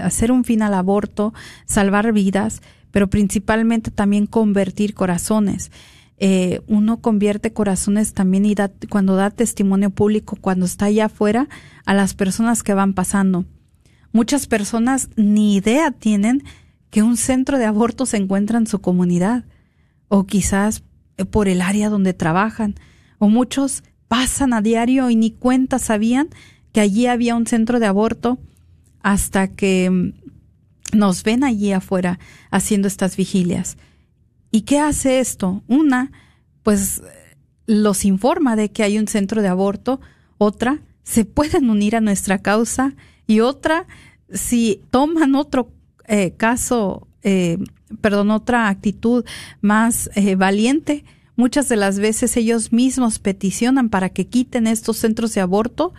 hacer 0.03 0.33
un 0.33 0.45
fin 0.45 0.63
al 0.63 0.73
aborto, 0.73 1.35
salvar 1.67 2.13
vidas, 2.13 2.63
pero 2.93 3.11
principalmente 3.11 3.91
también 3.91 4.27
convertir 4.27 4.95
corazones. 4.95 5.73
Eh, 6.19 6.61
uno 6.69 7.01
convierte 7.01 7.53
corazones 7.53 8.15
también 8.15 8.45
y 8.45 8.55
da, 8.55 8.71
cuando 8.89 9.17
da 9.17 9.31
testimonio 9.31 9.91
público, 9.91 10.37
cuando 10.41 10.67
está 10.67 10.85
allá 10.85 11.07
afuera, 11.07 11.49
a 11.85 11.95
las 11.95 12.15
personas 12.15 12.63
que 12.63 12.75
van 12.75 12.95
pasando. 12.95 13.45
Muchas 14.13 14.47
personas 14.47 15.09
ni 15.17 15.57
idea 15.57 15.91
tienen 15.91 16.45
que 16.91 17.03
un 17.03 17.17
centro 17.17 17.59
de 17.59 17.65
aborto 17.65 18.07
se 18.07 18.19
encuentra 18.19 18.59
en 18.59 18.69
su 18.69 18.81
comunidad 18.81 19.45
o 20.09 20.27
quizás 20.27 20.85
eh, 21.17 21.25
por 21.25 21.49
el 21.49 21.63
área 21.63 21.89
donde 21.89 22.13
trabajan 22.13 22.75
o 23.19 23.29
muchos 23.29 23.83
pasan 24.07 24.53
a 24.53 24.61
diario 24.61 25.09
y 25.09 25.17
ni 25.17 25.31
cuenta 25.31 25.79
sabían 25.79 26.29
que 26.71 26.81
allí 26.81 27.07
había 27.07 27.35
un 27.35 27.47
centro 27.47 27.81
de 27.81 27.87
aborto 27.87 28.39
hasta 29.03 29.49
que 29.49 29.91
mm, 29.91 30.22
nos 30.93 31.23
ven 31.23 31.45
allí 31.45 31.73
afuera 31.73 32.19
haciendo 32.51 32.89
estas 32.89 33.17
vigilias. 33.17 33.77
¿Y 34.51 34.63
qué 34.63 34.79
hace 34.79 35.19
esto? 35.19 35.63
Una, 35.67 36.13
pues 36.63 37.03
los 37.67 38.05
informa 38.05 38.57
de 38.57 38.71
que 38.71 38.83
hay 38.83 38.99
un 38.99 39.09
centro 39.09 39.43
de 39.43 39.49
aborto, 39.49 40.01
otra, 40.39 40.81
se 41.03 41.25
pueden 41.25 41.71
unir 41.71 41.97
a 41.97 42.01
nuestra 42.01 42.39
causa 42.39 42.95
y 43.27 43.41
otra, 43.41 43.87
si 44.33 44.83
toman 44.91 45.35
otro 45.35 45.71
eh, 46.07 46.33
caso, 46.37 47.07
eh, 47.23 47.59
perdón, 48.01 48.31
otra 48.31 48.69
actitud 48.69 49.25
más 49.61 50.11
eh, 50.15 50.35
valiente, 50.35 51.05
muchas 51.37 51.69
de 51.69 51.77
las 51.77 51.99
veces 51.99 52.37
ellos 52.37 52.73
mismos 52.73 53.19
peticionan 53.19 53.89
para 53.89 54.11
que 54.11 54.27
quiten 54.27 54.67
estos 54.67 54.99
centros 54.99 55.35
de 55.35 55.41
aborto 55.41 55.93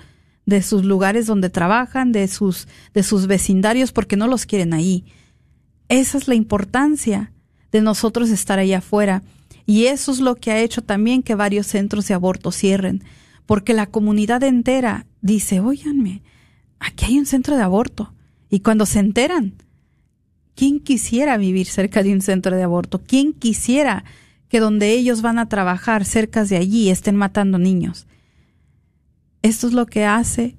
de 0.46 0.62
sus 0.62 0.84
lugares 0.84 1.26
donde 1.26 1.50
trabajan, 1.50 2.12
de 2.12 2.28
sus, 2.28 2.68
de 2.94 3.04
sus 3.04 3.28
vecindarios, 3.28 3.92
porque 3.92 4.18
no 4.18 4.28
los 4.28 4.46
quieren 4.46 4.74
ahí. 4.74 5.06
Esa 5.90 6.18
es 6.18 6.28
la 6.28 6.36
importancia 6.36 7.32
de 7.72 7.82
nosotros 7.82 8.30
estar 8.30 8.60
allá 8.60 8.80
afuera. 8.80 9.24
Y 9.66 9.86
eso 9.86 10.12
es 10.12 10.20
lo 10.20 10.36
que 10.36 10.52
ha 10.52 10.60
hecho 10.60 10.82
también 10.82 11.24
que 11.24 11.36
varios 11.36 11.68
centros 11.68 12.08
de 12.08 12.14
aborto 12.14 12.52
cierren, 12.52 13.04
porque 13.46 13.74
la 13.74 13.88
comunidad 13.88 14.44
entera 14.44 15.06
dice, 15.22 15.60
óiganme, 15.60 16.22
aquí 16.80 17.06
hay 17.06 17.20
un 17.20 17.26
centro 17.26 17.56
de 17.56 17.64
aborto. 17.64 18.14
Y 18.50 18.60
cuando 18.60 18.86
se 18.86 19.00
enteran, 19.00 19.54
¿quién 20.56 20.80
quisiera 20.80 21.38
vivir 21.38 21.68
cerca 21.68 22.04
de 22.04 22.14
un 22.14 22.22
centro 22.22 22.56
de 22.56 22.64
aborto? 22.64 23.02
¿Quién 23.02 23.34
quisiera 23.34 24.04
que 24.50 24.60
donde 24.60 24.92
ellos 24.92 25.22
van 25.22 25.40
a 25.40 25.50
trabajar 25.50 26.06
cerca 26.06 26.44
de 26.46 26.58
allí 26.58 26.90
estén 26.90 27.16
matando 27.16 27.58
niños? 27.58 28.06
Esto 29.44 29.68
es 29.68 29.74
lo 29.74 29.86
que 29.86 30.06
hace 30.06 30.58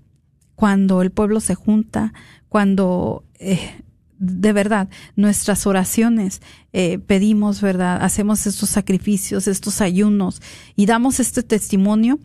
cuando 0.54 1.02
el 1.02 1.10
pueblo 1.10 1.40
se 1.40 1.54
junta, 1.54 2.12
cuando 2.48 3.24
eh, 3.38 3.82
de 4.18 4.52
verdad 4.52 4.88
nuestras 5.16 5.66
oraciones 5.66 6.42
eh, 6.74 6.98
pedimos, 6.98 7.62
¿verdad? 7.62 8.02
Hacemos 8.02 8.46
estos 8.46 8.68
sacrificios, 8.68 9.48
estos 9.48 9.80
ayunos 9.80 10.42
y 10.76 10.86
damos 10.86 11.18
este 11.18 11.42
testimonio, 11.42 12.20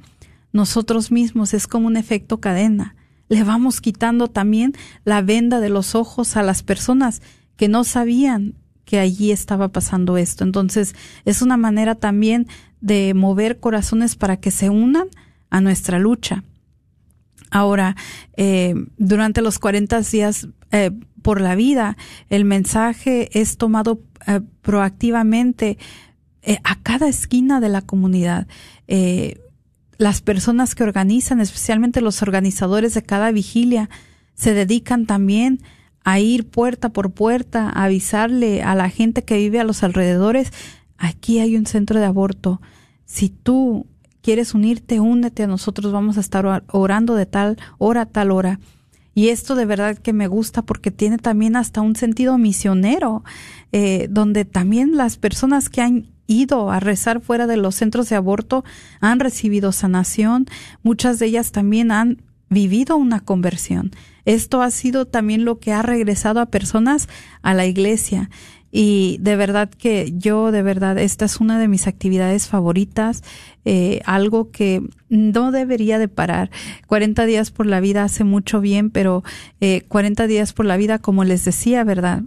nosotros 0.52 1.12
mismos 1.12 1.54
es 1.54 1.66
como 1.66 1.88
un 1.88 1.96
efecto 1.96 2.40
cadena. 2.40 2.96
Le 3.30 3.44
vamos 3.44 3.80
quitando 3.80 4.28
también 4.28 4.74
la 5.06 5.22
venda 5.22 5.62
de 5.62 5.70
los 5.70 5.96
ojos 5.96 6.36
a 6.36 6.44
las 6.44 6.62
personas 6.62 7.22
que 7.56 7.70
no 7.70 7.86
sabían 7.86 8.56
que 8.84 9.00
allí 9.00 9.32
estaba 9.32 9.70
pasando 9.70 10.18
esto. 10.18 10.44
Entonces, 10.44 10.94
es 11.24 11.42
una 11.42 11.56
manera 11.56 11.96
también 11.96 12.48
de 12.82 13.14
mover 13.14 13.60
corazones 13.60 14.16
para 14.16 14.38
que 14.38 14.52
se 14.52 14.70
unan 14.70 15.08
a 15.52 15.62
nuestra 15.62 16.00
lucha. 16.00 16.44
Ahora, 17.52 17.96
eh, 18.38 18.76
durante 18.98 19.42
los 19.42 19.60
40 19.60 20.02
días 20.02 20.48
eh, 20.72 20.92
por 21.22 21.42
la 21.42 21.56
vida, 21.56 21.98
el 22.30 22.46
mensaje 22.46 23.30
es 23.40 23.58
tomado 23.58 24.02
eh, 24.28 24.42
proactivamente 24.62 25.78
a 26.64 26.82
cada 26.82 27.08
esquina 27.10 27.60
de 27.60 27.70
la 27.70 27.82
comunidad. 27.82 28.48
las 29.98 30.22
personas 30.22 30.74
que 30.74 30.84
organizan, 30.84 31.42
especialmente 31.42 32.00
los 32.02 32.22
organizadores 32.22 32.94
de 32.94 33.04
cada 33.04 33.32
vigilia, 33.32 33.90
se 34.34 34.54
dedican 34.54 35.06
también 35.06 35.60
a 36.06 36.20
ir 36.20 36.48
puerta 36.48 36.90
por 36.90 37.12
puerta, 37.12 37.70
a 37.70 37.84
avisarle 37.84 38.64
a 38.64 38.74
la 38.74 38.90
gente 38.90 39.24
que 39.24 39.38
vive 39.38 39.60
a 39.60 39.66
los 39.66 39.84
alrededores, 39.84 40.52
aquí 40.98 41.40
hay 41.40 41.58
un 41.58 41.66
centro 41.66 42.00
de 42.00 42.06
aborto. 42.06 42.62
Si 43.06 43.30
tú 43.30 43.86
quieres 44.30 44.54
unirte, 44.54 45.00
únete 45.00 45.48
nosotros, 45.48 45.92
vamos 45.92 46.18
a 46.18 46.20
estar 46.20 46.64
orando 46.72 47.16
de 47.16 47.26
tal 47.26 47.58
hora 47.80 48.02
a 48.02 48.06
tal 48.06 48.30
hora. 48.30 48.60
Y 49.16 49.30
esto 49.30 49.56
de 49.56 49.66
verdad 49.66 49.98
que 49.98 50.14
me 50.14 50.28
gusta 50.28 50.62
porque 50.62 50.92
tiene 50.92 51.18
también 51.18 51.56
hasta 51.56 51.82
un 51.82 51.96
sentido 51.96 52.38
misionero, 52.38 53.24
eh, 53.72 54.06
donde 54.12 54.46
también 54.46 54.96
las 54.96 55.18
personas 55.18 55.72
que 55.72 55.82
han 55.82 56.12
ido 56.28 56.70
a 56.70 56.80
rezar 56.80 57.22
fuera 57.22 57.48
de 57.48 57.58
los 57.58 57.74
centros 57.74 58.08
de 58.10 58.18
aborto 58.18 58.64
han 59.00 59.20
recibido 59.20 59.72
sanación, 59.72 60.46
muchas 60.84 61.18
de 61.18 61.26
ellas 61.26 61.52
también 61.52 61.92
han 61.92 62.22
vivido 62.52 62.98
una 62.98 63.22
conversión. 63.22 63.90
Esto 64.26 64.62
ha 64.62 64.70
sido 64.70 65.08
también 65.08 65.44
lo 65.44 65.58
que 65.58 65.74
ha 65.74 65.82
regresado 65.82 66.40
a 66.40 66.52
personas 66.52 67.10
a 67.42 67.56
la 67.56 67.66
iglesia. 67.66 68.30
Y 68.72 69.18
de 69.20 69.36
verdad 69.36 69.70
que 69.70 70.14
yo, 70.16 70.52
de 70.52 70.62
verdad, 70.62 70.98
esta 70.98 71.26
es 71.26 71.40
una 71.40 71.60
de 71.60 71.68
mis 71.68 71.88
actividades 71.88 72.48
favoritas, 72.48 73.24
eh, 73.66 74.02
algo 74.06 74.52
que 74.52 74.84
no 75.10 75.52
debería 75.52 75.98
de 75.98 76.08
parar. 76.08 76.52
40 76.88 77.26
días 77.26 77.52
por 77.52 77.66
la 77.66 77.80
vida 77.80 78.04
hace 78.04 78.24
mucho 78.24 78.62
bien, 78.62 78.92
pero 78.92 79.24
eh, 79.60 79.82
40 79.88 80.28
días 80.28 80.54
por 80.54 80.66
la 80.66 80.78
vida, 80.78 81.00
como 81.00 81.24
les 81.24 81.46
decía, 81.46 81.84
¿verdad? 81.84 82.24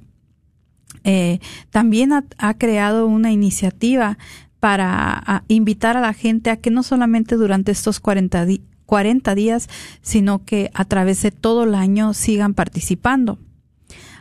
Eh, 1.05 1.38
también 1.70 2.12
ha, 2.12 2.55
creado 2.55 3.07
una 3.07 3.32
iniciativa 3.32 4.18
para 4.61 5.45
invitar 5.49 5.97
a 5.97 6.01
la 6.01 6.12
gente 6.12 6.51
a 6.51 6.57
que 6.57 6.70
no 6.70 6.84
solamente 6.84 7.36
durante 7.36 7.72
estos 7.72 7.99
40, 7.99 8.47
40 8.86 9.34
días, 9.34 9.68
sino 10.01 10.45
que 10.45 10.70
a 10.74 10.84
través 10.84 11.22
de 11.22 11.32
todo 11.32 11.64
el 11.64 11.74
año 11.74 12.14
sigan 12.14 12.55
participando. 12.55 13.38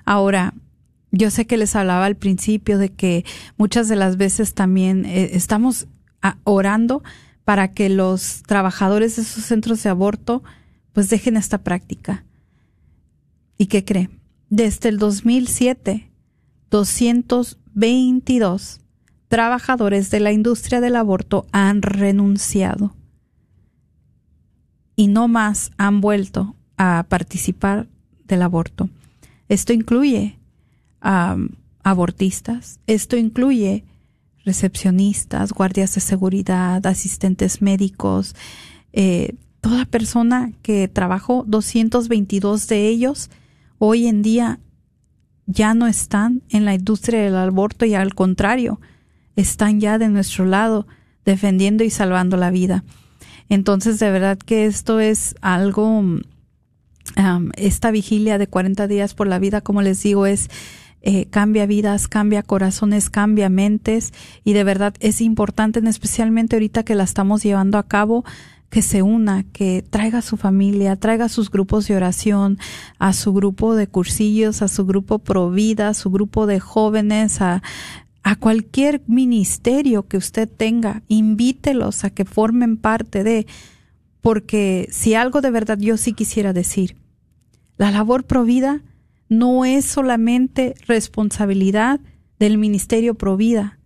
Ahora, 0.05 0.53
yo 1.11 1.29
sé 1.29 1.45
que 1.45 1.57
les 1.57 1.75
hablaba 1.75 2.05
al 2.05 2.15
principio 2.15 2.77
de 2.77 2.89
que 2.89 3.25
muchas 3.57 3.89
de 3.89 3.95
las 3.95 4.17
veces 4.17 4.53
también 4.53 5.05
eh, 5.05 5.31
estamos 5.33 5.87
ah, 6.21 6.37
orando 6.43 7.03
para 7.43 7.73
que 7.73 7.89
los 7.89 8.43
trabajadores 8.43 9.17
de 9.17 9.23
esos 9.23 9.43
centros 9.43 9.83
de 9.83 9.89
aborto 9.89 10.43
pues 10.93 11.09
dejen 11.09 11.35
esta 11.37 11.63
práctica. 11.63 12.25
¿Y 13.57 13.67
qué 13.67 13.85
cree? 13.85 14.09
Desde 14.49 14.89
el 14.89 14.97
2007, 14.97 16.11
222 16.69 18.81
trabajadores 19.27 20.11
de 20.11 20.19
la 20.19 20.31
industria 20.31 20.81
del 20.81 20.95
aborto 20.95 21.45
han 21.51 21.81
renunciado 21.81 22.95
y 24.95 25.07
no 25.07 25.27
más 25.27 25.71
han 25.77 26.01
vuelto 26.01 26.55
a 26.77 27.05
participar 27.07 27.87
del 28.25 28.41
aborto. 28.41 28.89
Esto 29.47 29.73
incluye 29.73 30.40
abortistas. 31.01 32.79
Esto 32.87 33.17
incluye 33.17 33.83
recepcionistas, 34.45 35.51
guardias 35.51 35.93
de 35.95 36.01
seguridad, 36.01 36.85
asistentes 36.85 37.61
médicos, 37.61 38.35
eh, 38.93 39.35
toda 39.61 39.85
persona 39.85 40.51
que 40.61 40.87
trabajó, 40.87 41.43
222 41.47 42.67
de 42.67 42.87
ellos 42.87 43.29
hoy 43.77 44.07
en 44.07 44.21
día 44.21 44.59
ya 45.45 45.73
no 45.73 45.87
están 45.87 46.43
en 46.49 46.65
la 46.65 46.73
industria 46.75 47.23
del 47.23 47.35
aborto 47.35 47.85
y 47.85 47.93
al 47.93 48.13
contrario, 48.13 48.79
están 49.35 49.79
ya 49.79 49.97
de 49.97 50.07
nuestro 50.07 50.45
lado 50.45 50.87
defendiendo 51.25 51.83
y 51.83 51.89
salvando 51.89 52.37
la 52.37 52.51
vida. 52.51 52.83
Entonces, 53.49 53.99
de 53.99 54.11
verdad 54.11 54.37
que 54.37 54.65
esto 54.65 54.99
es 54.99 55.35
algo, 55.41 56.03
esta 57.55 57.91
vigilia 57.91 58.37
de 58.37 58.47
40 58.47 58.87
días 58.87 59.13
por 59.13 59.27
la 59.27 59.39
vida, 59.39 59.61
como 59.61 59.81
les 59.81 60.01
digo, 60.03 60.25
es 60.25 60.49
eh, 61.03 61.25
cambia 61.25 61.65
vidas, 61.65 62.07
cambia 62.07 62.43
corazones, 62.43 63.09
cambia 63.09 63.49
mentes 63.49 64.13
y 64.43 64.53
de 64.53 64.63
verdad 64.63 64.93
es 64.99 65.21
importante, 65.21 65.81
especialmente 65.87 66.55
ahorita 66.55 66.83
que 66.83 66.95
la 66.95 67.03
estamos 67.03 67.41
llevando 67.41 67.77
a 67.77 67.87
cabo, 67.87 68.23
que 68.69 68.81
se 68.81 69.01
una, 69.01 69.43
que 69.43 69.83
traiga 69.89 70.19
a 70.19 70.21
su 70.21 70.37
familia, 70.37 70.95
traiga 70.95 71.25
a 71.25 71.29
sus 71.29 71.49
grupos 71.49 71.87
de 71.87 71.95
oración, 71.95 72.59
a 72.99 73.13
su 73.13 73.33
grupo 73.33 73.75
de 73.75 73.87
cursillos, 73.87 74.61
a 74.61 74.67
su 74.67 74.85
grupo 74.85 75.19
pro 75.19 75.49
vida, 75.49 75.89
a 75.89 75.93
su 75.93 76.09
grupo 76.11 76.45
de 76.45 76.59
jóvenes, 76.59 77.41
a, 77.41 77.63
a 78.23 78.35
cualquier 78.35 79.01
ministerio 79.07 80.07
que 80.07 80.17
usted 80.17 80.47
tenga, 80.47 81.01
invítelos 81.07 82.03
a 82.03 82.11
que 82.11 82.25
formen 82.25 82.77
parte 82.77 83.23
de, 83.23 83.47
porque 84.21 84.87
si 84.91 85.15
algo 85.15 85.41
de 85.41 85.51
verdad 85.51 85.79
yo 85.79 85.97
sí 85.97 86.13
quisiera 86.13 86.53
decir, 86.53 86.95
la 87.77 87.89
labor 87.89 88.23
provida 88.23 88.81
no 89.31 89.63
es 89.63 89.85
solamente 89.85 90.75
responsabilidad 90.87 92.01
del 92.37 92.57
Ministerio 92.57 93.15
Provida. 93.15 93.79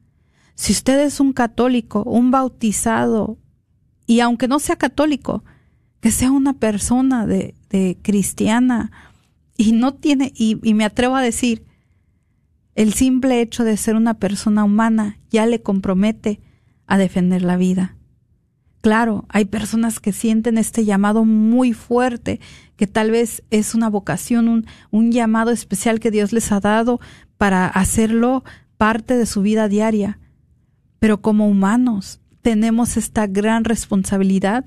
Si 0.55 0.71
usted 0.71 0.99
es 1.01 1.19
un 1.19 1.33
católico, 1.33 2.01
un 2.01 2.31
bautizado, 2.31 3.37
y 4.07 4.21
aunque 4.21 4.47
no 4.47 4.57
sea 4.57 4.75
católico, 4.75 5.43
que 5.99 6.09
sea 6.09 6.31
una 6.31 6.53
persona 6.53 7.27
de, 7.27 7.53
de 7.69 7.95
cristiana 8.01 8.91
y 9.55 9.73
no 9.73 9.93
tiene, 9.93 10.33
y, 10.35 10.57
y 10.67 10.73
me 10.73 10.83
atrevo 10.83 11.15
a 11.15 11.21
decir, 11.21 11.63
el 12.73 12.93
simple 12.93 13.39
hecho 13.39 13.63
de 13.63 13.77
ser 13.77 13.95
una 13.95 14.15
persona 14.15 14.63
humana 14.63 15.19
ya 15.29 15.45
le 15.45 15.61
compromete 15.61 16.39
a 16.87 16.97
defender 16.97 17.43
la 17.43 17.55
vida. 17.55 17.94
Claro, 18.85 19.25
hay 19.29 19.45
personas 19.45 19.99
que 19.99 20.13
sienten 20.13 20.59
este 20.59 20.85
llamado 20.85 21.25
muy 21.25 21.73
fuerte, 21.73 22.39
que 22.75 22.85
tal 22.85 23.09
vez 23.09 23.41
es 23.49 23.73
una 23.73 23.89
vocación, 23.89 24.63
un, 24.91 25.11
llamado 25.11 25.49
especial 25.49 25.99
que 25.99 26.11
Dios 26.11 26.31
les 26.31 26.51
ha 26.51 26.59
dado 26.59 26.99
para 27.39 27.65
hacerlo 27.65 28.43
parte 28.77 29.17
de 29.17 29.25
su 29.25 29.41
vida 29.41 29.67
diaria. 29.69 30.19
Pero 30.99 31.19
como 31.19 31.49
humanos 31.49 32.19
tenemos 32.43 32.95
esta 32.95 33.25
gran 33.25 33.63
responsabilidad 33.63 34.65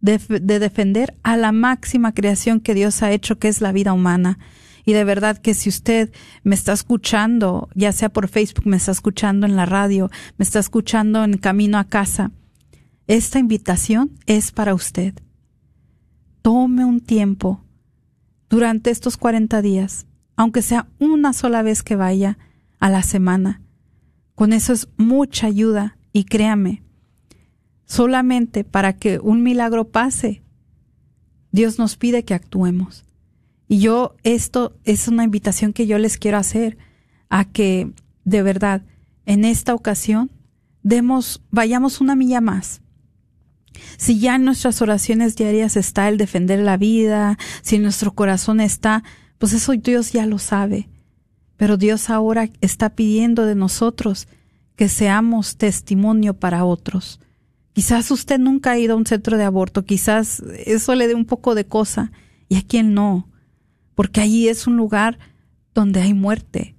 de, 0.00 0.18
de, 0.18 0.58
defender 0.58 1.16
a 1.22 1.36
la 1.36 1.52
máxima 1.52 2.14
creación 2.14 2.58
que 2.58 2.74
Dios 2.74 3.00
ha 3.04 3.12
hecho, 3.12 3.38
que 3.38 3.46
es 3.46 3.60
la 3.60 3.70
vida 3.70 3.92
humana. 3.92 4.40
Y 4.84 4.92
de 4.92 5.04
verdad 5.04 5.38
que 5.38 5.54
si 5.54 5.68
usted 5.68 6.10
me 6.42 6.56
está 6.56 6.72
escuchando, 6.72 7.68
ya 7.76 7.92
sea 7.92 8.08
por 8.08 8.26
Facebook, 8.26 8.66
me 8.66 8.78
está 8.78 8.90
escuchando 8.90 9.46
en 9.46 9.54
la 9.54 9.66
radio, 9.66 10.10
me 10.36 10.42
está 10.42 10.58
escuchando 10.58 11.22
en 11.22 11.36
camino 11.36 11.78
a 11.78 11.84
casa, 11.84 12.32
esta 13.12 13.38
invitación 13.38 14.18
es 14.24 14.52
para 14.52 14.72
usted. 14.72 15.12
Tome 16.40 16.86
un 16.86 16.98
tiempo 16.98 17.62
durante 18.48 18.90
estos 18.90 19.18
40 19.18 19.60
días, 19.60 20.06
aunque 20.34 20.62
sea 20.62 20.88
una 20.98 21.34
sola 21.34 21.60
vez 21.60 21.82
que 21.82 21.94
vaya 21.94 22.38
a 22.80 22.88
la 22.88 23.02
semana. 23.02 23.60
Con 24.34 24.54
eso 24.54 24.72
es 24.72 24.88
mucha 24.96 25.46
ayuda 25.46 25.98
y 26.14 26.24
créame, 26.24 26.84
solamente 27.84 28.64
para 28.64 28.94
que 28.94 29.18
un 29.18 29.42
milagro 29.42 29.88
pase, 29.88 30.42
Dios 31.50 31.78
nos 31.78 31.98
pide 31.98 32.24
que 32.24 32.32
actuemos. 32.32 33.04
Y 33.68 33.80
yo, 33.80 34.16
esto 34.22 34.74
es 34.84 35.06
una 35.06 35.24
invitación 35.24 35.74
que 35.74 35.86
yo 35.86 35.98
les 35.98 36.16
quiero 36.16 36.38
hacer 36.38 36.78
a 37.28 37.44
que, 37.44 37.92
de 38.24 38.42
verdad, 38.42 38.86
en 39.26 39.44
esta 39.44 39.74
ocasión, 39.74 40.30
demos, 40.82 41.42
vayamos 41.50 42.00
una 42.00 42.16
milla 42.16 42.40
más 42.40 42.81
si 43.96 44.18
ya 44.18 44.36
en 44.36 44.44
nuestras 44.44 44.82
oraciones 44.82 45.36
diarias 45.36 45.76
está 45.76 46.08
el 46.08 46.18
defender 46.18 46.60
la 46.60 46.76
vida, 46.76 47.38
si 47.62 47.76
en 47.76 47.82
nuestro 47.82 48.12
corazón 48.12 48.60
está, 48.60 49.02
pues 49.38 49.52
eso 49.52 49.72
Dios 49.72 50.12
ya 50.12 50.26
lo 50.26 50.38
sabe. 50.38 50.88
Pero 51.56 51.76
Dios 51.76 52.10
ahora 52.10 52.48
está 52.60 52.90
pidiendo 52.90 53.46
de 53.46 53.54
nosotros 53.54 54.28
que 54.76 54.88
seamos 54.88 55.56
testimonio 55.56 56.34
para 56.34 56.64
otros. 56.64 57.20
Quizás 57.72 58.10
usted 58.10 58.38
nunca 58.38 58.72
ha 58.72 58.78
ido 58.78 58.94
a 58.94 58.96
un 58.96 59.06
centro 59.06 59.38
de 59.38 59.44
aborto, 59.44 59.84
quizás 59.84 60.42
eso 60.66 60.94
le 60.94 61.08
dé 61.08 61.14
un 61.14 61.24
poco 61.24 61.54
de 61.54 61.66
cosa, 61.66 62.12
y 62.48 62.56
a 62.56 62.62
quien 62.62 62.92
no, 62.92 63.30
porque 63.94 64.20
allí 64.20 64.48
es 64.48 64.66
un 64.66 64.76
lugar 64.76 65.18
donde 65.74 66.02
hay 66.02 66.12
muerte, 66.12 66.76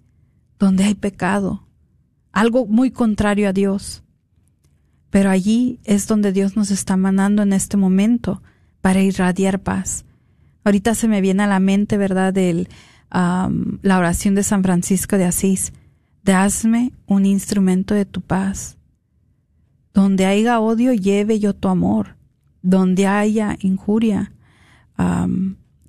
donde 0.60 0.84
hay 0.84 0.94
pecado, 0.94 1.68
algo 2.32 2.66
muy 2.68 2.92
contrario 2.92 3.50
a 3.50 3.54
Dios. 3.54 4.03
Pero 5.14 5.30
allí 5.30 5.80
es 5.84 6.08
donde 6.08 6.32
Dios 6.32 6.56
nos 6.56 6.72
está 6.72 6.98
mandando 6.98 7.44
en 7.44 7.54
este 7.54 7.78
momento 7.78 8.42
para 8.82 9.04
irradiar 9.04 9.60
paz. 9.60 10.06
Ahorita 10.64 10.96
se 10.96 11.08
me 11.08 11.22
viene 11.22 11.44
a 11.44 11.48
la 11.48 11.60
mente, 11.60 11.98
¿verdad?, 11.98 12.34
del, 12.34 12.68
la 13.12 14.00
oración 14.00 14.34
de 14.34 14.42
San 14.42 14.64
Francisco 14.64 15.20
de 15.20 15.26
Asís. 15.26 15.72
Hazme 16.26 16.94
un 17.06 17.28
instrumento 17.28 17.94
de 17.94 18.06
tu 18.06 18.22
paz. 18.22 18.78
Donde 19.94 20.26
haya 20.26 20.60
odio, 20.60 20.94
lleve 20.94 21.40
yo 21.40 21.54
tu 21.54 21.68
amor. 21.68 22.16
Donde 22.64 23.06
haya 23.06 23.56
injuria, 23.60 24.32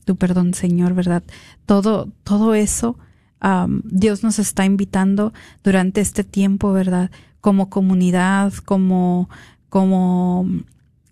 tu 0.05 0.17
perdón, 0.17 0.53
Señor, 0.53 0.93
¿verdad? 0.93 1.23
Todo, 1.65 2.13
todo 2.25 2.55
eso, 2.55 2.99
Dios 3.85 4.23
nos 4.23 4.39
está 4.39 4.67
invitando 4.67 5.33
durante 5.63 6.03
este 6.03 6.25
tiempo, 6.25 6.75
¿verdad? 6.75 7.11
Como 7.45 7.69
comunidad, 7.69 8.55
como, 8.65 9.29
como, 9.69 10.49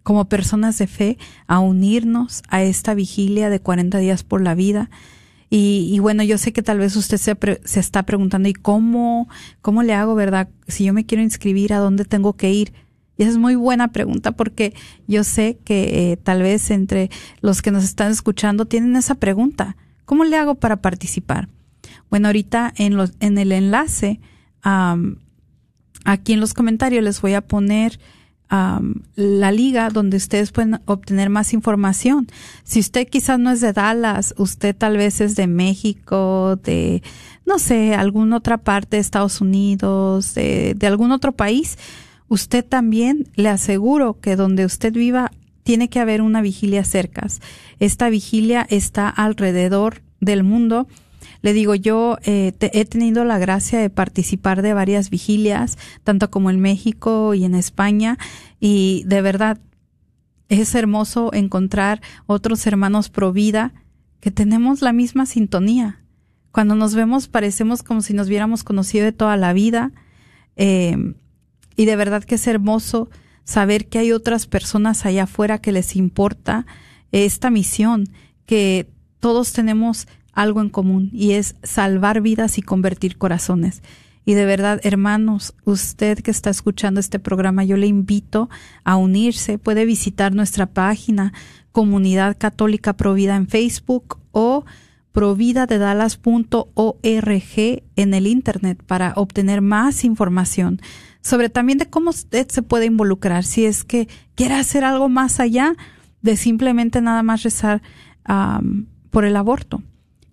como 0.03 0.30
personas 0.30 0.78
de 0.78 0.87
fe, 0.87 1.18
a 1.47 1.59
unirnos 1.59 2.41
a 2.49 2.62
esta 2.62 2.95
vigilia 2.95 3.51
de 3.51 3.61
40 3.61 3.99
días 3.99 4.24
por 4.24 4.41
la 4.41 4.55
vida. 4.55 4.89
Y, 5.51 5.91
y, 5.93 5.99
bueno, 5.99 6.22
yo 6.22 6.39
sé 6.39 6.55
que 6.55 6.62
tal 6.62 6.78
vez 6.78 6.97
usted 6.97 7.18
se, 7.18 7.37
se, 7.64 7.80
está 7.80 8.05
preguntando, 8.05 8.49
¿y 8.49 8.55
cómo, 8.55 9.28
cómo 9.61 9.83
le 9.83 9.93
hago, 9.93 10.14
verdad? 10.14 10.49
Si 10.68 10.85
yo 10.85 10.95
me 10.95 11.05
quiero 11.05 11.22
inscribir, 11.22 11.74
¿a 11.74 11.80
dónde 11.80 12.07
tengo 12.07 12.33
que 12.33 12.51
ir? 12.51 12.72
Y 13.18 13.24
esa 13.24 13.33
es 13.33 13.39
muy 13.39 13.55
buena 13.55 13.89
pregunta 13.89 14.33
porque 14.33 14.72
yo 15.07 15.24
sé 15.24 15.59
que 15.66 16.12
eh, 16.12 16.16
tal 16.16 16.41
vez 16.41 16.70
entre 16.70 17.11
los 17.43 17.61
que 17.61 17.72
nos 17.72 17.85
están 17.85 18.11
escuchando 18.11 18.64
tienen 18.64 18.97
esa 18.97 19.16
pregunta. 19.16 19.76
¿Cómo 20.07 20.24
le 20.24 20.39
hago 20.39 20.55
para 20.55 20.80
participar? 20.80 21.51
Bueno, 22.09 22.28
ahorita 22.28 22.72
en, 22.78 22.97
los, 22.97 23.12
en 23.20 23.37
el 23.37 23.53
enlace 23.53 24.18
Aquí 26.05 26.32
en 26.32 26.40
los 26.40 26.55
comentarios 26.55 27.05
les 27.05 27.20
voy 27.20 27.34
a 27.34 27.40
poner 27.42 27.98
la 29.14 29.50
liga 29.50 29.88
donde 29.88 30.18
ustedes 30.18 30.53
pueden 30.53 30.80
obtener 30.84 31.30
más 31.30 31.55
información. 31.55 32.28
Si 32.64 32.80
usted 32.80 33.09
quizás 33.09 33.38
no 33.38 33.50
es 33.50 33.62
de 33.62 33.72
Dallas, 33.72 34.34
usted 34.36 34.76
tal 34.76 34.98
vez 34.98 35.22
es 35.22 35.36
de 35.36 35.46
México, 35.46 36.57
de, 36.62 37.03
no 37.46 37.59
sé, 37.59 37.94
alguna 37.94 38.36
otra 38.36 38.59
parte 38.59 38.96
de 38.96 39.00
Estados 39.00 39.40
Unidos, 39.40 40.34
de, 40.34 40.74
de 40.76 40.86
algún 40.86 41.12
otro 41.12 41.32
país, 41.32 41.78
usted 42.28 42.62
también 42.62 43.26
le 43.36 43.48
aseguro 43.48 44.20
que 44.20 44.36
donde 44.36 44.66
usted 44.66 44.92
viva 44.92 45.30
tiene 45.62 45.88
que 45.88 46.00
haber 46.00 46.20
una 46.20 46.42
vigilia 46.42 46.84
cerca. 46.84 47.26
Esta 47.78 48.11
vigilia 48.11 48.66
está 48.68 49.09
alrededor 49.09 50.03
del 50.20 50.42
mundo 50.42 50.88
le 51.43 51.53
digo, 51.53 51.74
yo 51.74 52.18
eh, 52.24 52.53
he 52.61 52.84
tenido 52.84 53.24
la 53.24 53.38
gracia 53.38 53.78
de 53.78 53.90
participar 53.90 54.62
de 54.62 54.74
varias 54.74 55.11
vigilias, 55.11 55.76
tanto 56.05 56.30
como 56.30 56.51
en 56.51 56.61
México 56.61 57.34
y 57.34 57.45
en 57.45 57.55
España, 57.55 58.16
y 58.61 59.03
de 59.07 59.22
verdad 59.22 59.59
es 60.49 60.74
hermoso 60.74 61.30
encontrar 61.32 62.01
otros 62.26 62.66
hermanos 62.66 63.09
pro 63.09 63.32
vida 63.32 63.74
que 64.20 64.30
tenemos 64.30 64.82
la 64.82 64.93
misma 64.93 65.26
sintonía. 65.26 66.01
Cuando 66.53 66.74
nos 66.74 66.95
vemos 66.95 67.26
parecemos 67.26 67.82
como 67.82 68.03
si 68.03 68.12
nos 68.12 68.28
hubiéramos 68.28 68.62
conocido 68.62 69.05
de 69.05 69.12
toda 69.12 69.36
la 69.36 69.53
vida. 69.53 69.90
Eh, 70.57 71.14
y 71.74 71.86
de 71.86 71.97
verdad 71.97 72.22
que 72.22 72.34
es 72.34 72.47
hermoso 72.47 73.09
saber 73.45 73.88
que 73.88 73.99
hay 73.99 74.12
otras 74.12 74.47
personas 74.47 75.07
allá 75.07 75.24
afuera 75.24 75.59
que 75.59 75.72
les 75.72 75.97
importa 75.97 76.66
esta 77.11 77.51
misión, 77.51 78.09
que 78.47 78.88
todos 79.20 79.53
tenemos 79.53 80.07
algo 80.33 80.61
en 80.61 80.68
común 80.68 81.11
y 81.12 81.33
es 81.33 81.57
salvar 81.62 82.20
vidas 82.20 82.59
y 82.59 82.62
convertir 82.62 83.18
corazones. 83.18 83.83
Y 84.24 84.35
de 84.35 84.45
verdad, 84.45 84.80
hermanos, 84.85 85.55
usted 85.64 86.20
que 86.20 86.30
está 86.30 86.51
escuchando 86.51 87.01
este 87.01 87.18
programa, 87.18 87.64
yo 87.64 87.76
le 87.76 87.89
invito 87.89 88.49
a 88.85 88.97
unirse. 88.97 89.59
Puede 89.59 89.85
visitar 89.85 90.33
nuestra 90.35 90.66
página 90.66 91.33
Comunidad 91.72 92.37
Católica 92.39 92.93
Provida 92.93 93.35
en 93.35 93.49
Facebook 93.49 94.18
o 94.30 94.64
providadedalas.org 95.11 97.83
en 97.97 98.14
el 98.14 98.26
Internet 98.26 98.83
para 98.87 99.12
obtener 99.16 99.61
más 99.61 100.05
información 100.05 100.80
sobre 101.22 101.49
también 101.49 101.78
de 101.78 101.89
cómo 101.89 102.11
usted 102.11 102.49
se 102.49 102.62
puede 102.62 102.87
involucrar 102.87 103.45
si 103.45 103.64
es 103.64 103.85
que 103.85 104.09
quiere 104.35 104.55
hacer 104.55 104.85
algo 104.85 105.09
más 105.09 105.41
allá 105.41 105.74
de 106.20 106.37
simplemente 106.37 107.01
nada 107.01 107.22
más 107.22 107.43
rezar 107.43 107.80
por 109.11 109.24
el 109.24 109.37
aborto. 109.37 109.83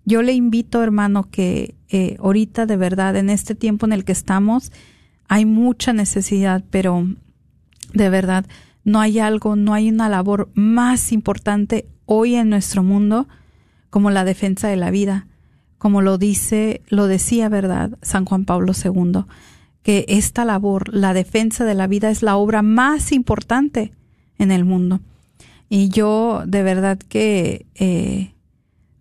Yo 0.04 0.22
le 0.22 0.32
invito, 0.32 0.82
hermano, 0.82 1.30
que 1.30 1.74
eh, 1.88 2.16
ahorita 2.20 2.66
de 2.66 2.76
verdad, 2.76 3.16
en 3.16 3.30
este 3.30 3.54
tiempo 3.54 3.86
en 3.86 3.92
el 3.92 4.04
que 4.04 4.12
estamos, 4.12 4.72
hay 5.28 5.44
mucha 5.44 5.92
necesidad, 5.92 6.64
pero 6.70 7.06
de 7.92 8.08
verdad, 8.08 8.46
no 8.84 9.00
hay 9.00 9.18
algo, 9.18 9.56
no 9.56 9.74
hay 9.74 9.90
una 9.90 10.08
labor 10.08 10.50
más 10.54 11.12
importante 11.12 11.86
hoy 12.06 12.34
en 12.34 12.48
nuestro 12.48 12.82
mundo 12.82 13.28
como 13.90 14.10
la 14.10 14.24
defensa 14.24 14.68
de 14.68 14.76
la 14.76 14.90
vida, 14.90 15.26
como 15.78 16.02
lo 16.02 16.18
dice, 16.18 16.82
lo 16.88 17.06
decía, 17.06 17.48
¿verdad? 17.48 17.98
San 18.02 18.24
Juan 18.24 18.44
Pablo 18.44 18.72
II, 18.72 19.24
que 19.82 20.04
esta 20.08 20.44
labor, 20.44 20.92
la 20.94 21.14
defensa 21.14 21.64
de 21.64 21.74
la 21.74 21.86
vida 21.86 22.10
es 22.10 22.22
la 22.22 22.36
obra 22.36 22.62
más 22.62 23.12
importante 23.12 23.92
en 24.38 24.50
el 24.50 24.64
mundo. 24.64 25.00
Y 25.68 25.88
yo 25.88 26.42
de 26.46 26.62
verdad 26.62 26.98
que, 26.98 27.66
eh, 27.76 28.34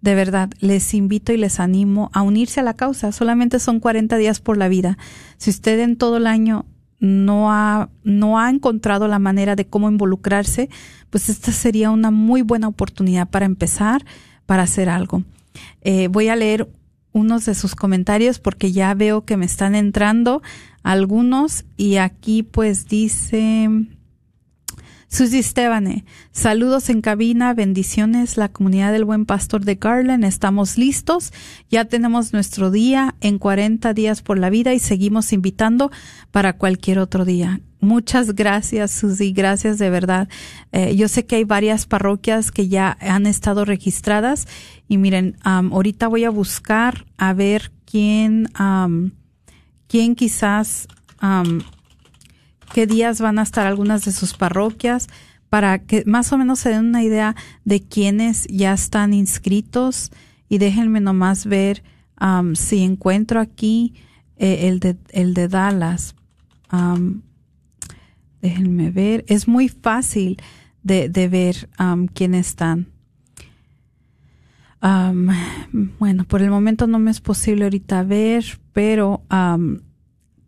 de 0.01 0.15
verdad, 0.15 0.49
les 0.59 0.93
invito 0.93 1.33
y 1.33 1.37
les 1.37 1.59
animo 1.59 2.09
a 2.13 2.21
unirse 2.21 2.59
a 2.59 2.63
la 2.63 2.75
causa. 2.75 3.11
Solamente 3.11 3.59
son 3.59 3.79
40 3.79 4.17
días 4.17 4.39
por 4.39 4.57
la 4.57 4.69
vida. 4.69 4.97
Si 5.37 5.49
usted 5.49 5.79
en 5.79 5.97
todo 5.97 6.17
el 6.17 6.27
año 6.27 6.65
no 6.99 7.51
ha, 7.51 7.89
no 8.03 8.39
ha 8.39 8.49
encontrado 8.49 9.07
la 9.07 9.19
manera 9.19 9.55
de 9.55 9.67
cómo 9.67 9.89
involucrarse, 9.89 10.69
pues 11.09 11.29
esta 11.29 11.51
sería 11.51 11.91
una 11.91 12.11
muy 12.11 12.41
buena 12.41 12.67
oportunidad 12.67 13.29
para 13.29 13.45
empezar, 13.45 14.05
para 14.45 14.63
hacer 14.63 14.89
algo. 14.89 15.23
Eh, 15.81 16.07
voy 16.07 16.29
a 16.29 16.35
leer 16.35 16.69
unos 17.11 17.45
de 17.45 17.55
sus 17.55 17.75
comentarios 17.75 18.39
porque 18.39 18.71
ya 18.71 18.93
veo 18.93 19.25
que 19.25 19.37
me 19.37 19.45
están 19.45 19.75
entrando 19.75 20.41
algunos 20.83 21.65
y 21.75 21.97
aquí 21.97 22.43
pues 22.43 22.87
dice 22.87 23.69
Susi 25.11 25.39
Estebane, 25.39 26.05
saludos 26.31 26.87
en 26.89 27.01
cabina, 27.01 27.55
bendiciones, 27.55 28.37
la 28.37 28.49
comunidad 28.49 28.91
del 28.91 29.05
buen 29.05 29.25
pastor 29.25 29.65
de 29.65 29.73
Garland, 29.73 30.23
estamos 30.23 30.77
listos, 30.77 31.33
ya 31.67 31.85
tenemos 31.85 32.31
nuestro 32.31 32.69
día 32.69 33.15
en 33.19 33.39
40 33.39 33.91
días 33.95 34.21
por 34.21 34.37
la 34.37 34.51
vida 34.51 34.71
y 34.75 34.79
seguimos 34.79 35.33
invitando 35.33 35.91
para 36.29 36.53
cualquier 36.53 36.99
otro 36.99 37.25
día. 37.25 37.59
Muchas 37.79 38.35
gracias, 38.35 38.91
Susi, 38.91 39.31
gracias 39.33 39.79
de 39.79 39.89
verdad. 39.89 40.29
Eh, 40.71 40.95
yo 40.95 41.07
sé 41.07 41.25
que 41.25 41.37
hay 41.37 41.43
varias 41.43 41.87
parroquias 41.87 42.51
que 42.51 42.67
ya 42.67 42.95
han 43.01 43.25
estado 43.25 43.65
registradas 43.65 44.47
y 44.87 44.97
miren, 44.97 45.37
ahorita 45.43 46.07
voy 46.07 46.25
a 46.25 46.29
buscar 46.29 47.07
a 47.17 47.33
ver 47.33 47.71
quién, 47.85 48.47
quién 49.87 50.13
quizás 50.13 50.87
qué 52.73 52.87
días 52.87 53.21
van 53.21 53.39
a 53.39 53.43
estar 53.43 53.67
algunas 53.67 54.05
de 54.05 54.11
sus 54.11 54.33
parroquias 54.33 55.07
para 55.49 55.79
que 55.79 56.03
más 56.05 56.31
o 56.31 56.37
menos 56.37 56.59
se 56.59 56.69
den 56.69 56.87
una 56.87 57.03
idea 57.03 57.35
de 57.65 57.81
quiénes 57.81 58.45
ya 58.47 58.73
están 58.73 59.13
inscritos 59.13 60.11
y 60.47 60.57
déjenme 60.59 61.01
nomás 61.01 61.45
ver 61.45 61.83
um, 62.21 62.55
si 62.55 62.83
encuentro 62.83 63.39
aquí 63.39 63.93
eh, 64.37 64.67
el, 64.67 64.79
de, 64.79 64.97
el 65.11 65.33
de 65.33 65.47
Dallas. 65.47 66.15
Déjenme 68.41 68.91
ver. 68.91 69.25
Es 69.27 69.47
muy 69.47 69.67
fácil 69.69 70.37
de, 70.83 71.09
de 71.09 71.27
ver 71.27 71.69
um, 71.79 72.07
quiénes 72.07 72.47
están. 72.47 72.87
bueno, 74.81 76.23
por 76.25 76.41
el 76.41 76.49
momento 76.49 76.87
no 76.87 76.99
me 76.99 77.11
es 77.11 77.21
posible 77.21 77.65
ahorita 77.65 78.03
ver, 78.03 78.45
pero 78.71 79.23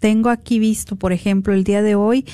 tengo 0.02 0.30
aquí 0.30 0.60
visto, 0.60 0.98
por 0.98 1.14
ejemplo, 1.14 1.54
el 1.54 1.64
día 1.64 1.82
de 1.82 1.96
hoy, 1.96 2.26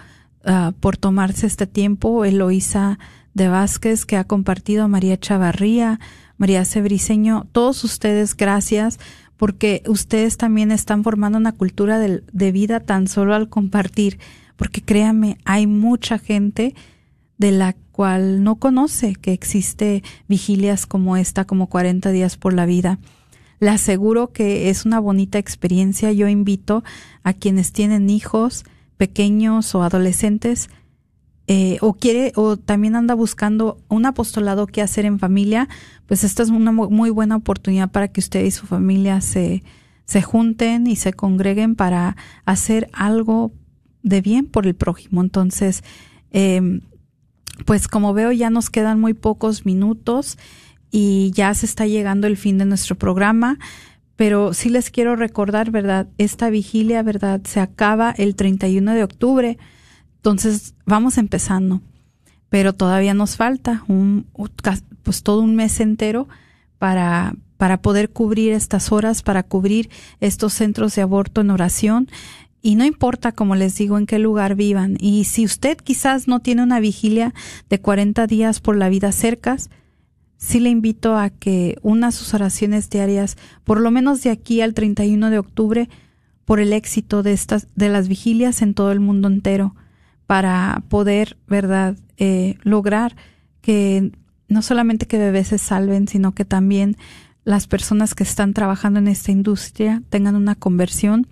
ah, 0.44 0.72
por 0.80 0.96
tomarse 0.96 1.46
este 1.46 1.66
tiempo. 1.66 2.24
Eloísa 2.24 2.98
de 3.38 3.48
Vázquez 3.48 4.04
que 4.04 4.16
ha 4.16 4.24
compartido, 4.24 4.88
María 4.88 5.18
Chavarría, 5.18 6.00
María 6.36 6.64
Cebriseño, 6.64 7.46
todos 7.52 7.84
ustedes, 7.84 8.36
gracias, 8.36 8.98
porque 9.38 9.82
ustedes 9.86 10.36
también 10.36 10.72
están 10.72 11.04
formando 11.04 11.38
una 11.38 11.52
cultura 11.52 11.98
de, 11.98 12.52
vida 12.52 12.80
tan 12.80 13.06
solo 13.06 13.34
al 13.34 13.48
compartir, 13.48 14.18
porque 14.56 14.82
créanme, 14.82 15.38
hay 15.44 15.66
mucha 15.66 16.18
gente 16.18 16.74
de 17.38 17.52
la 17.52 17.76
cual 17.92 18.42
no 18.42 18.56
conoce 18.56 19.14
que 19.14 19.32
existe 19.32 20.02
vigilias 20.28 20.86
como 20.86 21.16
esta, 21.16 21.44
como 21.44 21.68
40 21.68 22.10
días 22.10 22.36
por 22.36 22.52
la 22.52 22.66
vida. 22.66 22.98
Le 23.60 23.70
aseguro 23.70 24.32
que 24.32 24.68
es 24.68 24.84
una 24.84 24.98
bonita 24.98 25.38
experiencia. 25.38 26.12
Yo 26.12 26.28
invito 26.28 26.82
a 27.22 27.32
quienes 27.32 27.72
tienen 27.72 28.10
hijos 28.10 28.64
pequeños 28.96 29.74
o 29.76 29.82
adolescentes 29.82 30.68
eh, 31.50 31.78
o 31.80 31.94
quiere 31.94 32.32
o 32.36 32.58
también 32.58 32.94
anda 32.94 33.14
buscando 33.14 33.78
un 33.88 34.06
apostolado 34.06 34.66
que 34.66 34.82
hacer 34.82 35.06
en 35.06 35.18
familia, 35.18 35.68
pues 36.06 36.22
esta 36.22 36.42
es 36.42 36.50
una 36.50 36.72
muy 36.72 37.10
buena 37.10 37.36
oportunidad 37.36 37.90
para 37.90 38.08
que 38.08 38.20
usted 38.20 38.44
y 38.44 38.50
su 38.50 38.66
familia 38.66 39.20
se, 39.22 39.64
se 40.04 40.22
junten 40.22 40.86
y 40.86 40.96
se 40.96 41.14
congreguen 41.14 41.74
para 41.74 42.16
hacer 42.44 42.90
algo 42.92 43.52
de 44.02 44.20
bien 44.20 44.46
por 44.46 44.66
el 44.66 44.74
prójimo. 44.74 45.22
Entonces, 45.22 45.82
eh, 46.30 46.80
pues 47.64 47.88
como 47.88 48.12
veo 48.12 48.30
ya 48.30 48.50
nos 48.50 48.68
quedan 48.70 49.00
muy 49.00 49.14
pocos 49.14 49.64
minutos 49.64 50.38
y 50.90 51.32
ya 51.34 51.52
se 51.54 51.66
está 51.66 51.86
llegando 51.86 52.26
el 52.26 52.36
fin 52.36 52.58
de 52.58 52.66
nuestro 52.66 52.96
programa 52.96 53.58
pero 54.18 54.52
sí 54.52 54.68
les 54.68 54.90
quiero 54.90 55.14
recordar, 55.14 55.70
¿verdad? 55.70 56.08
Esta 56.18 56.50
vigilia, 56.50 57.04
¿verdad? 57.04 57.40
Se 57.44 57.60
acaba 57.60 58.10
el 58.10 58.34
31 58.34 58.94
de 58.94 59.04
octubre. 59.04 59.58
Entonces, 60.18 60.74
vamos 60.84 61.16
empezando, 61.16 61.80
pero 62.48 62.72
todavía 62.72 63.14
nos 63.14 63.36
falta 63.36 63.84
un, 63.88 64.26
pues 65.02 65.22
todo 65.22 65.40
un 65.40 65.54
mes 65.54 65.80
entero 65.80 66.28
para, 66.78 67.34
para 67.56 67.80
poder 67.82 68.10
cubrir 68.10 68.52
estas 68.52 68.90
horas, 68.92 69.22
para 69.22 69.42
cubrir 69.44 69.90
estos 70.20 70.52
centros 70.54 70.94
de 70.96 71.02
aborto 71.02 71.40
en 71.40 71.50
oración. 71.50 72.08
Y 72.60 72.74
no 72.74 72.84
importa, 72.84 73.30
como 73.30 73.54
les 73.54 73.76
digo, 73.76 73.96
en 73.96 74.06
qué 74.06 74.18
lugar 74.18 74.56
vivan. 74.56 74.96
Y 74.98 75.24
si 75.24 75.44
usted 75.44 75.76
quizás 75.76 76.26
no 76.26 76.40
tiene 76.40 76.64
una 76.64 76.80
vigilia 76.80 77.32
de 77.70 77.80
40 77.80 78.26
días 78.26 78.60
por 78.60 78.76
la 78.76 78.88
vida 78.88 79.12
cercas, 79.12 79.70
sí 80.36 80.58
le 80.58 80.70
invito 80.70 81.16
a 81.16 81.30
que 81.30 81.78
una 81.82 82.10
sus 82.10 82.34
oraciones 82.34 82.90
diarias, 82.90 83.36
por 83.62 83.80
lo 83.80 83.92
menos 83.92 84.22
de 84.24 84.30
aquí 84.30 84.60
al 84.62 84.74
31 84.74 85.30
de 85.30 85.38
octubre, 85.38 85.88
por 86.44 86.58
el 86.58 86.72
éxito 86.72 87.22
de 87.22 87.34
estas, 87.34 87.68
de 87.76 87.88
las 87.88 88.08
vigilias 88.08 88.62
en 88.62 88.74
todo 88.74 88.90
el 88.90 88.98
mundo 88.98 89.28
entero 89.28 89.76
para 90.28 90.84
poder, 90.90 91.38
¿verdad?, 91.46 91.96
eh, 92.18 92.58
lograr 92.62 93.16
que 93.62 94.12
no 94.46 94.60
solamente 94.60 95.06
que 95.06 95.16
bebés 95.16 95.48
se 95.48 95.56
salven, 95.56 96.06
sino 96.06 96.34
que 96.34 96.44
también 96.44 96.98
las 97.44 97.66
personas 97.66 98.14
que 98.14 98.24
están 98.24 98.52
trabajando 98.52 98.98
en 98.98 99.08
esta 99.08 99.32
industria 99.32 100.02
tengan 100.10 100.36
una 100.36 100.54
conversión 100.54 101.26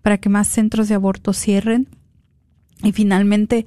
para 0.00 0.16
que 0.16 0.30
más 0.30 0.48
centros 0.48 0.88
de 0.88 0.94
aborto 0.94 1.34
cierren 1.34 1.88
y 2.82 2.92
finalmente, 2.92 3.66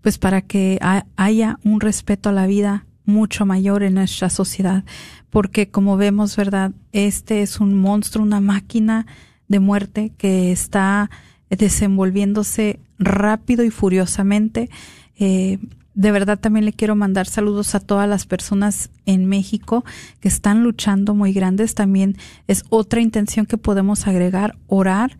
pues 0.00 0.16
para 0.16 0.40
que 0.40 0.78
haya 1.16 1.58
un 1.62 1.82
respeto 1.82 2.30
a 2.30 2.32
la 2.32 2.46
vida 2.46 2.86
mucho 3.04 3.44
mayor 3.44 3.82
en 3.82 3.92
nuestra 3.92 4.30
sociedad, 4.30 4.84
porque 5.28 5.70
como 5.70 5.98
vemos, 5.98 6.34
¿verdad? 6.34 6.72
Este 6.92 7.42
es 7.42 7.60
un 7.60 7.78
monstruo, 7.78 8.24
una 8.24 8.40
máquina 8.40 9.04
de 9.48 9.60
muerte 9.60 10.12
que 10.16 10.50
está 10.50 11.10
desenvolviéndose 11.50 12.80
rápido 12.98 13.64
y 13.64 13.70
furiosamente. 13.70 14.70
Eh, 15.18 15.58
de 15.94 16.10
verdad 16.10 16.38
también 16.38 16.64
le 16.64 16.72
quiero 16.72 16.96
mandar 16.96 17.26
saludos 17.26 17.74
a 17.74 17.80
todas 17.80 18.08
las 18.08 18.26
personas 18.26 18.90
en 19.06 19.26
México 19.26 19.84
que 20.20 20.28
están 20.28 20.62
luchando 20.64 21.14
muy 21.14 21.32
grandes. 21.32 21.74
También 21.74 22.16
es 22.48 22.64
otra 22.68 23.00
intención 23.00 23.46
que 23.46 23.58
podemos 23.58 24.06
agregar, 24.06 24.56
orar 24.66 25.16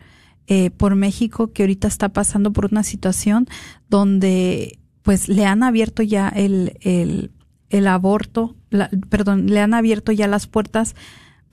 eh, 0.47 0.69
por 0.71 0.95
México 0.95 1.53
que 1.53 1.63
ahorita 1.63 1.87
está 1.87 2.09
pasando 2.09 2.51
por 2.51 2.65
una 2.65 2.83
situación 2.83 3.47
donde 3.89 4.79
pues 5.01 5.29
le 5.29 5.45
han 5.45 5.63
abierto 5.63 6.03
ya 6.03 6.27
el, 6.29 6.77
el, 6.81 7.31
el 7.69 7.87
aborto, 7.87 8.55
perdón, 9.09 9.47
le 9.47 9.61
han 9.61 9.73
abierto 9.73 10.11
ya 10.11 10.27
las 10.27 10.47
puertas 10.47 10.95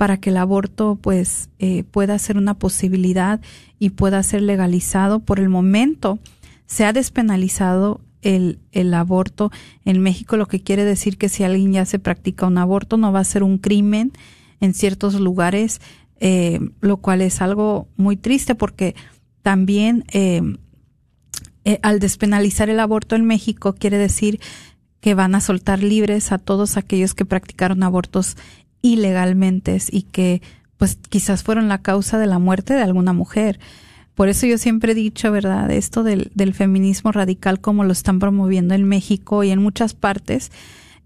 para 0.03 0.17
que 0.17 0.31
el 0.31 0.37
aborto 0.37 0.99
pues 1.01 1.49
eh, 1.61 1.85
pueda 1.85 2.19
ser 2.19 2.37
una 2.37 2.55
posibilidad 2.55 3.41
y 3.79 3.91
pueda 3.91 4.21
ser 4.25 4.43
legalizado. 4.43 5.21
Por 5.21 5.39
el 5.39 5.49
momento 5.49 6.19
se 6.67 6.85
ha 6.85 6.93
despenalizado 6.93 8.01
el, 8.21 8.59
el 8.73 8.93
aborto 8.95 9.53
en 9.85 10.01
México, 10.01 10.37
lo 10.37 10.49
que 10.49 10.61
quiere 10.61 10.85
decir 10.85 11.19
que 11.19 11.29
si 11.29 11.45
alguien 11.45 11.75
ya 11.75 11.85
se 11.85 12.01
practica 12.01 12.49
un 12.49 12.59
aborto 12.59 12.97
no 12.97 13.13
va 13.13 13.21
a 13.21 13.25
ser 13.25 13.45
un 13.45 13.59
crimen 13.59 14.11
en 14.59 14.75
ciertos 14.75 15.21
lugares, 15.21 15.81
eh, 16.19 16.59
lo 16.81 16.97
cual 16.97 17.21
es 17.21 17.41
algo 17.41 17.87
muy 17.97 18.17
triste 18.17 18.57
porque 18.57 18.97
también 19.43 20.05
eh, 20.13 20.43
eh, 21.65 21.79
al 21.83 22.01
despenalizar 22.01 22.69
el 22.71 22.81
aborto 22.81 23.15
en 23.15 23.25
México 23.25 23.77
quiere 23.77 23.99
decir 23.99 24.41
que 25.03 25.15
van 25.15 25.35
a 25.35 25.41
soltar 25.41 25.83
libres 25.83 26.31
a 26.31 26.39
todos 26.39 26.77
aquellos 26.77 27.13
que 27.13 27.25
practicaron 27.25 27.83
abortos 27.83 28.37
ilegalmente 28.83 29.79
y 29.91 30.03
que 30.03 30.43
pues 30.77 30.99
quizás 31.09 31.43
fueron 31.43 31.69
la 31.69 31.79
causa 31.79 32.19
de 32.19 32.27
la 32.27 32.39
muerte 32.39 32.75
de 32.75 32.83
alguna 32.83 33.13
mujer. 33.13 33.59
Por 34.15 34.29
eso 34.29 34.47
yo 34.47 34.59
siempre 34.59 34.93
he 34.93 34.95
dicho, 34.95 35.33
¿verdad? 35.33 35.71
Esto 35.71 36.03
del, 36.03 36.31
del 36.35 36.53
feminismo 36.53 37.13
radical 37.13 37.61
como 37.61 37.85
lo 37.85 37.93
están 37.93 38.19
promoviendo 38.19 38.75
en 38.75 38.85
México 38.85 39.45
y 39.45 39.51
en 39.51 39.63
muchas 39.63 39.95
partes 39.95 40.51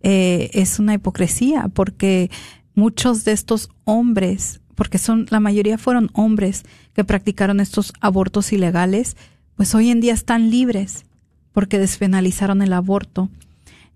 eh, 0.03 0.51
es 0.53 0.79
una 0.79 0.95
hipocresía 0.95 1.68
porque 1.72 2.31
muchos 2.74 3.24
de 3.24 3.33
estos 3.33 3.70
hombres, 3.85 4.61
porque 4.74 4.99
son 4.99 5.27
la 5.31 5.41
mayoría 5.41 5.79
fueron 5.79 6.11
hombres 6.12 6.64
que 6.95 7.05
practicaron 7.05 7.61
estos 7.61 7.93
abortos 8.01 8.53
ilegales, 8.53 9.16
pues 9.57 9.74
hoy 9.74 9.91
en 9.91 10.01
día 10.01 10.14
están 10.14 10.51
libres 10.51 11.05
porque 11.53 11.79
despenalizaron 11.79 12.62
el 12.62 12.72
aborto. 12.72 13.31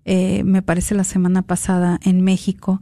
Eh, 0.03 0.43
me 0.43 0.61
parece 0.61 0.95
la 0.95 1.03
semana 1.03 1.43
pasada 1.43 1.99
en 2.03 2.21
México. 2.21 2.81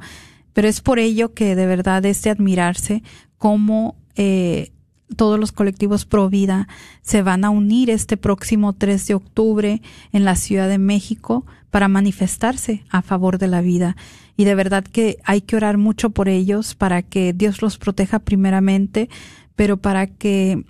Pero 0.60 0.68
es 0.68 0.82
por 0.82 1.00
ello 1.00 1.34
que 1.34 1.56
de 1.56 1.66
verdad 1.66 2.06
es 2.06 2.22
de 2.22 2.32
admirarse 2.32 3.02
cómo 3.38 3.96
eh, 4.16 4.74
todos 5.16 5.40
los 5.40 5.54
colectivos 5.54 6.04
pro 6.04 6.30
vida 6.30 6.68
se 7.02 7.22
van 7.22 7.46
a 7.46 7.50
unir 7.50 7.90
este 7.90 8.18
próximo 8.18 8.74
3 8.74 9.08
de 9.08 9.14
octubre 9.14 9.82
en 10.12 10.26
la 10.26 10.36
Ciudad 10.36 10.68
de 10.68 10.78
México 10.78 11.46
para 11.70 11.88
manifestarse 11.88 12.84
a 12.90 13.02
favor 13.02 13.38
de 13.38 13.48
la 13.48 13.62
vida. 13.62 13.96
Y 14.36 14.44
de 14.44 14.54
verdad 14.54 14.84
que 14.84 15.20
hay 15.24 15.40
que 15.40 15.56
orar 15.56 15.78
mucho 15.78 16.10
por 16.10 16.28
ellos 16.28 16.76
para 16.76 17.04
que 17.04 17.32
Dios 17.32 17.62
los 17.62 17.78
proteja 17.78 18.20
primeramente, 18.20 19.08
pero 19.56 19.78
para 19.78 20.08
que 20.08 20.66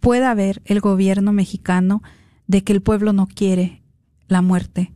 pueda 0.00 0.34
ver 0.34 0.62
el 0.64 0.80
gobierno 0.80 1.32
mexicano 1.32 2.02
de 2.48 2.64
que 2.64 2.72
el 2.72 2.82
pueblo 2.82 3.12
no 3.12 3.28
quiere 3.28 3.84
la 4.26 4.42
muerte. 4.42 4.90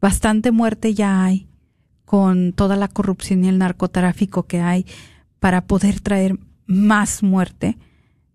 Bastante 0.00 0.52
muerte 0.52 0.94
ya 0.94 1.22
hay 1.22 1.48
con 2.04 2.52
toda 2.52 2.76
la 2.76 2.88
corrupción 2.88 3.44
y 3.44 3.48
el 3.48 3.58
narcotráfico 3.58 4.44
que 4.44 4.60
hay 4.60 4.86
para 5.40 5.66
poder 5.66 6.00
traer 6.00 6.38
más 6.66 7.22
muerte 7.22 7.78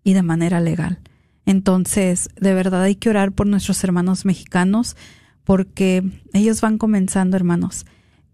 y 0.04 0.12
de 0.12 0.22
manera 0.22 0.60
legal. 0.60 1.00
Entonces, 1.46 2.28
de 2.40 2.54
verdad 2.54 2.82
hay 2.82 2.94
que 2.94 3.10
orar 3.10 3.32
por 3.32 3.46
nuestros 3.46 3.82
hermanos 3.82 4.24
mexicanos 4.24 4.96
porque 5.44 6.04
ellos 6.32 6.60
van 6.60 6.78
comenzando, 6.78 7.36
hermanos, 7.36 7.86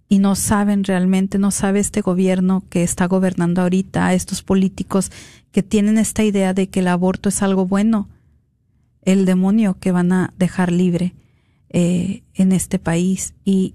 y 0.09 0.19
no 0.19 0.35
saben 0.37 0.85
realmente, 0.85 1.39
no 1.39 1.51
sabe 1.51 1.81
este 1.81 2.01
gobierno 2.01 2.63
que 2.69 2.83
está 2.83 3.07
gobernando 3.07 3.63
ahorita, 3.63 4.13
estos 4.15 4.43
políticos 4.43 5.11
que 5.51 5.63
tienen 5.63 5.99
esta 5.99 6.23
idea 6.23 6.55
de 6.55 6.69
que 6.69 6.81
el 6.81 6.89
aborto 6.89 7.29
es 7.29 7.43
algo 7.43 7.67
bueno, 7.67 8.09
el 9.03 9.25
demonio 9.25 9.79
que 9.81 9.93
van 9.93 10.13
a 10.13 10.35
dejar 10.37 10.71
libre 10.71 11.15
eh, 11.71 12.23
en 12.35 12.53
este 12.53 12.79
país 12.79 13.35
y, 13.45 13.75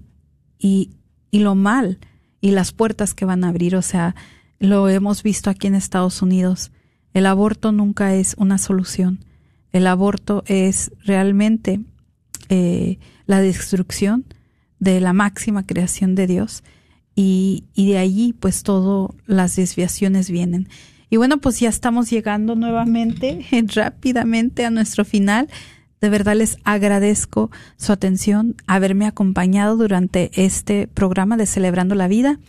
y, 0.58 0.90
y 1.32 1.40
lo 1.40 1.56
mal 1.56 1.98
y 2.40 2.52
las 2.52 2.70
puertas 2.70 3.12
que 3.14 3.24
van 3.24 3.42
a 3.42 3.48
abrir, 3.48 3.74
o 3.74 3.82
sea, 3.82 4.14
lo 4.60 4.88
hemos 4.88 5.24
visto 5.24 5.50
aquí 5.50 5.66
en 5.66 5.74
Estados 5.74 6.22
Unidos 6.22 6.70
el 7.14 7.26
aborto 7.26 7.72
nunca 7.72 8.14
es 8.14 8.34
una 8.38 8.58
solución. 8.58 9.24
El 9.70 9.86
aborto 9.86 10.44
es 10.46 10.92
realmente 11.04 11.80
eh, 12.48 12.98
la 13.26 13.40
destrucción 13.40 14.24
de 14.78 15.00
la 15.00 15.12
máxima 15.12 15.64
creación 15.64 16.14
de 16.14 16.26
Dios 16.26 16.62
y, 17.14 17.64
y 17.74 17.90
de 17.90 17.98
allí 17.98 18.32
pues 18.32 18.62
todas 18.62 19.14
las 19.26 19.56
desviaciones 19.56 20.30
vienen. 20.30 20.68
Y 21.10 21.18
bueno, 21.18 21.38
pues 21.38 21.60
ya 21.60 21.68
estamos 21.68 22.10
llegando 22.10 22.54
nuevamente 22.54 23.46
rápidamente 23.74 24.64
a 24.64 24.70
nuestro 24.70 25.04
final. 25.04 25.48
De 26.02 26.08
verdad 26.08 26.34
les 26.34 26.58
agradezco 26.64 27.52
su 27.76 27.92
atención, 27.92 28.56
haberme 28.66 29.06
acompañado 29.06 29.76
durante 29.76 30.32
este 30.34 30.88
programa 30.88 31.36
de 31.36 31.46
Celebrando 31.46 31.94
la 31.94 32.08
Vida. 32.08 32.40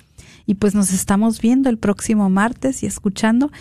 Y 0.47 0.55
pues 0.55 0.73
nos 0.73 0.91
estamos 0.91 1.39
viendo 1.39 1.69
el 1.69 1.77
próximo 1.77 2.31
martes 2.31 2.81
y 2.81 2.87
escuchando 2.87 3.51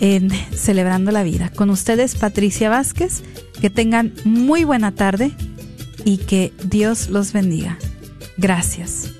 en 0.00 0.30
Celebrando 0.30 1.12
la 1.12 1.22
Vida. 1.22 1.50
Con 1.54 1.68
ustedes, 1.68 2.14
Patricia 2.16 2.70
Vázquez. 2.70 3.22
Que 3.60 3.68
tengan 3.68 4.14
muy 4.24 4.64
buena 4.64 4.92
tarde 4.92 5.32
y 6.06 6.16
que 6.16 6.54
Dios 6.64 7.10
los 7.10 7.34
bendiga. 7.34 7.76
Gracias. 8.38 9.19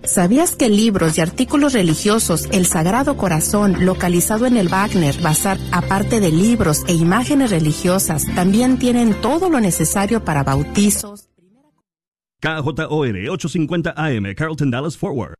¿Sabías 0.03 0.55
que 0.55 0.67
libros 0.67 1.17
y 1.17 1.21
artículos 1.21 1.73
religiosos, 1.73 2.47
el 2.51 2.65
Sagrado 2.65 3.17
Corazón, 3.17 3.85
localizado 3.85 4.45
en 4.45 4.57
el 4.57 4.67
Wagner 4.67 5.15
Bazar, 5.21 5.57
aparte 5.71 6.19
de 6.19 6.31
libros 6.31 6.83
e 6.87 6.93
imágenes 6.93 7.51
religiosas, 7.51 8.25
también 8.35 8.77
tienen 8.77 9.13
todo 9.21 9.49
lo 9.49 9.59
necesario 9.59 10.25
para 10.25 10.43
bautizos? 10.43 11.29
KJOR 12.41 13.29
850 13.29 13.93
AM, 13.95 14.33
Carlton 14.35 14.71
Dallas 14.71 14.97
Forward. 14.97 15.29